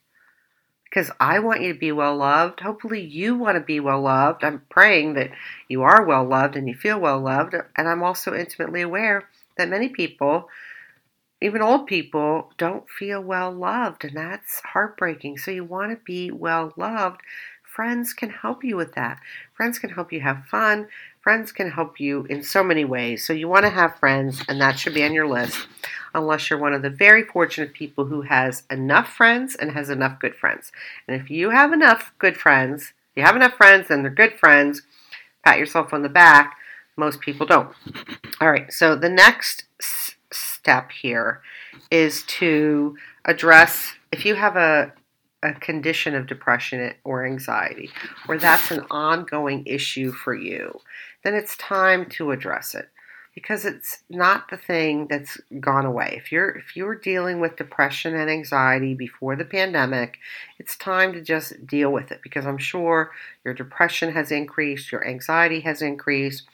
because 0.85 1.11
I 1.19 1.41
want 1.41 1.63
you 1.63 1.73
to 1.73 1.79
be 1.79 1.93
well 1.93 2.17
loved. 2.17 2.61
Hopefully, 2.61 3.01
you 3.01 3.35
want 3.35 3.57
to 3.57 3.61
be 3.61 3.81
well 3.81 4.01
loved. 4.01 4.45
I'm 4.45 4.63
praying 4.71 5.15
that 5.15 5.31
you 5.69 5.83
are 5.83 6.05
well 6.05 6.25
loved 6.25 6.57
and 6.57 6.69
you 6.69 6.75
feel 6.75 6.99
well 6.99 7.21
loved. 7.21 7.55
And 7.77 7.89
I'm 7.89 8.03
also 8.03 8.35
intimately 8.35 8.83
aware 8.83 9.29
that 9.59 9.69
many 9.69 9.89
people, 9.89 10.49
even 11.43 11.61
old 11.61 11.87
people, 11.87 12.53
don't 12.57 12.89
feel 12.89 13.21
well 13.21 13.53
loved, 13.53 14.05
and 14.05 14.17
that's 14.17 14.61
heartbreaking. 14.61 15.39
So, 15.39 15.51
you 15.51 15.65
want 15.65 15.91
to 15.91 16.03
be 16.05 16.31
well 16.31 16.73
loved. 16.77 17.21
Friends 17.63 18.15
can 18.15 18.31
help 18.31 18.65
you 18.65 18.77
with 18.77 18.95
that. 18.95 19.21
Friends 19.55 19.79
can 19.79 19.91
help 19.91 20.11
you 20.11 20.21
have 20.23 20.47
fun. 20.47 20.89
Friends 21.27 21.51
can 21.51 21.73
help 21.73 21.99
you 21.99 22.23
in 22.31 22.45
so 22.45 22.63
many 22.63 22.85
ways. 22.85 23.27
So 23.27 23.33
you 23.33 23.49
want 23.49 23.65
to 23.65 23.71
have 23.71 23.99
friends, 23.99 24.41
and 24.49 24.61
that 24.61 24.79
should 24.79 24.95
be 24.95 25.03
on 25.03 25.13
your 25.13 25.27
list. 25.27 25.67
unless 26.15 26.49
you're 26.49 26.59
one 26.59 26.73
of 26.73 26.83
the 26.83 26.89
very 26.89 27.25
fortunate 27.25 27.73
people 27.73 28.05
who 28.05 28.23
has 28.23 28.63
enough 28.71 29.09
friends 29.13 29.57
and 29.57 29.73
has 29.73 29.91
enough 29.91 30.21
good 30.21 30.37
friends. 30.37 30.71
And 31.09 31.21
if 31.21 31.29
you 31.29 31.51
have 31.51 31.73
enough 31.73 32.13
good 32.21 32.37
friends, 32.37 32.93
you 33.17 33.25
have 33.25 33.35
enough 33.35 33.55
friends 33.55 33.91
and 33.91 34.05
they're 34.05 34.11
good 34.13 34.39
friends, 34.39 34.83
pat 35.45 35.59
yourself 35.59 35.93
on 35.93 36.03
the 36.03 36.09
back. 36.09 36.57
Most 36.97 37.21
people 37.21 37.45
don't. 37.45 37.75
All 38.41 38.51
right, 38.51 38.73
so 38.73 38.95
the 38.95 39.09
next 39.11 39.65
s- 39.83 40.15
step 40.33 40.93
here 40.93 41.43
is 41.91 42.23
to 42.39 42.97
address 43.25 43.95
if 44.13 44.25
you 44.25 44.37
have 44.37 44.55
a 44.57 44.93
a 45.43 45.53
condition 45.53 46.15
of 46.15 46.27
depression 46.27 46.95
or 47.05 47.25
anxiety, 47.25 47.91
or 48.27 48.39
that's 48.39 48.71
an 48.71 48.85
ongoing 48.91 49.63
issue 49.67 50.11
for 50.11 50.35
you, 50.35 50.81
then 51.27 51.35
it's 51.35 51.57
time 51.57 52.07
to 52.09 52.31
address 52.31 52.73
it 52.73 52.89
because 53.35 53.65
it's 53.65 53.99
not 54.09 54.49
the 54.49 54.57
thing 54.57 55.09
that's 55.09 55.41
gone 55.59 55.85
away. 55.85 56.15
If 56.17 56.31
you're 56.31 56.51
if 56.51 56.77
you 56.77 56.85
were 56.85 56.95
dealing 56.95 57.41
with 57.41 57.57
depression 57.57 58.15
and 58.15 58.31
anxiety 58.31 58.95
before 58.95 59.35
the 59.35 59.45
pandemic, 59.45 60.19
it's 60.61 60.77
time 60.77 61.13
to 61.15 61.21
just 61.21 61.67
deal 61.67 61.93
with 61.93 62.13
it 62.13 62.21
because 62.23 62.47
I'm 62.47 62.59
sure 62.59 63.11
your 63.45 63.55
depression 63.55 64.13
has 64.13 64.31
increased, 64.31 64.93
your 64.93 65.05
anxiety 65.05 65.61
has 65.63 65.83
increased, 65.83 66.45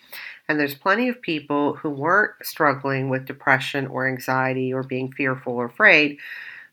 and 0.48 0.58
there's 0.58 0.74
plenty 0.74 1.10
of 1.10 1.20
people 1.20 1.74
who 1.74 1.90
weren't 1.90 2.32
struggling 2.42 3.10
with 3.10 3.26
depression 3.26 3.86
or 3.86 4.08
anxiety 4.08 4.72
or 4.72 4.82
being 4.82 5.12
fearful 5.12 5.52
or 5.52 5.66
afraid 5.66 6.16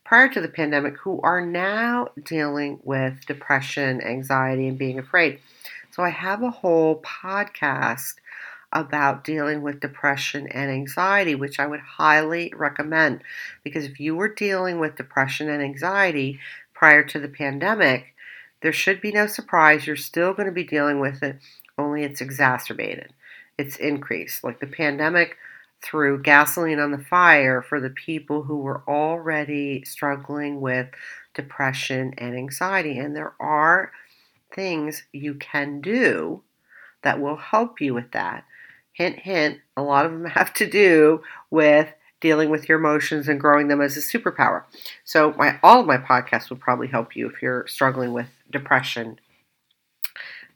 prior 0.05 0.29
to 0.29 0.39
the 0.39 0.47
pandemic 0.47 0.95
who 0.99 1.19
are 1.21 1.45
now 1.45 2.07
dealing 2.23 2.79
with 2.85 3.25
depression, 3.25 4.01
anxiety, 4.01 4.69
and 4.69 4.77
being 4.77 4.97
afraid. 4.97 5.41
So 5.99 6.05
I 6.05 6.11
have 6.11 6.41
a 6.43 6.49
whole 6.49 7.01
podcast 7.01 8.13
about 8.71 9.25
dealing 9.25 9.61
with 9.61 9.81
depression 9.81 10.47
and 10.47 10.71
anxiety, 10.71 11.35
which 11.35 11.59
I 11.59 11.67
would 11.67 11.81
highly 11.81 12.53
recommend. 12.55 13.21
Because 13.65 13.83
if 13.83 13.99
you 13.99 14.15
were 14.15 14.33
dealing 14.33 14.79
with 14.79 14.95
depression 14.95 15.49
and 15.49 15.61
anxiety 15.61 16.39
prior 16.73 17.03
to 17.03 17.19
the 17.19 17.27
pandemic, 17.27 18.15
there 18.61 18.71
should 18.71 19.01
be 19.01 19.11
no 19.11 19.27
surprise. 19.27 19.85
You're 19.85 19.97
still 19.97 20.33
going 20.33 20.45
to 20.45 20.53
be 20.53 20.63
dealing 20.63 21.01
with 21.01 21.21
it, 21.21 21.35
only 21.77 22.03
it's 22.03 22.21
exacerbated, 22.21 23.11
it's 23.57 23.75
increased. 23.75 24.41
Like 24.41 24.61
the 24.61 24.67
pandemic 24.67 25.35
threw 25.81 26.21
gasoline 26.21 26.79
on 26.79 26.91
the 26.91 26.97
fire 26.97 27.61
for 27.61 27.81
the 27.81 27.89
people 27.89 28.43
who 28.43 28.59
were 28.59 28.83
already 28.87 29.83
struggling 29.83 30.61
with 30.61 30.87
depression 31.33 32.13
and 32.17 32.37
anxiety. 32.37 32.97
And 32.97 33.17
there 33.17 33.33
are 33.37 33.91
things 34.53 35.03
you 35.11 35.35
can 35.35 35.81
do 35.81 36.43
that 37.01 37.19
will 37.19 37.37
help 37.37 37.79
you 37.81 37.93
with 37.93 38.11
that. 38.11 38.45
Hint, 38.93 39.19
hint, 39.19 39.59
a 39.77 39.81
lot 39.81 40.05
of 40.05 40.11
them 40.11 40.25
have 40.31 40.53
to 40.55 40.69
do 40.69 41.21
with 41.49 41.93
dealing 42.21 42.49
with 42.49 42.67
your 42.67 42.79
emotions 42.79 43.27
and 43.27 43.39
growing 43.39 43.67
them 43.69 43.81
as 43.81 43.95
a 43.95 44.01
superpower. 44.01 44.63
So, 45.03 45.33
my, 45.37 45.59
all 45.63 45.79
of 45.79 45.87
my 45.87 45.97
podcasts 45.97 46.49
will 46.49 46.57
probably 46.57 46.87
help 46.87 47.15
you 47.15 47.29
if 47.29 47.41
you're 47.41 47.65
struggling 47.67 48.13
with 48.13 48.27
depression 48.51 49.19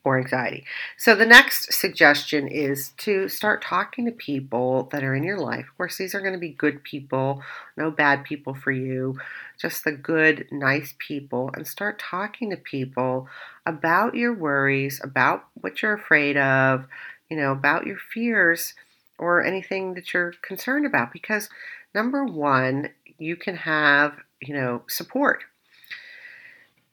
or 0.03 0.19
anxiety. 0.19 0.65
So, 0.97 1.15
the 1.15 1.25
next 1.25 1.71
suggestion 1.71 2.49
is 2.49 2.89
to 2.97 3.29
start 3.29 3.63
talking 3.63 4.05
to 4.05 4.11
people 4.11 4.89
that 4.91 5.03
are 5.03 5.15
in 5.15 5.23
your 5.23 5.39
life. 5.39 5.67
Of 5.69 5.77
course, 5.77 5.97
these 5.97 6.13
are 6.13 6.19
going 6.19 6.33
to 6.33 6.39
be 6.39 6.49
good 6.49 6.83
people, 6.83 7.41
no 7.77 7.89
bad 7.89 8.25
people 8.25 8.53
for 8.53 8.71
you, 8.71 9.17
just 9.57 9.85
the 9.85 9.93
good, 9.93 10.47
nice 10.51 10.95
people, 10.99 11.49
and 11.55 11.65
start 11.65 11.99
talking 11.99 12.49
to 12.49 12.57
people 12.57 13.29
about 13.65 14.15
your 14.15 14.33
worries, 14.33 14.99
about 15.03 15.45
what 15.53 15.81
you're 15.81 15.93
afraid 15.93 16.37
of, 16.37 16.85
you 17.29 17.37
know, 17.37 17.51
about 17.51 17.85
your 17.85 17.97
fears 17.97 18.73
or 19.17 19.43
anything 19.43 19.93
that 19.93 20.13
you're 20.13 20.33
concerned 20.41 20.85
about. 20.85 21.13
Because, 21.13 21.49
number 21.95 22.25
one, 22.25 22.89
you 23.17 23.35
can 23.35 23.55
have, 23.55 24.15
you 24.41 24.53
know, 24.53 24.83
support. 24.87 25.43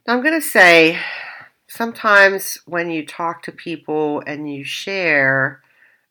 Now, 0.06 0.14
I'm 0.14 0.22
going 0.22 0.40
to 0.40 0.46
say, 0.46 0.98
sometimes 1.66 2.58
when 2.66 2.90
you 2.90 3.06
talk 3.06 3.42
to 3.42 3.52
people 3.52 4.22
and 4.26 4.52
you 4.52 4.64
share 4.64 5.62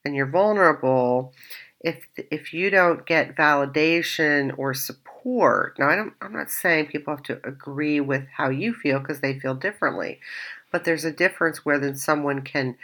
and 0.03 0.15
you're 0.15 0.25
vulnerable, 0.25 1.33
if 1.81 2.07
if 2.17 2.53
you 2.53 2.69
don't 2.69 3.05
get 3.05 3.35
validation 3.35 4.57
or 4.57 4.73
support, 4.73 5.79
now 5.79 5.89
I 5.89 5.95
don't, 5.95 6.13
I'm 6.21 6.33
not 6.33 6.51
saying 6.51 6.87
people 6.87 7.15
have 7.15 7.23
to 7.23 7.39
agree 7.47 7.99
with 7.99 8.25
how 8.35 8.49
you 8.49 8.73
feel 8.73 8.99
because 8.99 9.21
they 9.21 9.39
feel 9.39 9.55
differently, 9.55 10.19
but 10.71 10.83
there's 10.83 11.05
a 11.05 11.11
difference 11.11 11.65
where 11.65 11.79
then 11.79 11.95
someone 11.95 12.41
can 12.41 12.75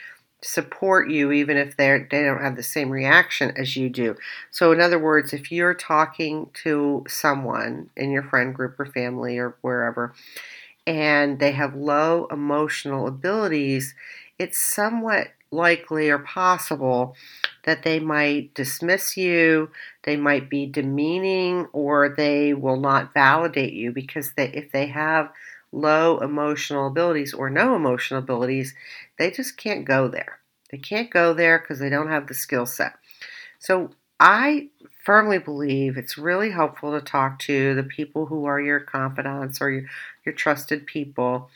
support 0.42 1.10
you 1.10 1.32
even 1.32 1.58
if 1.58 1.76
they 1.76 2.06
they 2.12 2.24
don't 2.24 2.42
have 2.42 2.56
the 2.56 2.64
same 2.64 2.90
reaction 2.90 3.52
as 3.58 3.76
you 3.76 3.90
do. 3.90 4.16
So 4.52 4.72
in 4.72 4.80
other 4.80 5.00
words, 5.00 5.34
if 5.34 5.52
you're 5.52 5.74
talking 5.74 6.50
to 6.64 7.04
someone 7.08 7.90
in 7.98 8.12
your 8.12 8.24
friend 8.24 8.54
group 8.54 8.80
or 8.80 8.86
family 8.86 9.38
or 9.38 9.58
wherever 9.62 10.14
and 10.88 11.40
they 11.40 11.52
have 11.52 11.76
low 11.76 12.28
emotional 12.32 13.08
abilities, 13.08 13.96
it's 14.38 14.60
somewhat 14.60 15.30
likely 15.56 16.10
or 16.10 16.20
possible 16.20 17.16
that 17.64 17.84
they 17.84 18.00
might 18.00 18.54
dismiss 18.54 19.18
you, 19.18 19.72
they 20.04 20.16
might 20.16 20.50
be 20.50 20.66
demeaning, 20.66 21.66
or 21.74 22.10
they 22.10 22.54
will 22.54 22.80
not 22.80 23.14
validate 23.14 23.74
you 23.74 23.92
because 23.92 24.34
they, 24.34 24.50
if 24.50 24.72
they 24.72 24.86
have 24.88 25.32
low 25.72 26.20
emotional 26.20 26.88
abilities 26.88 27.34
or 27.34 27.50
no 27.50 27.76
emotional 27.76 28.20
abilities, 28.20 28.74
they 29.18 29.32
just 29.32 29.58
can't 29.58 29.86
go 29.86 30.08
there. 30.08 30.40
They 30.72 30.78
can't 30.78 31.10
go 31.10 31.34
there 31.34 31.60
because 31.60 31.80
they 31.80 31.90
don't 31.90 32.10
have 32.10 32.28
the 32.28 32.34
skill 32.34 32.66
set. 32.66 32.94
So 33.60 33.92
I 34.20 34.70
firmly 35.04 35.38
believe 35.40 35.98
it's 35.98 36.18
really 36.18 36.52
helpful 36.52 36.92
to 36.92 37.06
talk 37.06 37.40
to 37.40 37.76
the 37.76 37.84
people 37.84 38.26
who 38.26 38.46
are 38.46 38.60
your 38.60 38.80
confidants 38.80 39.62
or 39.62 39.70
your, 39.70 39.84
your 40.26 40.34
trusted 40.34 40.86
people. 40.86 41.50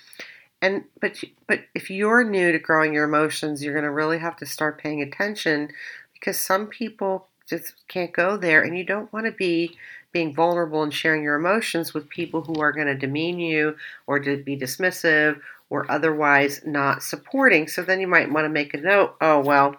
And 0.61 0.83
but 0.99 1.23
but 1.47 1.61
if 1.73 1.89
you're 1.89 2.23
new 2.23 2.51
to 2.51 2.59
growing 2.59 2.93
your 2.93 3.05
emotions, 3.05 3.63
you're 3.63 3.73
going 3.73 3.85
to 3.85 3.91
really 3.91 4.19
have 4.19 4.35
to 4.37 4.45
start 4.45 4.77
paying 4.77 5.01
attention 5.01 5.69
because 6.13 6.37
some 6.37 6.67
people 6.67 7.27
just 7.47 7.73
can't 7.87 8.11
go 8.11 8.37
there 8.37 8.61
and 8.61 8.77
you 8.77 8.83
don't 8.83 9.11
want 9.11 9.25
to 9.25 9.31
be 9.31 9.77
being 10.11 10.33
vulnerable 10.33 10.83
and 10.83 10.93
sharing 10.93 11.23
your 11.23 11.35
emotions 11.35 11.93
with 11.93 12.09
people 12.09 12.41
who 12.41 12.59
are 12.61 12.71
going 12.71 12.87
to 12.87 12.95
demean 12.95 13.39
you 13.39 13.75
or 14.07 14.19
to 14.19 14.37
be 14.37 14.57
dismissive 14.57 15.39
or 15.69 15.89
otherwise 15.89 16.61
not 16.65 17.03
supporting. 17.03 17.67
So 17.67 17.81
then 17.81 17.99
you 17.99 18.07
might 18.07 18.31
want 18.31 18.45
to 18.45 18.49
make 18.49 18.73
a 18.73 18.77
note, 18.77 19.15
oh 19.21 19.39
well, 19.39 19.75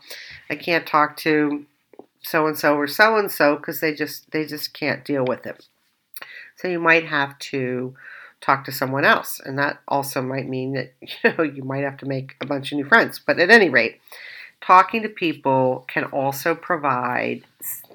I 0.48 0.56
can't 0.56 0.86
talk 0.86 1.16
to 1.18 1.66
so 2.22 2.46
and 2.46 2.58
so 2.58 2.76
or 2.76 2.86
so 2.86 3.16
and 3.16 3.30
so 3.30 3.56
because 3.56 3.80
they 3.80 3.94
just 3.94 4.30
they 4.30 4.44
just 4.44 4.72
can't 4.72 5.04
deal 5.04 5.24
with 5.24 5.46
it. 5.46 5.66
So 6.56 6.68
you 6.68 6.78
might 6.78 7.06
have 7.06 7.38
to 7.38 7.94
talk 8.40 8.64
to 8.64 8.72
someone 8.72 9.04
else, 9.04 9.40
and 9.40 9.58
that 9.58 9.80
also 9.88 10.22
might 10.22 10.48
mean 10.48 10.72
that 10.72 10.92
you 11.00 11.34
know 11.36 11.42
you 11.42 11.62
might 11.62 11.84
have 11.84 11.96
to 11.98 12.06
make 12.06 12.36
a 12.40 12.46
bunch 12.46 12.72
of 12.72 12.76
new 12.76 12.84
friends. 12.84 13.18
But 13.18 13.38
at 13.38 13.50
any 13.50 13.68
rate, 13.68 14.00
talking 14.60 15.02
to 15.02 15.08
people 15.08 15.84
can 15.88 16.04
also 16.04 16.54
provide 16.54 17.42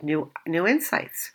new 0.01 0.31
new 0.45 0.67
insights. 0.67 1.31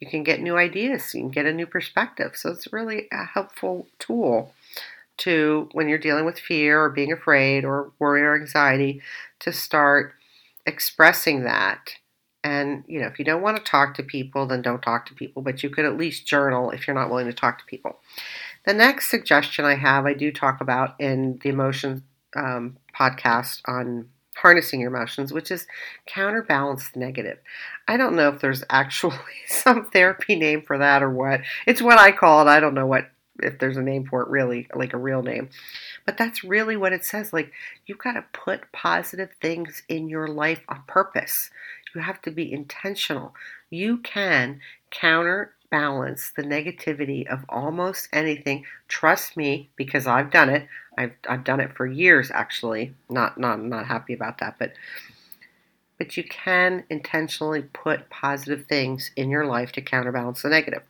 You 0.00 0.08
can 0.08 0.22
get 0.22 0.40
new 0.40 0.56
ideas, 0.56 1.14
you 1.14 1.22
can 1.22 1.30
get 1.30 1.46
a 1.46 1.52
new 1.52 1.66
perspective. 1.66 2.32
So 2.36 2.50
it's 2.50 2.72
really 2.72 3.08
a 3.12 3.24
helpful 3.24 3.86
tool 3.98 4.52
to 5.18 5.68
when 5.72 5.88
you're 5.88 5.98
dealing 5.98 6.26
with 6.26 6.38
fear 6.38 6.82
or 6.82 6.90
being 6.90 7.12
afraid 7.12 7.64
or 7.64 7.92
worry 7.98 8.22
or 8.22 8.34
anxiety 8.34 9.00
to 9.40 9.52
start 9.52 10.12
expressing 10.66 11.44
that 11.44 11.96
and, 12.44 12.84
you 12.86 13.00
know, 13.00 13.06
if 13.06 13.18
you 13.18 13.24
don't 13.24 13.42
want 13.42 13.56
to 13.56 13.62
talk 13.62 13.94
to 13.94 14.02
people, 14.02 14.46
then 14.46 14.62
don't 14.62 14.82
talk 14.82 15.06
to 15.06 15.14
people, 15.14 15.42
but 15.42 15.62
you 15.62 15.70
could 15.70 15.84
at 15.84 15.96
least 15.96 16.26
journal 16.26 16.70
if 16.70 16.86
you're 16.86 16.94
not 16.94 17.10
willing 17.10 17.26
to 17.26 17.32
talk 17.32 17.58
to 17.58 17.64
people. 17.64 17.98
The 18.66 18.74
next 18.74 19.10
suggestion 19.10 19.64
I 19.64 19.74
have, 19.74 20.06
I 20.06 20.14
do 20.14 20.30
talk 20.30 20.60
about 20.60 20.94
in 21.00 21.38
the 21.42 21.48
emotion 21.48 22.04
um, 22.36 22.76
podcast 22.94 23.62
on 23.66 24.08
harnessing 24.36 24.80
your 24.80 24.94
emotions, 24.94 25.32
which 25.32 25.50
is 25.50 25.66
counterbalance 26.06 26.90
the 26.90 27.00
negative. 27.00 27.38
I 27.88 27.96
don't 27.96 28.16
know 28.16 28.28
if 28.28 28.40
there's 28.40 28.64
actually 28.70 29.16
some 29.46 29.86
therapy 29.86 30.36
name 30.36 30.62
for 30.62 30.78
that 30.78 31.02
or 31.02 31.10
what. 31.10 31.40
It's 31.66 31.82
what 31.82 31.98
I 31.98 32.12
call 32.12 32.46
it. 32.46 32.50
I 32.50 32.60
don't 32.60 32.74
know 32.74 32.86
what 32.86 33.10
if 33.42 33.58
there's 33.58 33.76
a 33.76 33.82
name 33.82 34.06
for 34.06 34.22
it 34.22 34.28
really, 34.28 34.66
like 34.74 34.92
a 34.92 34.98
real 34.98 35.22
name. 35.22 35.50
But 36.04 36.16
that's 36.16 36.44
really 36.44 36.76
what 36.76 36.92
it 36.92 37.04
says. 37.04 37.32
Like 37.32 37.52
you've 37.86 37.98
got 37.98 38.12
to 38.12 38.24
put 38.32 38.72
positive 38.72 39.30
things 39.40 39.82
in 39.88 40.08
your 40.08 40.28
life 40.28 40.60
on 40.68 40.82
purpose. 40.86 41.50
You 41.96 42.02
have 42.02 42.20
to 42.22 42.30
be 42.30 42.52
intentional. 42.52 43.34
You 43.70 43.96
can 43.96 44.60
counterbalance 44.90 46.30
the 46.36 46.42
negativity 46.42 47.26
of 47.26 47.46
almost 47.48 48.10
anything. 48.12 48.66
Trust 48.86 49.34
me, 49.34 49.70
because 49.76 50.06
I've 50.06 50.30
done 50.30 50.50
it. 50.50 50.68
I've, 50.98 51.14
I've 51.26 51.42
done 51.42 51.60
it 51.60 51.74
for 51.74 51.86
years, 51.86 52.30
actually. 52.30 52.92
Not 53.08 53.38
not 53.38 53.62
not 53.62 53.86
happy 53.86 54.12
about 54.12 54.36
that, 54.40 54.56
but 54.58 54.74
but 55.96 56.18
you 56.18 56.24
can 56.24 56.84
intentionally 56.90 57.62
put 57.62 58.10
positive 58.10 58.66
things 58.66 59.10
in 59.16 59.30
your 59.30 59.46
life 59.46 59.72
to 59.72 59.80
counterbalance 59.80 60.42
the 60.42 60.50
negative. 60.50 60.82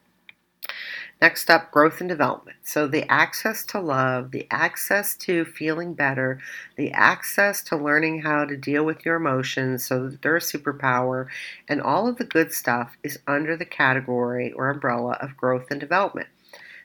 Next 1.20 1.48
up, 1.48 1.70
growth 1.70 2.00
and 2.00 2.08
development. 2.10 2.58
So, 2.62 2.86
the 2.86 3.10
access 3.10 3.64
to 3.66 3.80
love, 3.80 4.32
the 4.32 4.46
access 4.50 5.16
to 5.18 5.46
feeling 5.46 5.94
better, 5.94 6.40
the 6.76 6.92
access 6.92 7.62
to 7.64 7.76
learning 7.76 8.20
how 8.20 8.44
to 8.44 8.56
deal 8.56 8.84
with 8.84 9.06
your 9.06 9.16
emotions 9.16 9.82
so 9.82 10.08
that 10.08 10.20
they're 10.20 10.36
a 10.36 10.40
superpower, 10.40 11.26
and 11.68 11.80
all 11.80 12.06
of 12.06 12.18
the 12.18 12.24
good 12.24 12.52
stuff 12.52 12.98
is 13.02 13.18
under 13.26 13.56
the 13.56 13.64
category 13.64 14.52
or 14.52 14.68
umbrella 14.68 15.16
of 15.22 15.38
growth 15.38 15.70
and 15.70 15.80
development. 15.80 16.28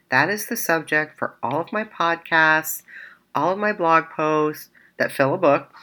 That 0.10 0.30
is 0.30 0.46
the 0.46 0.58
subject 0.58 1.18
for 1.18 1.36
all 1.44 1.60
of 1.60 1.74
my 1.74 1.84
podcasts, 1.84 2.84
all 3.36 3.52
of 3.52 3.60
my 3.60 3.74
blog 3.74 4.06
posts 4.16 4.70
that 4.98 5.12
fill 5.12 5.34
a 5.34 5.38
book, 5.38 5.74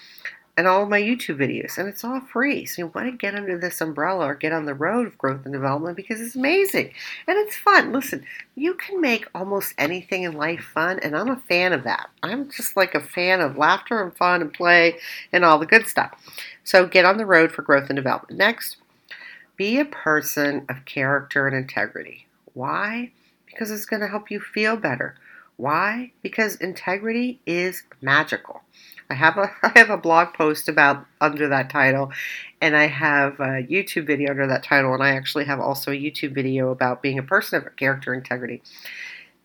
and 0.59 0.67
all 0.67 0.83
of 0.83 0.89
my 0.89 1.01
YouTube 1.01 1.37
videos, 1.37 1.79
and 1.79 1.89
it's 1.89 2.03
all 2.03 2.21
free. 2.21 2.67
So 2.67 2.83
you 2.83 2.87
want 2.93 3.07
to 3.07 3.17
get 3.17 3.37
under 3.37 3.57
this 3.57 3.81
umbrella 3.81 4.27
or 4.27 4.35
get 4.35 4.53
on 4.53 4.65
the 4.65 4.75
road 4.75 5.07
of 5.07 5.17
growth 5.17 5.45
and 5.45 5.53
development 5.55 5.97
because 5.97 6.21
it's 6.21 6.35
amazing 6.35 6.93
and 7.29 7.39
it's 7.39 7.57
fun. 7.57 7.93
Listen, 7.93 8.25
you 8.57 8.75
can 8.75 9.01
make 9.01 9.29
almost 9.37 9.73
anything 9.79 10.25
in 10.25 10.33
life 10.33 10.65
fun, 10.75 10.99
and 10.99 11.17
I'm 11.17 11.31
a 11.31 11.37
fan 11.37 11.73
of 11.73 11.85
that. 11.85 12.11
I'm 12.25 12.51
just 12.51 12.77
like 12.77 12.97
a 12.97 13.01
fan 13.01 13.41
of 13.41 13.57
laughter 13.57 14.03
and 14.03 14.15
fun 14.17 14.43
and 14.43 14.53
play 14.53 14.97
and 15.33 15.45
all 15.45 15.61
the 15.61 15.65
good 15.65 15.87
stuff. 15.87 16.21
So 16.65 16.89
get 16.89 17.05
on 17.05 17.19
the 17.19 17.25
road 17.25 17.53
for 17.53 17.63
growth 17.63 17.89
and 17.89 17.97
development. 17.97 18.37
Next, 18.37 18.79
be 19.57 19.79
a 19.79 19.85
person 19.85 20.67
of 20.69 20.85
character 20.85 21.47
and 21.47 21.57
integrity. 21.57 22.27
Why? 22.55 23.13
Because 23.47 23.71
it's 23.71 23.87
going 23.87 24.03
to 24.03 24.09
help 24.09 24.29
you 24.29 24.41
feel 24.41 24.77
better. 24.77 25.15
Why? 25.57 26.11
Because 26.21 26.57
integrity 26.57 27.39
is 27.47 27.85
magical. 28.03 28.63
I 29.11 29.15
have 29.15 29.37
a 29.37 29.51
I 29.63 29.73
have 29.79 29.91
a 29.91 29.97
blog 29.97 30.35
post 30.35 30.69
about 30.69 31.07
under 31.21 31.49
that 31.49 31.71
title, 31.71 32.13
and 32.61 32.77
I 32.77 32.87
have 32.87 33.41
a 33.41 33.63
YouTube 33.63 34.07
video 34.07 34.31
under 34.31 34.47
that 34.47 34.63
title, 34.63 34.95
and 34.95 35.03
I 35.03 35.11
actually 35.11 35.45
have 35.45 35.61
also 35.61 35.91
a 35.91 35.95
YouTube 35.95 36.35
video 36.35 36.71
about 36.71 37.03
being 37.03 37.19
a 37.19 37.23
person 37.23 37.65
of 37.65 37.77
character 37.77 38.15
integrity. 38.15 38.63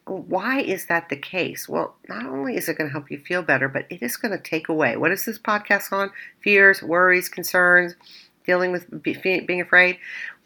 Why 0.06 0.60
is 0.60 0.88
that 0.88 1.08
the 1.08 1.16
case? 1.16 1.70
Well, 1.70 1.96
not 2.10 2.26
only 2.26 2.58
is 2.58 2.68
it 2.68 2.78
going 2.78 2.90
to 2.90 2.92
help 2.92 3.10
you 3.10 3.18
feel 3.20 3.42
better, 3.42 3.70
but 3.70 3.86
it 3.90 4.02
is 4.02 4.18
going 4.18 4.34
to 4.34 4.38
take 4.38 4.68
away. 4.68 4.98
What 4.98 5.12
is 5.12 5.24
this 5.24 5.40
podcast 5.40 5.94
on? 5.94 6.12
Fears, 6.42 6.84
worries, 6.84 7.30
concerns, 7.30 7.96
dealing 8.46 8.74
with 8.74 9.02
being 9.02 9.62
afraid 9.62 9.98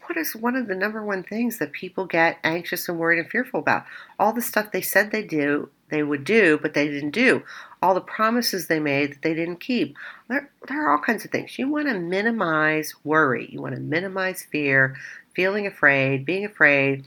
what 0.07 0.17
is 0.17 0.35
one 0.35 0.55
of 0.55 0.67
the 0.67 0.75
number 0.75 1.03
one 1.03 1.23
things 1.23 1.57
that 1.57 1.73
people 1.73 2.05
get 2.05 2.39
anxious 2.43 2.87
and 2.87 2.97
worried 2.97 3.19
and 3.19 3.29
fearful 3.29 3.59
about? 3.59 3.85
All 4.17 4.31
the 4.31 4.41
stuff 4.41 4.71
they 4.71 4.81
said 4.81 5.11
they 5.11 5.23
do, 5.23 5.69
they 5.89 6.01
would 6.01 6.23
do, 6.23 6.57
but 6.57 6.73
they 6.73 6.87
didn't 6.87 7.11
do. 7.11 7.43
All 7.81 7.93
the 7.93 8.01
promises 8.01 8.67
they 8.67 8.79
made 8.79 9.11
that 9.13 9.21
they 9.21 9.33
didn't 9.33 9.59
keep. 9.59 9.95
There, 10.29 10.49
there 10.67 10.85
are 10.85 10.91
all 10.91 11.03
kinds 11.03 11.25
of 11.25 11.31
things. 11.31 11.59
You 11.59 11.69
want 11.69 11.87
to 11.87 11.99
minimize 11.99 12.93
worry. 13.03 13.49
You 13.51 13.61
want 13.61 13.75
to 13.75 13.81
minimize 13.81 14.43
fear, 14.43 14.95
feeling 15.35 15.67
afraid, 15.67 16.25
being 16.25 16.45
afraid, 16.45 17.05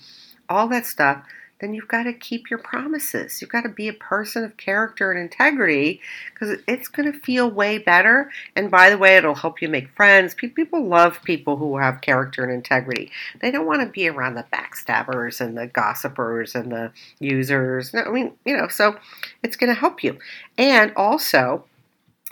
all 0.48 0.68
that 0.68 0.86
stuff 0.86 1.24
then 1.60 1.74
you've 1.74 1.88
got 1.88 2.04
to 2.04 2.12
keep 2.12 2.48
your 2.50 2.58
promises. 2.58 3.40
You've 3.40 3.50
got 3.50 3.62
to 3.62 3.68
be 3.68 3.88
a 3.88 3.92
person 3.92 4.44
of 4.44 4.56
character 4.56 5.12
and 5.12 5.20
integrity 5.20 6.00
because 6.32 6.58
it's 6.66 6.88
going 6.88 7.10
to 7.12 7.18
feel 7.18 7.50
way 7.50 7.78
better. 7.78 8.30
And 8.56 8.70
by 8.70 8.90
the 8.90 8.98
way, 8.98 9.16
it'll 9.16 9.34
help 9.34 9.60
you 9.60 9.68
make 9.68 9.90
friends. 9.90 10.34
People 10.34 10.86
love 10.86 11.22
people 11.22 11.56
who 11.56 11.76
have 11.76 12.00
character 12.00 12.42
and 12.42 12.52
integrity. 12.52 13.10
They 13.40 13.50
don't 13.50 13.66
want 13.66 13.82
to 13.82 13.86
be 13.86 14.08
around 14.08 14.34
the 14.34 14.46
backstabbers 14.52 15.40
and 15.40 15.56
the 15.56 15.66
gossipers 15.66 16.54
and 16.54 16.72
the 16.72 16.92
users. 17.18 17.94
I 17.94 18.08
mean, 18.08 18.32
you 18.44 18.56
know, 18.56 18.68
so 18.68 18.98
it's 19.42 19.56
going 19.56 19.72
to 19.72 19.78
help 19.78 20.02
you. 20.02 20.18
And 20.56 20.92
also, 20.96 21.64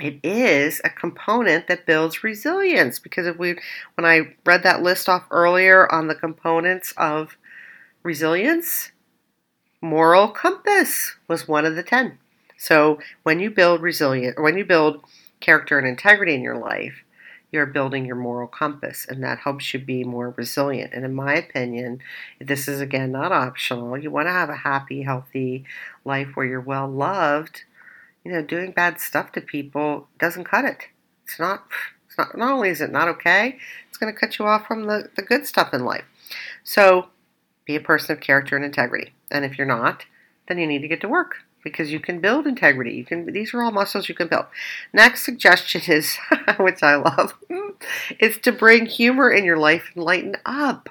it 0.00 0.20
is 0.22 0.80
a 0.84 0.90
component 0.90 1.66
that 1.66 1.84
builds 1.84 2.22
resilience 2.22 3.00
because 3.00 3.26
if 3.26 3.36
we 3.36 3.56
when 3.96 4.04
I 4.04 4.34
read 4.46 4.62
that 4.62 4.80
list 4.80 5.08
off 5.08 5.24
earlier 5.30 5.90
on 5.92 6.06
the 6.06 6.14
components 6.14 6.94
of 6.96 7.36
resilience, 8.04 8.92
moral 9.80 10.28
compass 10.28 11.16
was 11.28 11.48
one 11.48 11.64
of 11.64 11.76
the 11.76 11.82
10. 11.82 12.18
So 12.56 12.98
when 13.22 13.38
you 13.38 13.50
build 13.50 13.80
resilience, 13.80 14.34
or 14.36 14.42
when 14.42 14.58
you 14.58 14.64
build 14.64 15.02
character 15.40 15.78
and 15.78 15.86
integrity 15.86 16.34
in 16.34 16.42
your 16.42 16.58
life, 16.58 17.04
you're 17.50 17.66
building 17.66 18.04
your 18.04 18.16
moral 18.16 18.48
compass, 18.48 19.06
and 19.08 19.22
that 19.22 19.38
helps 19.38 19.72
you 19.72 19.80
be 19.80 20.04
more 20.04 20.34
resilient. 20.36 20.92
And 20.92 21.04
in 21.04 21.14
my 21.14 21.34
opinion, 21.34 22.00
this 22.38 22.68
is 22.68 22.80
again 22.80 23.12
not 23.12 23.32
optional. 23.32 23.96
You 23.96 24.10
want 24.10 24.26
to 24.26 24.32
have 24.32 24.50
a 24.50 24.56
happy, 24.56 25.02
healthy 25.02 25.64
life 26.04 26.28
where 26.34 26.44
you're 26.44 26.60
well 26.60 26.88
loved. 26.88 27.62
You 28.24 28.32
know, 28.32 28.42
doing 28.42 28.72
bad 28.72 29.00
stuff 29.00 29.32
to 29.32 29.40
people 29.40 30.08
doesn't 30.18 30.44
cut 30.44 30.66
it. 30.66 30.88
It's 31.24 31.38
not. 31.38 31.64
It's 32.06 32.18
not. 32.18 32.36
Not 32.36 32.52
only 32.52 32.68
is 32.68 32.82
it 32.82 32.92
not 32.92 33.08
okay, 33.08 33.58
it's 33.88 33.96
going 33.96 34.12
to 34.12 34.18
cut 34.18 34.38
you 34.38 34.44
off 34.44 34.66
from 34.66 34.84
the 34.86 35.08
the 35.16 35.22
good 35.22 35.46
stuff 35.46 35.72
in 35.72 35.84
life. 35.86 36.04
So 36.64 37.08
be 37.68 37.76
a 37.76 37.80
person 37.80 38.16
of 38.16 38.20
character 38.20 38.56
and 38.56 38.64
integrity. 38.64 39.12
And 39.30 39.44
if 39.44 39.58
you're 39.58 39.66
not, 39.66 40.06
then 40.48 40.58
you 40.58 40.66
need 40.66 40.80
to 40.80 40.88
get 40.88 41.02
to 41.02 41.08
work 41.08 41.36
because 41.62 41.92
you 41.92 42.00
can 42.00 42.18
build 42.18 42.46
integrity. 42.46 42.92
You 42.92 43.04
can 43.04 43.30
these 43.30 43.52
are 43.52 43.62
all 43.62 43.70
muscles 43.70 44.08
you 44.08 44.14
can 44.14 44.26
build. 44.26 44.46
Next 44.92 45.22
suggestion 45.22 45.82
is 45.86 46.16
which 46.58 46.82
I 46.82 46.96
love 46.96 47.34
is 48.18 48.38
to 48.38 48.52
bring 48.52 48.86
humor 48.86 49.30
in 49.30 49.44
your 49.44 49.58
life 49.58 49.90
and 49.94 50.02
lighten 50.02 50.36
up. 50.46 50.88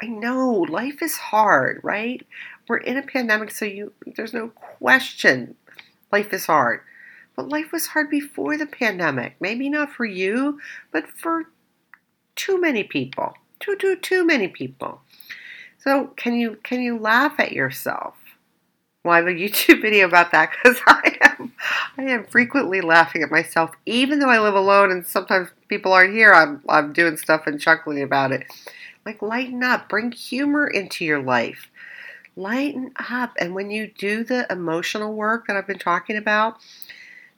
I 0.00 0.06
know 0.06 0.66
life 0.68 1.02
is 1.02 1.16
hard, 1.16 1.80
right? 1.82 2.24
We're 2.68 2.76
in 2.76 2.98
a 2.98 3.02
pandemic 3.02 3.50
so 3.50 3.64
you 3.64 3.92
there's 4.14 4.34
no 4.34 4.48
question 4.48 5.56
life 6.12 6.32
is 6.34 6.44
hard. 6.44 6.82
But 7.36 7.48
life 7.48 7.72
was 7.72 7.86
hard 7.86 8.10
before 8.10 8.58
the 8.58 8.66
pandemic. 8.66 9.36
Maybe 9.40 9.70
not 9.70 9.92
for 9.92 10.04
you, 10.04 10.60
but 10.92 11.08
for 11.08 11.44
too 12.36 12.60
many 12.60 12.84
people. 12.84 13.32
Too 13.60 13.76
too 13.76 13.96
too 13.96 14.26
many 14.26 14.48
people. 14.48 15.00
So 15.78 16.08
can 16.16 16.34
you 16.34 16.58
can 16.62 16.82
you 16.82 16.98
laugh 16.98 17.38
at 17.38 17.52
yourself? 17.52 18.14
Well, 19.04 19.14
I 19.14 19.18
have 19.18 19.26
a 19.28 19.30
YouTube 19.30 19.80
video 19.82 20.06
about 20.06 20.32
that 20.32 20.50
because 20.50 20.80
I 20.86 21.16
am 21.22 21.52
I 21.96 22.02
am 22.02 22.24
frequently 22.24 22.80
laughing 22.80 23.22
at 23.22 23.30
myself, 23.30 23.70
even 23.86 24.18
though 24.18 24.28
I 24.28 24.40
live 24.40 24.54
alone 24.54 24.90
and 24.90 25.06
sometimes 25.06 25.48
people 25.68 25.92
aren't 25.92 26.14
here. 26.14 26.32
I'm 26.32 26.62
I'm 26.68 26.92
doing 26.92 27.16
stuff 27.16 27.46
and 27.46 27.60
chuckling 27.60 28.02
about 28.02 28.32
it. 28.32 28.46
Like 29.06 29.22
lighten 29.22 29.62
up, 29.62 29.88
bring 29.88 30.12
humor 30.12 30.66
into 30.66 31.04
your 31.04 31.22
life. 31.22 31.70
Lighten 32.36 32.92
up, 33.10 33.32
and 33.40 33.54
when 33.54 33.70
you 33.70 33.90
do 33.98 34.22
the 34.22 34.46
emotional 34.50 35.14
work 35.14 35.46
that 35.46 35.56
I've 35.56 35.66
been 35.66 35.78
talking 35.78 36.16
about, 36.16 36.58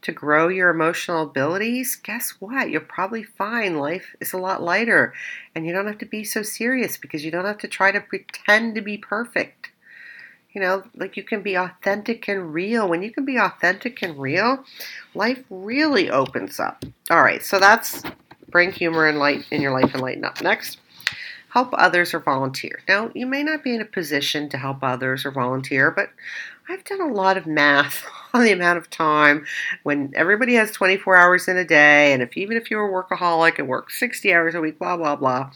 to 0.03 0.12
grow 0.12 0.48
your 0.48 0.70
emotional 0.70 1.22
abilities, 1.22 1.96
guess 1.96 2.34
what? 2.38 2.70
You'll 2.70 2.82
probably 2.82 3.22
find 3.22 3.78
life 3.78 4.14
is 4.20 4.32
a 4.32 4.38
lot 4.38 4.62
lighter 4.62 5.12
and 5.55 5.66
you 5.66 5.72
don't 5.72 5.86
have 5.86 5.98
to 5.98 6.07
be 6.07 6.24
so 6.24 6.42
serious 6.42 6.96
because 6.96 7.24
you 7.24 7.30
don't 7.30 7.44
have 7.44 7.59
to 7.59 7.68
try 7.68 7.92
to 7.92 8.01
pretend 8.01 8.74
to 8.74 8.80
be 8.80 8.96
perfect. 8.96 9.70
You 10.53 10.61
know, 10.61 10.82
like 10.96 11.16
you 11.16 11.22
can 11.22 11.42
be 11.42 11.55
authentic 11.55 12.28
and 12.28 12.53
real. 12.53 12.88
When 12.88 13.03
you 13.03 13.12
can 13.12 13.24
be 13.24 13.36
authentic 13.36 14.03
and 14.03 14.18
real, 14.18 14.64
life 15.14 15.44
really 15.48 16.11
opens 16.11 16.59
up. 16.59 16.84
All 17.09 17.22
right, 17.22 17.44
so 17.44 17.61
that's 17.61 18.03
bring 18.48 18.72
humor 18.72 19.07
and 19.07 19.18
light 19.18 19.46
in 19.53 19.62
your 19.62 19.72
life 19.72 19.92
and 19.94 20.03
lighten 20.03 20.24
up. 20.24 20.42
Next, 20.42 20.78
help 21.51 21.70
others 21.72 22.14
or 22.14 22.20
volunteer. 22.20 22.80
Now, 22.88 23.11
you 23.14 23.26
may 23.26 23.42
not 23.42 23.62
be 23.62 23.74
in 23.74 23.80
a 23.80 23.84
position 23.84 24.48
to 24.48 24.59
help 24.59 24.82
others 24.82 25.24
or 25.24 25.30
volunteer, 25.30 25.90
but 25.90 26.11
I've 26.71 26.85
done 26.85 27.01
a 27.01 27.12
lot 27.12 27.37
of 27.37 27.49
math 27.49 28.07
on 28.33 28.45
the 28.45 28.53
amount 28.53 28.79
of 28.79 28.89
time 28.89 29.45
when 29.83 30.12
everybody 30.14 30.55
has 30.55 30.71
24 30.71 31.16
hours 31.16 31.49
in 31.49 31.57
a 31.57 31.64
day, 31.64 32.12
and 32.12 32.23
if 32.23 32.37
even 32.37 32.57
if 32.57 32.71
you're 32.71 32.89
a 32.89 33.05
workaholic 33.05 33.59
and 33.59 33.66
work 33.66 33.91
60 33.91 34.33
hours 34.33 34.55
a 34.55 34.61
week, 34.61 34.79
blah 34.79 34.97
blah 34.97 35.16
blah, 35.16 35.51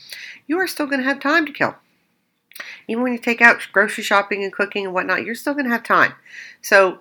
you 0.48 0.58
are 0.58 0.66
still 0.66 0.86
going 0.86 1.00
to 1.00 1.06
have 1.06 1.20
time 1.20 1.46
to 1.46 1.52
kill. 1.52 1.76
Even 2.88 3.04
when 3.04 3.12
you 3.12 3.18
take 3.18 3.40
out 3.40 3.60
grocery 3.72 4.02
shopping 4.02 4.42
and 4.42 4.52
cooking 4.52 4.86
and 4.86 4.94
whatnot, 4.94 5.24
you're 5.24 5.36
still 5.36 5.54
going 5.54 5.66
to 5.66 5.70
have 5.70 5.84
time. 5.84 6.14
So 6.62 6.98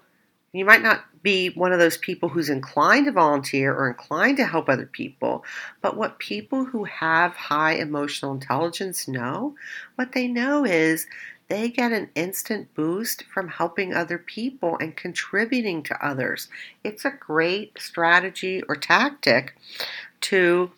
you 0.51 0.63
might 0.63 0.83
not 0.83 1.05
be 1.23 1.49
one 1.49 1.71
of 1.71 1.79
those 1.79 1.97
people 1.97 2.29
who's 2.29 2.49
inclined 2.49 3.05
to 3.05 3.11
volunteer 3.11 3.73
or 3.73 3.87
inclined 3.87 4.37
to 4.37 4.45
help 4.45 4.69
other 4.69 4.85
people, 4.85 5.43
but 5.81 5.97
what 5.97 6.19
people 6.19 6.65
who 6.65 6.83
have 6.83 7.33
high 7.33 7.73
emotional 7.73 8.33
intelligence 8.33 9.07
know, 9.07 9.55
what 9.95 10.11
they 10.11 10.27
know 10.27 10.65
is 10.65 11.07
they 11.47 11.69
get 11.69 11.91
an 11.91 12.09
instant 12.15 12.73
boost 12.73 13.23
from 13.33 13.47
helping 13.47 13.93
other 13.93 14.17
people 14.17 14.77
and 14.77 14.95
contributing 14.95 15.83
to 15.83 16.05
others. 16.05 16.47
It's 16.83 17.05
a 17.05 17.11
great 17.11 17.79
strategy 17.79 18.61
or 18.63 18.75
tactic 18.75 19.55
to 20.21 20.71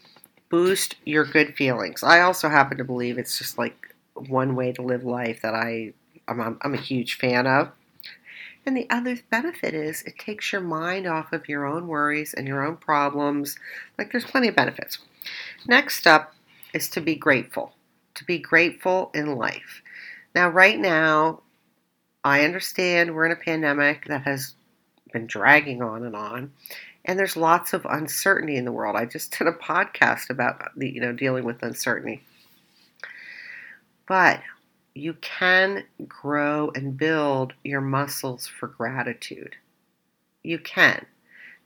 boost 0.50 0.96
your 1.06 1.26
good 1.26 1.56
feelings. 1.56 2.04
I 2.04 2.22
also 2.22 2.50
happen 2.50 2.78
to 2.78 2.84
believe 2.84 3.18
it's 3.18 3.38
just 3.38 3.58
like 3.58 3.96
one 4.14 4.56
way 4.56 4.72
to 4.72 4.82
live 4.82 5.04
life 5.04 5.42
that 5.42 5.54
I 5.54 5.94
I'm, 6.28 6.58
I'm 6.62 6.74
a 6.74 6.78
huge 6.78 7.18
fan 7.18 7.46
of. 7.46 7.72
And 8.66 8.76
the 8.76 8.90
other 8.90 9.18
benefit 9.30 9.76
is 9.76 10.02
it 10.04 10.18
takes 10.18 10.52
your 10.52 10.62
mind 10.62 11.06
off 11.06 11.32
of 11.32 11.48
your 11.48 11.66
own 11.66 11.88
worries 11.88 12.34
and 12.34 12.48
your 12.48 12.66
own 12.66 12.78
problems. 12.78 13.58
Like 13.98 14.12
there's 14.12 14.26
plenty 14.26 14.48
of 14.48 14.56
benefits. 14.56 15.00
Next 15.68 16.08
up 16.08 16.34
is 16.74 16.90
to 16.90 17.02
be 17.02 17.16
grateful. 17.16 17.74
To 18.16 18.24
be 18.26 18.40
grateful 18.40 19.12
in 19.14 19.36
life. 19.36 19.84
Now, 20.36 20.50
right 20.50 20.78
now, 20.78 21.42
I 22.22 22.44
understand 22.44 23.16
we're 23.16 23.26
in 23.26 23.32
a 23.32 23.38
pandemic 23.38 24.06
that 24.08 24.24
has 24.24 24.54
been 25.14 25.28
dragging 25.28 25.82
on 25.82 26.04
and 26.04 26.14
on, 26.14 26.52
and 27.06 27.18
there's 27.18 27.38
lots 27.38 27.72
of 27.72 27.86
uncertainty 27.86 28.58
in 28.58 28.66
the 28.66 28.72
world. 28.74 28.98
I 28.98 29.06
just 29.06 29.38
did 29.38 29.48
a 29.48 29.54
podcast 29.54 30.30
about 30.30 30.62
the, 30.76 30.90
you 30.90 31.00
know 31.00 31.14
dealing 31.14 31.46
with 31.46 31.64
uncertainty. 31.64 32.22
But 34.08 34.42
you 34.94 35.14
can 35.14 35.86
grow 36.08 36.70
and 36.76 36.98
build 36.98 37.54
your 37.64 37.82
muscles 37.82 38.46
for 38.46 38.68
gratitude. 38.68 39.56
You 40.44 40.60
can. 40.60 41.06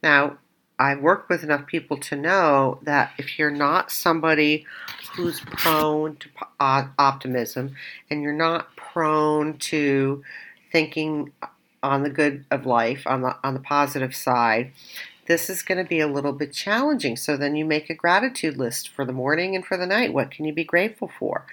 Now, 0.04 0.38
I've 0.80 1.02
worked 1.02 1.30
with 1.30 1.44
enough 1.44 1.68
people 1.68 1.98
to 1.98 2.16
know 2.16 2.80
that 2.84 3.12
if 3.18 3.38
you're 3.38 3.52
not 3.52 3.92
somebody 3.92 4.66
who's 5.16 5.42
prone 5.42 6.16
to 6.16 6.30
uh, 6.60 6.88
optimism 6.98 7.76
and 8.10 8.24
you're 8.24 8.32
not 8.32 8.76
prone 8.78 9.58
to 9.58 10.24
thinking 10.72 11.34
on 11.84 12.04
the 12.04 12.10
good 12.10 12.46
of 12.50 12.66
life, 12.66 13.06
on 13.06 13.22
the 13.22 13.36
on 13.44 13.54
the 13.54 13.60
positive 13.60 14.16
side, 14.16 14.72
this 15.28 15.50
is 15.50 15.62
going 15.62 15.78
to 15.78 15.88
be 15.88 16.00
a 16.00 16.08
little 16.08 16.34
bit 16.34 16.54
challenging. 16.54 17.18
So 17.18 17.36
then 17.36 17.56
you 17.56 17.66
make 17.66 17.90
a 17.90 17.94
gratitude 17.94 18.58
list 18.58 18.90
for 18.90 19.06
the 19.06 19.14
morning 19.14 19.56
and 19.56 19.66
for 19.66 19.78
the 19.78 19.86
night. 19.86 20.14
What 20.14 20.32
can 20.32 20.46
you 20.46 20.54
be 20.54 20.64
grateful 20.64 21.12
for? 21.20 21.46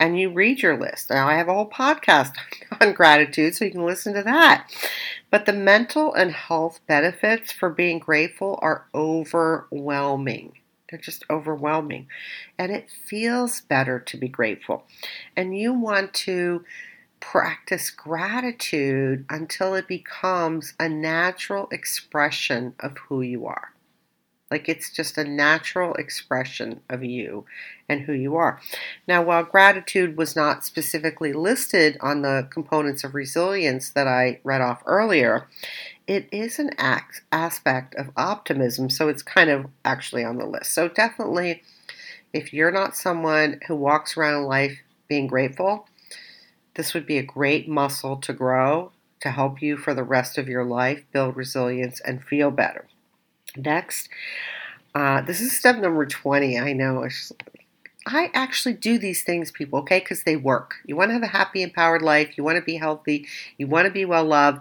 And 0.00 0.18
you 0.18 0.30
read 0.30 0.62
your 0.62 0.78
list. 0.78 1.10
Now 1.10 1.28
I 1.28 1.34
have 1.34 1.48
a 1.48 1.54
whole 1.54 1.68
podcast 1.68 2.34
on 2.80 2.92
gratitude, 2.92 3.54
so 3.54 3.64
you 3.64 3.70
can 3.70 3.84
listen 3.84 4.14
to 4.14 4.22
that. 4.22 4.70
But 5.30 5.46
the 5.46 5.52
mental 5.52 6.14
and 6.14 6.32
health 6.32 6.80
benefits 6.86 7.52
for 7.52 7.68
being 7.68 7.98
grateful 7.98 8.58
are 8.62 8.86
overwhelming. 8.94 10.52
They're 10.90 10.98
just 10.98 11.24
overwhelming. 11.28 12.06
And 12.58 12.72
it 12.72 12.90
feels 12.90 13.60
better 13.62 13.98
to 14.00 14.16
be 14.16 14.28
grateful. 14.28 14.84
And 15.36 15.56
you 15.56 15.72
want 15.72 16.14
to 16.14 16.64
practice 17.20 17.90
gratitude 17.90 19.24
until 19.28 19.74
it 19.74 19.88
becomes 19.88 20.74
a 20.78 20.88
natural 20.88 21.68
expression 21.70 22.74
of 22.80 22.96
who 23.08 23.20
you 23.20 23.46
are. 23.46 23.72
Like 24.50 24.68
it's 24.68 24.90
just 24.90 25.18
a 25.18 25.24
natural 25.24 25.94
expression 25.94 26.80
of 26.88 27.04
you 27.04 27.44
and 27.88 28.02
who 28.02 28.12
you 28.12 28.36
are. 28.36 28.60
Now, 29.06 29.22
while 29.22 29.44
gratitude 29.44 30.16
was 30.16 30.34
not 30.34 30.64
specifically 30.64 31.32
listed 31.32 31.98
on 32.00 32.22
the 32.22 32.48
components 32.50 33.04
of 33.04 33.14
resilience 33.14 33.90
that 33.90 34.06
I 34.06 34.40
read 34.44 34.62
off 34.62 34.82
earlier, 34.86 35.48
it 36.06 36.28
is 36.32 36.58
an 36.58 36.70
aspect 36.78 37.94
of 37.96 38.10
optimism, 38.16 38.88
so 38.88 39.08
it's 39.08 39.22
kind 39.22 39.50
of 39.50 39.66
actually 39.84 40.24
on 40.24 40.38
the 40.38 40.46
list. 40.46 40.72
So, 40.72 40.88
definitely, 40.88 41.62
if 42.32 42.52
you're 42.52 42.70
not 42.70 42.96
someone 42.96 43.60
who 43.68 43.74
walks 43.76 44.16
around 44.16 44.44
life 44.44 44.78
being 45.08 45.26
grateful, 45.26 45.86
this 46.74 46.94
would 46.94 47.06
be 47.06 47.18
a 47.18 47.22
great 47.22 47.68
muscle 47.68 48.16
to 48.16 48.32
grow 48.32 48.92
to 49.20 49.30
help 49.30 49.60
you 49.60 49.76
for 49.76 49.94
the 49.94 50.04
rest 50.04 50.38
of 50.38 50.48
your 50.48 50.64
life 50.64 51.04
build 51.12 51.36
resilience 51.36 52.00
and 52.00 52.22
feel 52.22 52.50
better. 52.50 52.86
Next, 53.56 54.08
uh, 54.94 55.22
this 55.22 55.40
is 55.40 55.56
step 55.56 55.78
number 55.78 56.06
20. 56.06 56.58
I 56.58 56.72
know. 56.72 57.08
I 58.06 58.30
actually 58.32 58.74
do 58.74 58.98
these 58.98 59.22
things, 59.22 59.50
people, 59.50 59.80
okay, 59.80 59.98
because 60.00 60.22
they 60.24 60.36
work. 60.36 60.76
You 60.86 60.96
want 60.96 61.10
to 61.10 61.14
have 61.14 61.22
a 61.22 61.26
happy, 61.28 61.62
empowered 61.62 62.02
life. 62.02 62.38
You 62.38 62.44
want 62.44 62.56
to 62.56 62.62
be 62.62 62.76
healthy. 62.76 63.26
You 63.58 63.66
want 63.66 63.86
to 63.86 63.92
be 63.92 64.04
well 64.04 64.24
loved. 64.24 64.60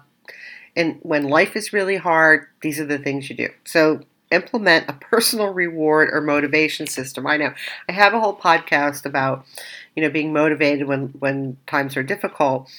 And 0.75 0.99
when 1.01 1.25
life 1.25 1.55
is 1.55 1.73
really 1.73 1.97
hard, 1.97 2.47
these 2.61 2.79
are 2.79 2.85
the 2.85 2.99
things 2.99 3.29
you 3.29 3.35
do. 3.35 3.49
So 3.65 4.01
implement 4.31 4.89
a 4.89 4.93
personal 4.93 5.53
reward 5.53 6.09
or 6.13 6.21
motivation 6.21 6.87
system. 6.87 7.27
I 7.27 7.37
know 7.37 7.53
I 7.89 7.93
have 7.93 8.13
a 8.13 8.19
whole 8.19 8.37
podcast 8.37 9.05
about, 9.05 9.45
you 9.95 10.03
know, 10.03 10.09
being 10.09 10.33
motivated 10.33 10.87
when 10.87 11.09
when 11.19 11.57
times 11.67 11.97
are 11.97 12.03
difficult. 12.03 12.69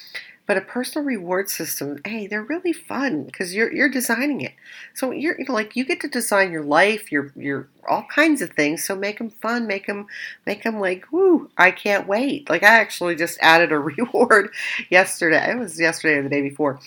But 0.48 0.56
a 0.56 0.62
personal 0.62 1.04
reward 1.04 1.50
system, 1.50 2.00
hey, 2.06 2.26
they're 2.26 2.42
really 2.42 2.72
fun 2.72 3.24
because 3.24 3.54
you're 3.54 3.70
you're 3.70 3.90
designing 3.90 4.40
it. 4.40 4.54
So 4.94 5.10
you're 5.10 5.38
you 5.38 5.44
know, 5.46 5.52
like 5.52 5.76
you 5.76 5.84
get 5.84 6.00
to 6.00 6.08
design 6.08 6.50
your 6.50 6.64
life, 6.64 7.12
your 7.12 7.30
your 7.36 7.68
all 7.86 8.06
kinds 8.10 8.40
of 8.40 8.52
things. 8.52 8.82
So 8.82 8.96
make 8.96 9.18
them 9.18 9.28
fun, 9.28 9.66
make 9.66 9.86
them 9.86 10.06
make 10.46 10.62
them 10.62 10.80
like, 10.80 11.04
whoo, 11.12 11.50
I 11.58 11.70
can't 11.70 12.08
wait. 12.08 12.48
Like 12.48 12.62
I 12.62 12.80
actually 12.80 13.14
just 13.14 13.38
added 13.42 13.72
a 13.72 13.78
reward 13.78 14.48
yesterday. 14.88 15.50
It 15.50 15.58
was 15.58 15.78
yesterday 15.78 16.14
or 16.14 16.22
the 16.22 16.30
day 16.30 16.40
before 16.40 16.80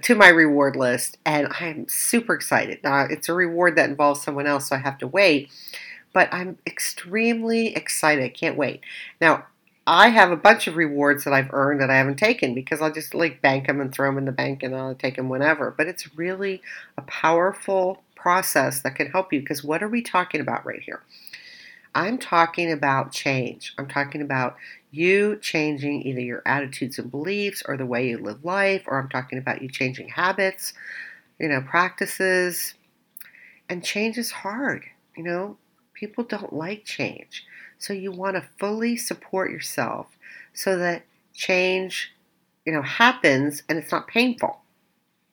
to 0.00 0.14
my 0.14 0.28
reward 0.28 0.76
list, 0.76 1.18
and 1.26 1.48
I'm 1.58 1.88
super 1.88 2.34
excited. 2.34 2.78
Now 2.84 3.06
it's 3.10 3.28
a 3.28 3.34
reward 3.34 3.74
that 3.74 3.90
involves 3.90 4.22
someone 4.22 4.46
else, 4.46 4.68
so 4.68 4.76
I 4.76 4.78
have 4.78 4.98
to 4.98 5.08
wait. 5.08 5.50
But 6.12 6.32
I'm 6.32 6.58
extremely 6.64 7.74
excited. 7.74 8.22
I 8.22 8.28
can't 8.28 8.56
wait. 8.56 8.82
Now 9.20 9.46
I 9.86 10.08
have 10.08 10.30
a 10.30 10.36
bunch 10.36 10.66
of 10.66 10.76
rewards 10.76 11.24
that 11.24 11.32
I've 11.32 11.52
earned 11.52 11.80
that 11.80 11.90
I 11.90 11.96
haven't 11.96 12.18
taken 12.18 12.54
because 12.54 12.80
I'll 12.80 12.92
just 12.92 13.14
like 13.14 13.42
bank 13.42 13.66
them 13.66 13.80
and 13.80 13.92
throw 13.92 14.08
them 14.08 14.18
in 14.18 14.24
the 14.26 14.32
bank 14.32 14.62
and 14.62 14.74
I'll 14.74 14.94
take 14.94 15.16
them 15.16 15.28
whenever. 15.28 15.70
But 15.70 15.86
it's 15.86 16.16
really 16.16 16.62
a 16.96 17.02
powerful 17.02 18.02
process 18.14 18.82
that 18.82 18.94
can 18.94 19.10
help 19.10 19.32
you 19.32 19.40
because 19.40 19.64
what 19.64 19.82
are 19.82 19.88
we 19.88 20.02
talking 20.02 20.40
about 20.40 20.66
right 20.66 20.82
here? 20.82 21.02
I'm 21.94 22.18
talking 22.18 22.70
about 22.70 23.10
change. 23.10 23.74
I'm 23.78 23.88
talking 23.88 24.22
about 24.22 24.56
you 24.92 25.36
changing 25.36 26.02
either 26.02 26.20
your 26.20 26.42
attitudes 26.46 26.98
and 26.98 27.10
beliefs 27.10 27.62
or 27.66 27.76
the 27.76 27.86
way 27.86 28.08
you 28.08 28.18
live 28.18 28.44
life, 28.44 28.84
or 28.86 28.98
I'm 28.98 29.08
talking 29.08 29.38
about 29.38 29.62
you 29.62 29.68
changing 29.68 30.08
habits, 30.08 30.72
you 31.38 31.48
know, 31.48 31.60
practices. 31.60 32.74
And 33.68 33.84
change 33.84 34.18
is 34.18 34.30
hard. 34.30 34.84
You 35.16 35.24
know, 35.24 35.56
people 35.94 36.24
don't 36.24 36.52
like 36.52 36.84
change. 36.84 37.44
So 37.80 37.94
you 37.94 38.12
want 38.12 38.36
to 38.36 38.44
fully 38.58 38.96
support 38.98 39.50
yourself 39.50 40.06
so 40.52 40.76
that 40.76 41.02
change, 41.34 42.12
you 42.66 42.72
know, 42.72 42.82
happens 42.82 43.62
and 43.68 43.78
it's 43.78 43.90
not 43.90 44.06
painful. 44.06 44.60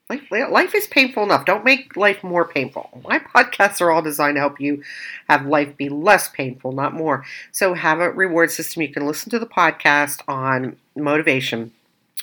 Life, 0.10 0.32
life 0.32 0.74
is 0.74 0.88
painful 0.88 1.24
enough. 1.24 1.46
Don't 1.46 1.66
make 1.66 1.98
life 1.98 2.24
more 2.24 2.48
painful. 2.48 3.02
My 3.04 3.20
podcasts 3.20 3.82
are 3.82 3.92
all 3.92 4.02
designed 4.02 4.38
to 4.38 4.40
help 4.40 4.62
you 4.62 4.82
have 5.28 5.46
life 5.46 5.76
be 5.76 5.90
less 5.90 6.30
painful, 6.30 6.72
not 6.72 6.94
more. 6.94 7.26
So 7.52 7.74
have 7.74 8.00
a 8.00 8.12
reward 8.12 8.50
system. 8.50 8.82
You 8.82 8.94
can 8.94 9.06
listen 9.06 9.30
to 9.32 9.40
the 9.40 9.46
podcast 9.46 10.22
on 10.26 10.78
motivation, 10.96 11.74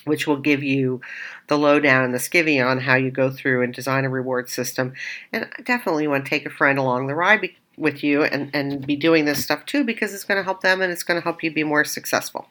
which 0.05 0.25
will 0.25 0.37
give 0.37 0.63
you 0.63 1.01
the 1.47 1.59
lowdown 1.59 2.03
and 2.03 2.15
the 2.15 2.17
skivvy 2.17 2.65
on 2.65 2.79
how 2.79 2.95
you 2.95 3.11
go 3.11 3.29
through 3.29 3.61
and 3.61 3.71
design 3.71 4.05
a 4.05 4.09
reward 4.09 4.49
system. 4.49 4.93
And 5.31 5.47
definitely 5.63 6.07
want 6.07 6.25
to 6.25 6.29
take 6.31 6.47
a 6.47 6.49
friend 6.49 6.79
along 6.79 7.05
the 7.05 7.13
ride 7.13 7.41
with 7.77 8.03
you 8.03 8.23
and, 8.23 8.49
and 8.53 8.85
be 8.85 8.95
doing 8.95 9.25
this 9.25 9.43
stuff 9.43 9.65
too 9.65 9.83
because 9.83 10.13
it's 10.13 10.23
going 10.23 10.37
to 10.37 10.43
help 10.43 10.61
them 10.61 10.81
and 10.81 10.91
it's 10.91 11.03
going 11.03 11.19
to 11.19 11.23
help 11.23 11.43
you 11.43 11.51
be 11.51 11.63
more 11.63 11.83
successful. 11.83 12.47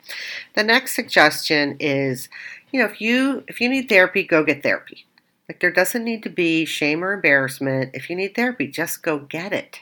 The 0.54 0.62
next 0.62 0.94
suggestion 0.94 1.76
is, 1.80 2.28
you 2.72 2.80
know, 2.80 2.86
if 2.86 3.00
you 3.00 3.44
if 3.48 3.60
you 3.60 3.68
need 3.68 3.88
therapy, 3.88 4.24
go 4.24 4.44
get 4.44 4.62
therapy. 4.62 5.06
Like 5.48 5.60
there 5.60 5.72
doesn't 5.72 6.04
need 6.04 6.22
to 6.22 6.30
be 6.30 6.64
shame 6.64 7.04
or 7.04 7.12
embarrassment. 7.12 7.90
If 7.94 8.08
you 8.08 8.16
need 8.16 8.34
therapy, 8.34 8.66
just 8.66 9.02
go 9.02 9.18
get 9.18 9.52
it. 9.52 9.80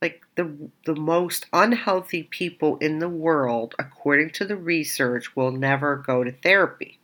Like 0.00 0.22
the 0.36 0.70
the 0.84 0.96
most 0.96 1.46
unhealthy 1.52 2.24
people 2.24 2.76
in 2.78 2.98
the 2.98 3.08
world, 3.08 3.74
according 3.78 4.30
to 4.30 4.44
the 4.44 4.56
research, 4.56 5.36
will 5.36 5.52
never 5.52 5.96
go 5.96 6.24
to 6.24 6.32
therapy. 6.32 6.98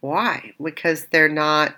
Why? 0.00 0.54
Because 0.62 1.06
they're 1.06 1.28
not 1.28 1.76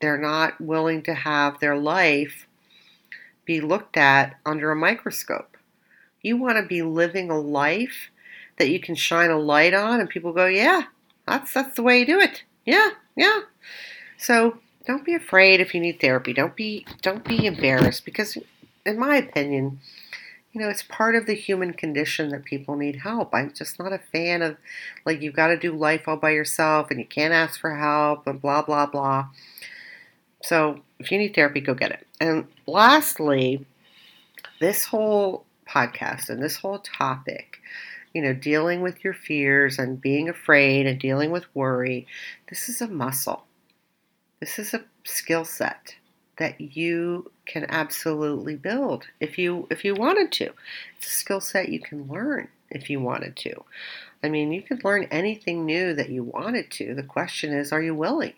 they're 0.00 0.18
not 0.18 0.60
willing 0.60 1.02
to 1.04 1.14
have 1.14 1.58
their 1.58 1.76
life 1.76 2.45
be 3.46 3.60
looked 3.60 3.96
at 3.96 4.36
under 4.44 4.70
a 4.70 4.76
microscope. 4.76 5.56
You 6.20 6.36
want 6.36 6.58
to 6.58 6.66
be 6.66 6.82
living 6.82 7.30
a 7.30 7.38
life 7.38 8.10
that 8.58 8.68
you 8.68 8.80
can 8.80 8.94
shine 8.94 9.30
a 9.30 9.38
light 9.38 9.72
on 9.72 10.00
and 10.00 10.08
people 10.08 10.32
go, 10.32 10.46
"Yeah, 10.46 10.84
that's 11.26 11.54
that's 11.54 11.76
the 11.76 11.82
way 11.82 12.00
you 12.00 12.06
do 12.06 12.20
it." 12.20 12.42
Yeah, 12.64 12.90
yeah. 13.16 13.42
So, 14.18 14.58
don't 14.86 15.04
be 15.04 15.14
afraid 15.14 15.60
if 15.60 15.74
you 15.74 15.80
need 15.80 16.00
therapy. 16.00 16.32
Don't 16.32 16.56
be 16.56 16.84
don't 17.00 17.24
be 17.24 17.46
embarrassed 17.46 18.04
because 18.04 18.36
in 18.84 18.98
my 18.98 19.16
opinion, 19.16 19.80
you 20.52 20.60
know, 20.60 20.68
it's 20.68 20.82
part 20.82 21.14
of 21.14 21.26
the 21.26 21.34
human 21.34 21.74
condition 21.74 22.30
that 22.30 22.44
people 22.44 22.76
need 22.76 22.96
help. 22.96 23.34
I'm 23.34 23.52
just 23.52 23.78
not 23.78 23.92
a 23.92 23.98
fan 23.98 24.42
of 24.42 24.56
like 25.04 25.20
you've 25.20 25.36
got 25.36 25.48
to 25.48 25.58
do 25.58 25.72
life 25.72 26.08
all 26.08 26.16
by 26.16 26.30
yourself 26.30 26.90
and 26.90 26.98
you 26.98 27.06
can't 27.06 27.34
ask 27.34 27.60
for 27.60 27.76
help 27.76 28.26
and 28.26 28.40
blah 28.40 28.62
blah 28.62 28.86
blah. 28.86 29.28
So, 30.42 30.80
if 30.98 31.12
you 31.12 31.18
need 31.18 31.34
therapy, 31.34 31.60
go 31.60 31.74
get 31.74 31.92
it. 31.92 32.06
And 32.20 32.46
lastly, 32.66 33.64
this 34.60 34.84
whole 34.84 35.44
podcast 35.68 36.28
and 36.28 36.42
this 36.42 36.56
whole 36.56 36.78
topic, 36.78 37.60
you 38.14 38.22
know, 38.22 38.32
dealing 38.32 38.80
with 38.80 39.04
your 39.04 39.12
fears 39.12 39.78
and 39.78 40.00
being 40.00 40.28
afraid 40.28 40.86
and 40.86 40.98
dealing 40.98 41.30
with 41.30 41.44
worry, 41.54 42.06
this 42.48 42.68
is 42.68 42.80
a 42.80 42.88
muscle. 42.88 43.44
This 44.40 44.58
is 44.58 44.74
a 44.74 44.84
skill 45.04 45.44
set 45.44 45.96
that 46.38 46.60
you 46.60 47.30
can 47.46 47.66
absolutely 47.68 48.56
build 48.56 49.06
if 49.20 49.38
you 49.38 49.66
if 49.70 49.84
you 49.84 49.94
wanted 49.94 50.30
to. 50.32 50.50
It's 50.98 51.08
a 51.08 51.10
skill 51.10 51.40
set 51.40 51.70
you 51.70 51.80
can 51.80 52.08
learn 52.08 52.48
if 52.70 52.90
you 52.90 53.00
wanted 53.00 53.36
to. 53.36 53.64
I 54.22 54.28
mean, 54.28 54.52
you 54.52 54.62
could 54.62 54.84
learn 54.84 55.08
anything 55.10 55.64
new 55.64 55.94
that 55.94 56.10
you 56.10 56.24
wanted 56.24 56.70
to. 56.72 56.94
The 56.94 57.02
question 57.02 57.52
is, 57.52 57.72
are 57.72 57.82
you 57.82 57.94
willing? 57.94 58.34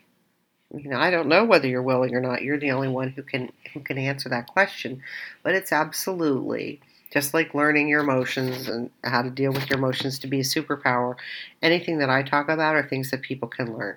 You 0.74 0.90
know, 0.90 0.98
I 0.98 1.10
don't 1.10 1.28
know 1.28 1.44
whether 1.44 1.66
you're 1.66 1.82
willing 1.82 2.14
or 2.14 2.20
not. 2.20 2.42
You're 2.42 2.58
the 2.58 2.72
only 2.72 2.88
one 2.88 3.10
who 3.10 3.22
can 3.22 3.50
who 3.72 3.80
can 3.80 3.98
answer 3.98 4.28
that 4.28 4.48
question. 4.48 5.02
But 5.42 5.54
it's 5.54 5.72
absolutely 5.72 6.80
just 7.12 7.32
like 7.32 7.54
learning 7.54 7.88
your 7.88 8.02
emotions 8.02 8.68
and 8.68 8.90
how 9.02 9.22
to 9.22 9.30
deal 9.30 9.52
with 9.52 9.68
your 9.70 9.78
emotions 9.78 10.18
to 10.18 10.26
be 10.26 10.40
a 10.40 10.44
superpower. 10.44 11.16
Anything 11.62 11.98
that 11.98 12.10
I 12.10 12.22
talk 12.22 12.48
about 12.48 12.74
are 12.74 12.86
things 12.86 13.10
that 13.10 13.22
people 13.22 13.48
can 13.48 13.76
learn. 13.76 13.96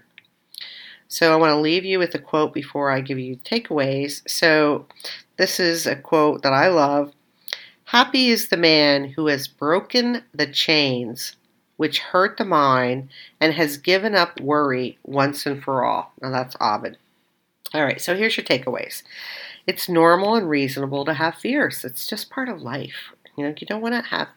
So 1.09 1.33
I 1.33 1.35
want 1.35 1.51
to 1.51 1.59
leave 1.59 1.83
you 1.83 1.99
with 1.99 2.15
a 2.15 2.19
quote 2.19 2.53
before 2.53 2.89
I 2.89 3.01
give 3.01 3.19
you 3.19 3.35
takeaways. 3.35 4.27
So 4.29 4.85
this 5.35 5.59
is 5.59 5.85
a 5.85 5.97
quote 5.97 6.43
that 6.43 6.53
I 6.53 6.69
love. 6.69 7.11
Happy 7.83 8.29
is 8.29 8.47
the 8.47 8.55
man 8.55 9.03
who 9.03 9.27
has 9.27 9.49
broken 9.49 10.23
the 10.33 10.47
chains 10.47 11.35
which 11.81 11.97
hurt 11.97 12.37
the 12.37 12.45
mind, 12.45 13.09
and 13.39 13.55
has 13.55 13.75
given 13.75 14.13
up 14.13 14.39
worry 14.39 14.99
once 15.03 15.47
and 15.47 15.63
for 15.63 15.83
all. 15.83 16.13
Now 16.21 16.29
that's 16.29 16.55
Ovid. 16.61 16.95
All 17.73 17.83
right, 17.83 17.99
so 17.99 18.15
here's 18.15 18.37
your 18.37 18.45
takeaways. 18.45 19.01
It's 19.65 19.89
normal 19.89 20.35
and 20.35 20.47
reasonable 20.47 21.05
to 21.05 21.15
have 21.15 21.39
fears. 21.39 21.83
It's 21.83 22.05
just 22.05 22.29
part 22.29 22.49
of 22.49 22.61
life. 22.61 23.13
You 23.35 23.45
know, 23.45 23.55
you 23.57 23.65
don't 23.65 23.81
want 23.81 23.95
to 23.95 24.09
have 24.11 24.27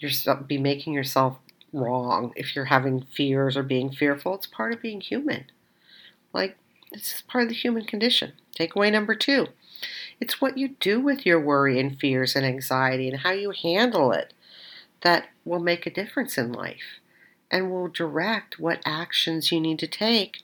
yourself 0.00 0.46
be 0.46 0.58
making 0.58 0.92
yourself 0.92 1.38
wrong 1.72 2.34
if 2.36 2.54
you're 2.54 2.66
having 2.66 3.06
fears 3.10 3.56
or 3.56 3.62
being 3.62 3.90
fearful. 3.90 4.34
It's 4.34 4.46
part 4.46 4.74
of 4.74 4.82
being 4.82 5.00
human. 5.00 5.46
Like 6.34 6.58
this 6.92 7.14
is 7.14 7.22
part 7.22 7.44
of 7.44 7.48
the 7.48 7.54
human 7.54 7.86
condition. 7.86 8.34
Takeaway 8.54 8.92
number 8.92 9.14
two. 9.14 9.46
It's 10.20 10.42
what 10.42 10.58
you 10.58 10.76
do 10.78 11.00
with 11.00 11.24
your 11.24 11.40
worry 11.40 11.80
and 11.80 11.98
fears 11.98 12.36
and 12.36 12.44
anxiety 12.44 13.08
and 13.08 13.20
how 13.20 13.30
you 13.30 13.52
handle 13.52 14.12
it 14.12 14.34
that 15.02 15.28
will 15.44 15.60
make 15.60 15.86
a 15.86 15.90
difference 15.90 16.38
in 16.38 16.52
life 16.52 17.00
and 17.50 17.70
will 17.70 17.88
direct 17.88 18.58
what 18.58 18.80
actions 18.84 19.52
you 19.52 19.60
need 19.60 19.78
to 19.78 19.86
take. 19.86 20.42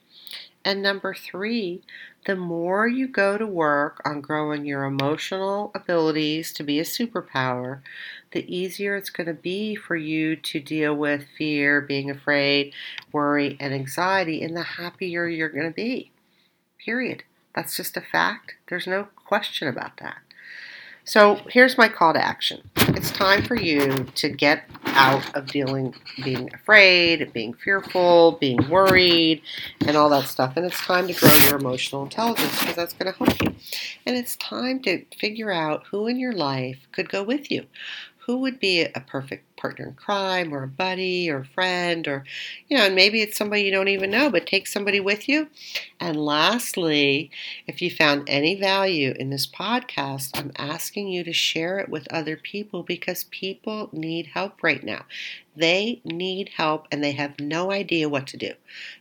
And 0.65 0.83
number 0.83 1.15
three, 1.15 1.83
the 2.27 2.37
more 2.37 2.87
you 2.87 3.09
go 3.09 3.39
to 3.39 3.47
work 3.47 4.03
on 4.05 4.21
growing 4.21 4.67
your 4.67 4.85
emotional 4.85 5.71
abilities 5.75 6.53
to 6.53 6.63
be 6.63 6.79
a 6.79 6.85
superpower, 6.85 7.81
the 8.33 8.45
easier 8.55 8.97
it's 8.97 9.09
going 9.09 9.29
to 9.29 9.35
be 9.35 9.75
for 9.75 9.97
you 9.97 10.37
to 10.37 10.61
deal 10.61 10.95
with 10.95 11.25
fear, 11.39 11.81
being 11.81 12.11
afraid, 12.11 12.75
worry, 13.13 13.57
and 13.59 13.73
anxiety, 13.73 14.43
and 14.43 14.55
the 14.55 14.63
happier 14.63 15.27
you're 15.27 15.49
going 15.49 15.69
to 15.69 15.75
be. 15.75 16.11
Period. 16.85 17.23
That's 17.55 17.77
just 17.77 17.97
a 17.97 18.03
fact. 18.03 18.57
There's 18.69 18.87
no 18.87 19.09
question 19.17 19.69
about 19.69 19.97
that. 19.99 20.19
So 21.05 21.41
here's 21.49 21.79
my 21.79 21.89
call 21.89 22.13
to 22.13 22.23
action. 22.23 22.69
It's 22.99 23.13
time 23.13 23.45
for 23.45 23.55
you 23.55 24.09
to 24.17 24.29
get 24.29 24.65
out 24.87 25.37
of 25.37 25.47
dealing, 25.47 25.95
being 26.25 26.53
afraid, 26.53 27.33
being 27.33 27.55
fearful, 27.55 28.33
being 28.41 28.69
worried, 28.69 29.41
and 29.87 29.97
all 29.97 30.09
that 30.09 30.27
stuff. 30.27 30.57
And 30.57 30.67
it's 30.67 30.81
time 30.81 31.07
to 31.07 31.13
grow 31.13 31.33
your 31.45 31.55
emotional 31.55 32.03
intelligence 32.03 32.59
because 32.59 32.75
that's 32.75 32.95
going 32.95 33.13
to 33.13 33.17
help 33.17 33.41
you. 33.41 33.55
And 34.05 34.17
it's 34.17 34.35
time 34.35 34.81
to 34.81 35.05
figure 35.17 35.53
out 35.53 35.85
who 35.87 36.09
in 36.09 36.19
your 36.19 36.33
life 36.33 36.89
could 36.91 37.09
go 37.09 37.23
with 37.23 37.53
you. 37.53 37.67
Who 38.29 38.37
would 38.43 38.61
be 38.61 38.83
a 38.83 39.01
perfect 39.01 39.57
partner 39.57 39.89
in 39.89 39.95
crime 39.95 40.55
or 40.55 40.63
a 40.63 40.69
buddy 40.69 41.31
or 41.31 41.39
a 41.39 41.45
friend 41.47 42.07
or, 42.07 42.25
you 42.69 42.77
know, 42.77 42.85
and 42.85 42.95
maybe 42.95 43.23
it's 43.23 43.39
somebody 43.39 43.63
you 43.63 43.73
don't 43.73 43.89
even 43.89 44.11
know, 44.11 44.31
but 44.31 44.47
take 44.47 44.67
somebody 44.67 45.01
with 45.01 45.29
you. 45.31 45.49
And 45.99 46.17
lastly, 46.17 47.31
if 47.67 47.83
you 47.83 47.91
found 47.91 48.29
any 48.29 48.55
value 48.55 49.15
in 49.19 49.31
this 49.31 49.47
podcast, 49.47 50.39
I'm 50.39 50.53
asking 50.57 51.09
you 51.09 51.25
to 51.25 51.33
share 51.33 51.79
it 51.81 51.89
with 51.89 52.07
other 52.13 52.37
people 52.37 52.83
because 52.83 53.25
people 53.31 53.89
need 53.93 54.27
help 54.27 54.63
right 54.63 54.85
now. 54.85 55.07
They 55.57 56.03
need 56.05 56.51
help 56.59 56.87
and 56.93 57.03
they 57.03 57.13
have 57.13 57.41
no 57.41 57.73
idea 57.73 58.11
what 58.11 58.27
to 58.29 58.37
do. 58.37 58.53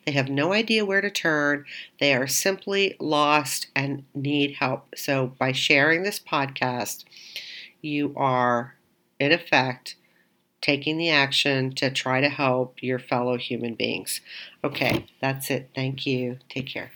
They 0.05 0.13
have 0.13 0.29
no 0.29 0.53
idea 0.53 0.85
where 0.85 1.01
to 1.01 1.11
turn. 1.11 1.65
They 1.99 2.13
are 2.15 2.27
simply 2.27 2.95
lost 2.99 3.67
and 3.75 4.05
need 4.15 4.55
help. 4.59 4.95
So, 4.95 5.33
by 5.37 5.51
sharing 5.51 6.03
this 6.03 6.19
podcast, 6.19 7.03
you 7.81 8.13
are, 8.15 8.76
in 9.19 9.31
effect, 9.31 9.95
taking 10.61 10.97
the 10.97 11.09
action 11.09 11.73
to 11.75 11.89
try 11.89 12.21
to 12.21 12.29
help 12.29 12.81
your 12.81 12.99
fellow 12.99 13.37
human 13.37 13.75
beings. 13.75 14.21
Okay, 14.63 15.05
that's 15.21 15.49
it. 15.49 15.69
Thank 15.73 16.05
you. 16.05 16.39
Take 16.49 16.67
care. 16.67 16.91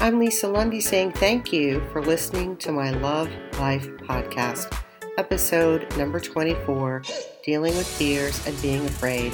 I'm 0.00 0.20
Lisa 0.20 0.46
Lundy 0.46 0.80
saying 0.80 1.12
thank 1.12 1.52
you 1.52 1.82
for 1.92 2.00
listening 2.00 2.56
to 2.58 2.70
my 2.70 2.90
Love 2.90 3.28
Life 3.58 3.88
podcast, 3.98 4.72
episode 5.18 5.84
number 5.98 6.20
24 6.20 7.02
Dealing 7.44 7.76
with 7.76 7.86
Fears 7.86 8.46
and 8.46 8.62
Being 8.62 8.86
Afraid. 8.86 9.32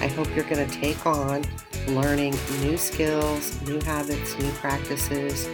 I 0.00 0.06
hope 0.06 0.34
you're 0.34 0.48
going 0.48 0.66
to 0.66 0.80
take 0.80 1.04
on 1.04 1.44
learning 1.88 2.34
new 2.62 2.78
skills, 2.78 3.60
new 3.62 3.78
habits, 3.80 4.38
new 4.38 4.50
practices, 4.52 5.46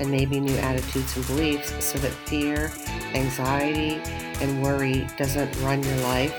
and 0.00 0.10
maybe 0.10 0.40
new 0.40 0.56
attitudes 0.56 1.16
and 1.16 1.24
beliefs 1.26 1.84
so 1.84 1.98
that 1.98 2.12
fear, 2.28 2.72
anxiety, 3.14 4.00
and 4.40 4.62
worry 4.62 5.06
doesn't 5.16 5.54
run 5.62 5.82
your 5.82 5.96
life. 5.98 6.34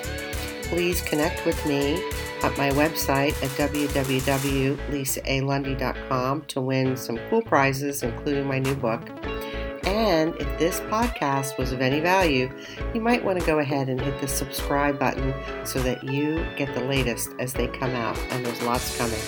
Please 0.64 1.02
connect 1.02 1.46
with 1.46 1.64
me 1.66 2.02
at 2.44 2.56
my 2.58 2.70
website 2.72 3.32
at 3.44 3.50
www.lisaalundy.com 3.52 6.42
to 6.42 6.62
win 6.62 6.98
some 6.98 7.18
cool 7.30 7.42
prizes, 7.42 8.04
including 8.04 8.46
my 8.46 8.60
new 8.60 8.76
book. 8.76 9.02
And 9.86 10.36
if 10.36 10.60
this 10.60 10.82
podcast 10.82 11.58
was 11.58 11.72
of 11.72 11.80
any 11.80 12.02
value, 12.02 12.52
you 12.94 13.00
might 13.00 13.24
want 13.24 13.40
to 13.40 13.46
go 13.46 13.60
ahead 13.60 13.88
and 13.88 14.02
hit 14.02 14.20
the 14.20 14.28
subscribe 14.28 15.00
button 15.00 15.34
so 15.66 15.82
that 15.82 16.04
you 16.04 16.46
get 16.58 16.76
the 16.76 16.84
latest 16.84 17.30
as 17.40 17.54
they 17.54 17.68
come 17.68 17.92
out. 17.92 18.20
And 18.30 18.46
there's 18.46 18.62
lots 18.64 18.98
coming. 18.98 19.22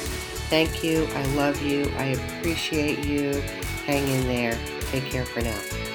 Thank 0.49 0.83
you. 0.83 1.07
I 1.13 1.25
love 1.35 1.61
you. 1.61 1.91
I 1.97 2.05
appreciate 2.05 3.05
you. 3.05 3.33
Hang 3.85 4.07
in 4.07 4.27
there. 4.27 4.57
Take 4.91 5.05
care 5.05 5.25
for 5.25 5.41
now. 5.41 5.88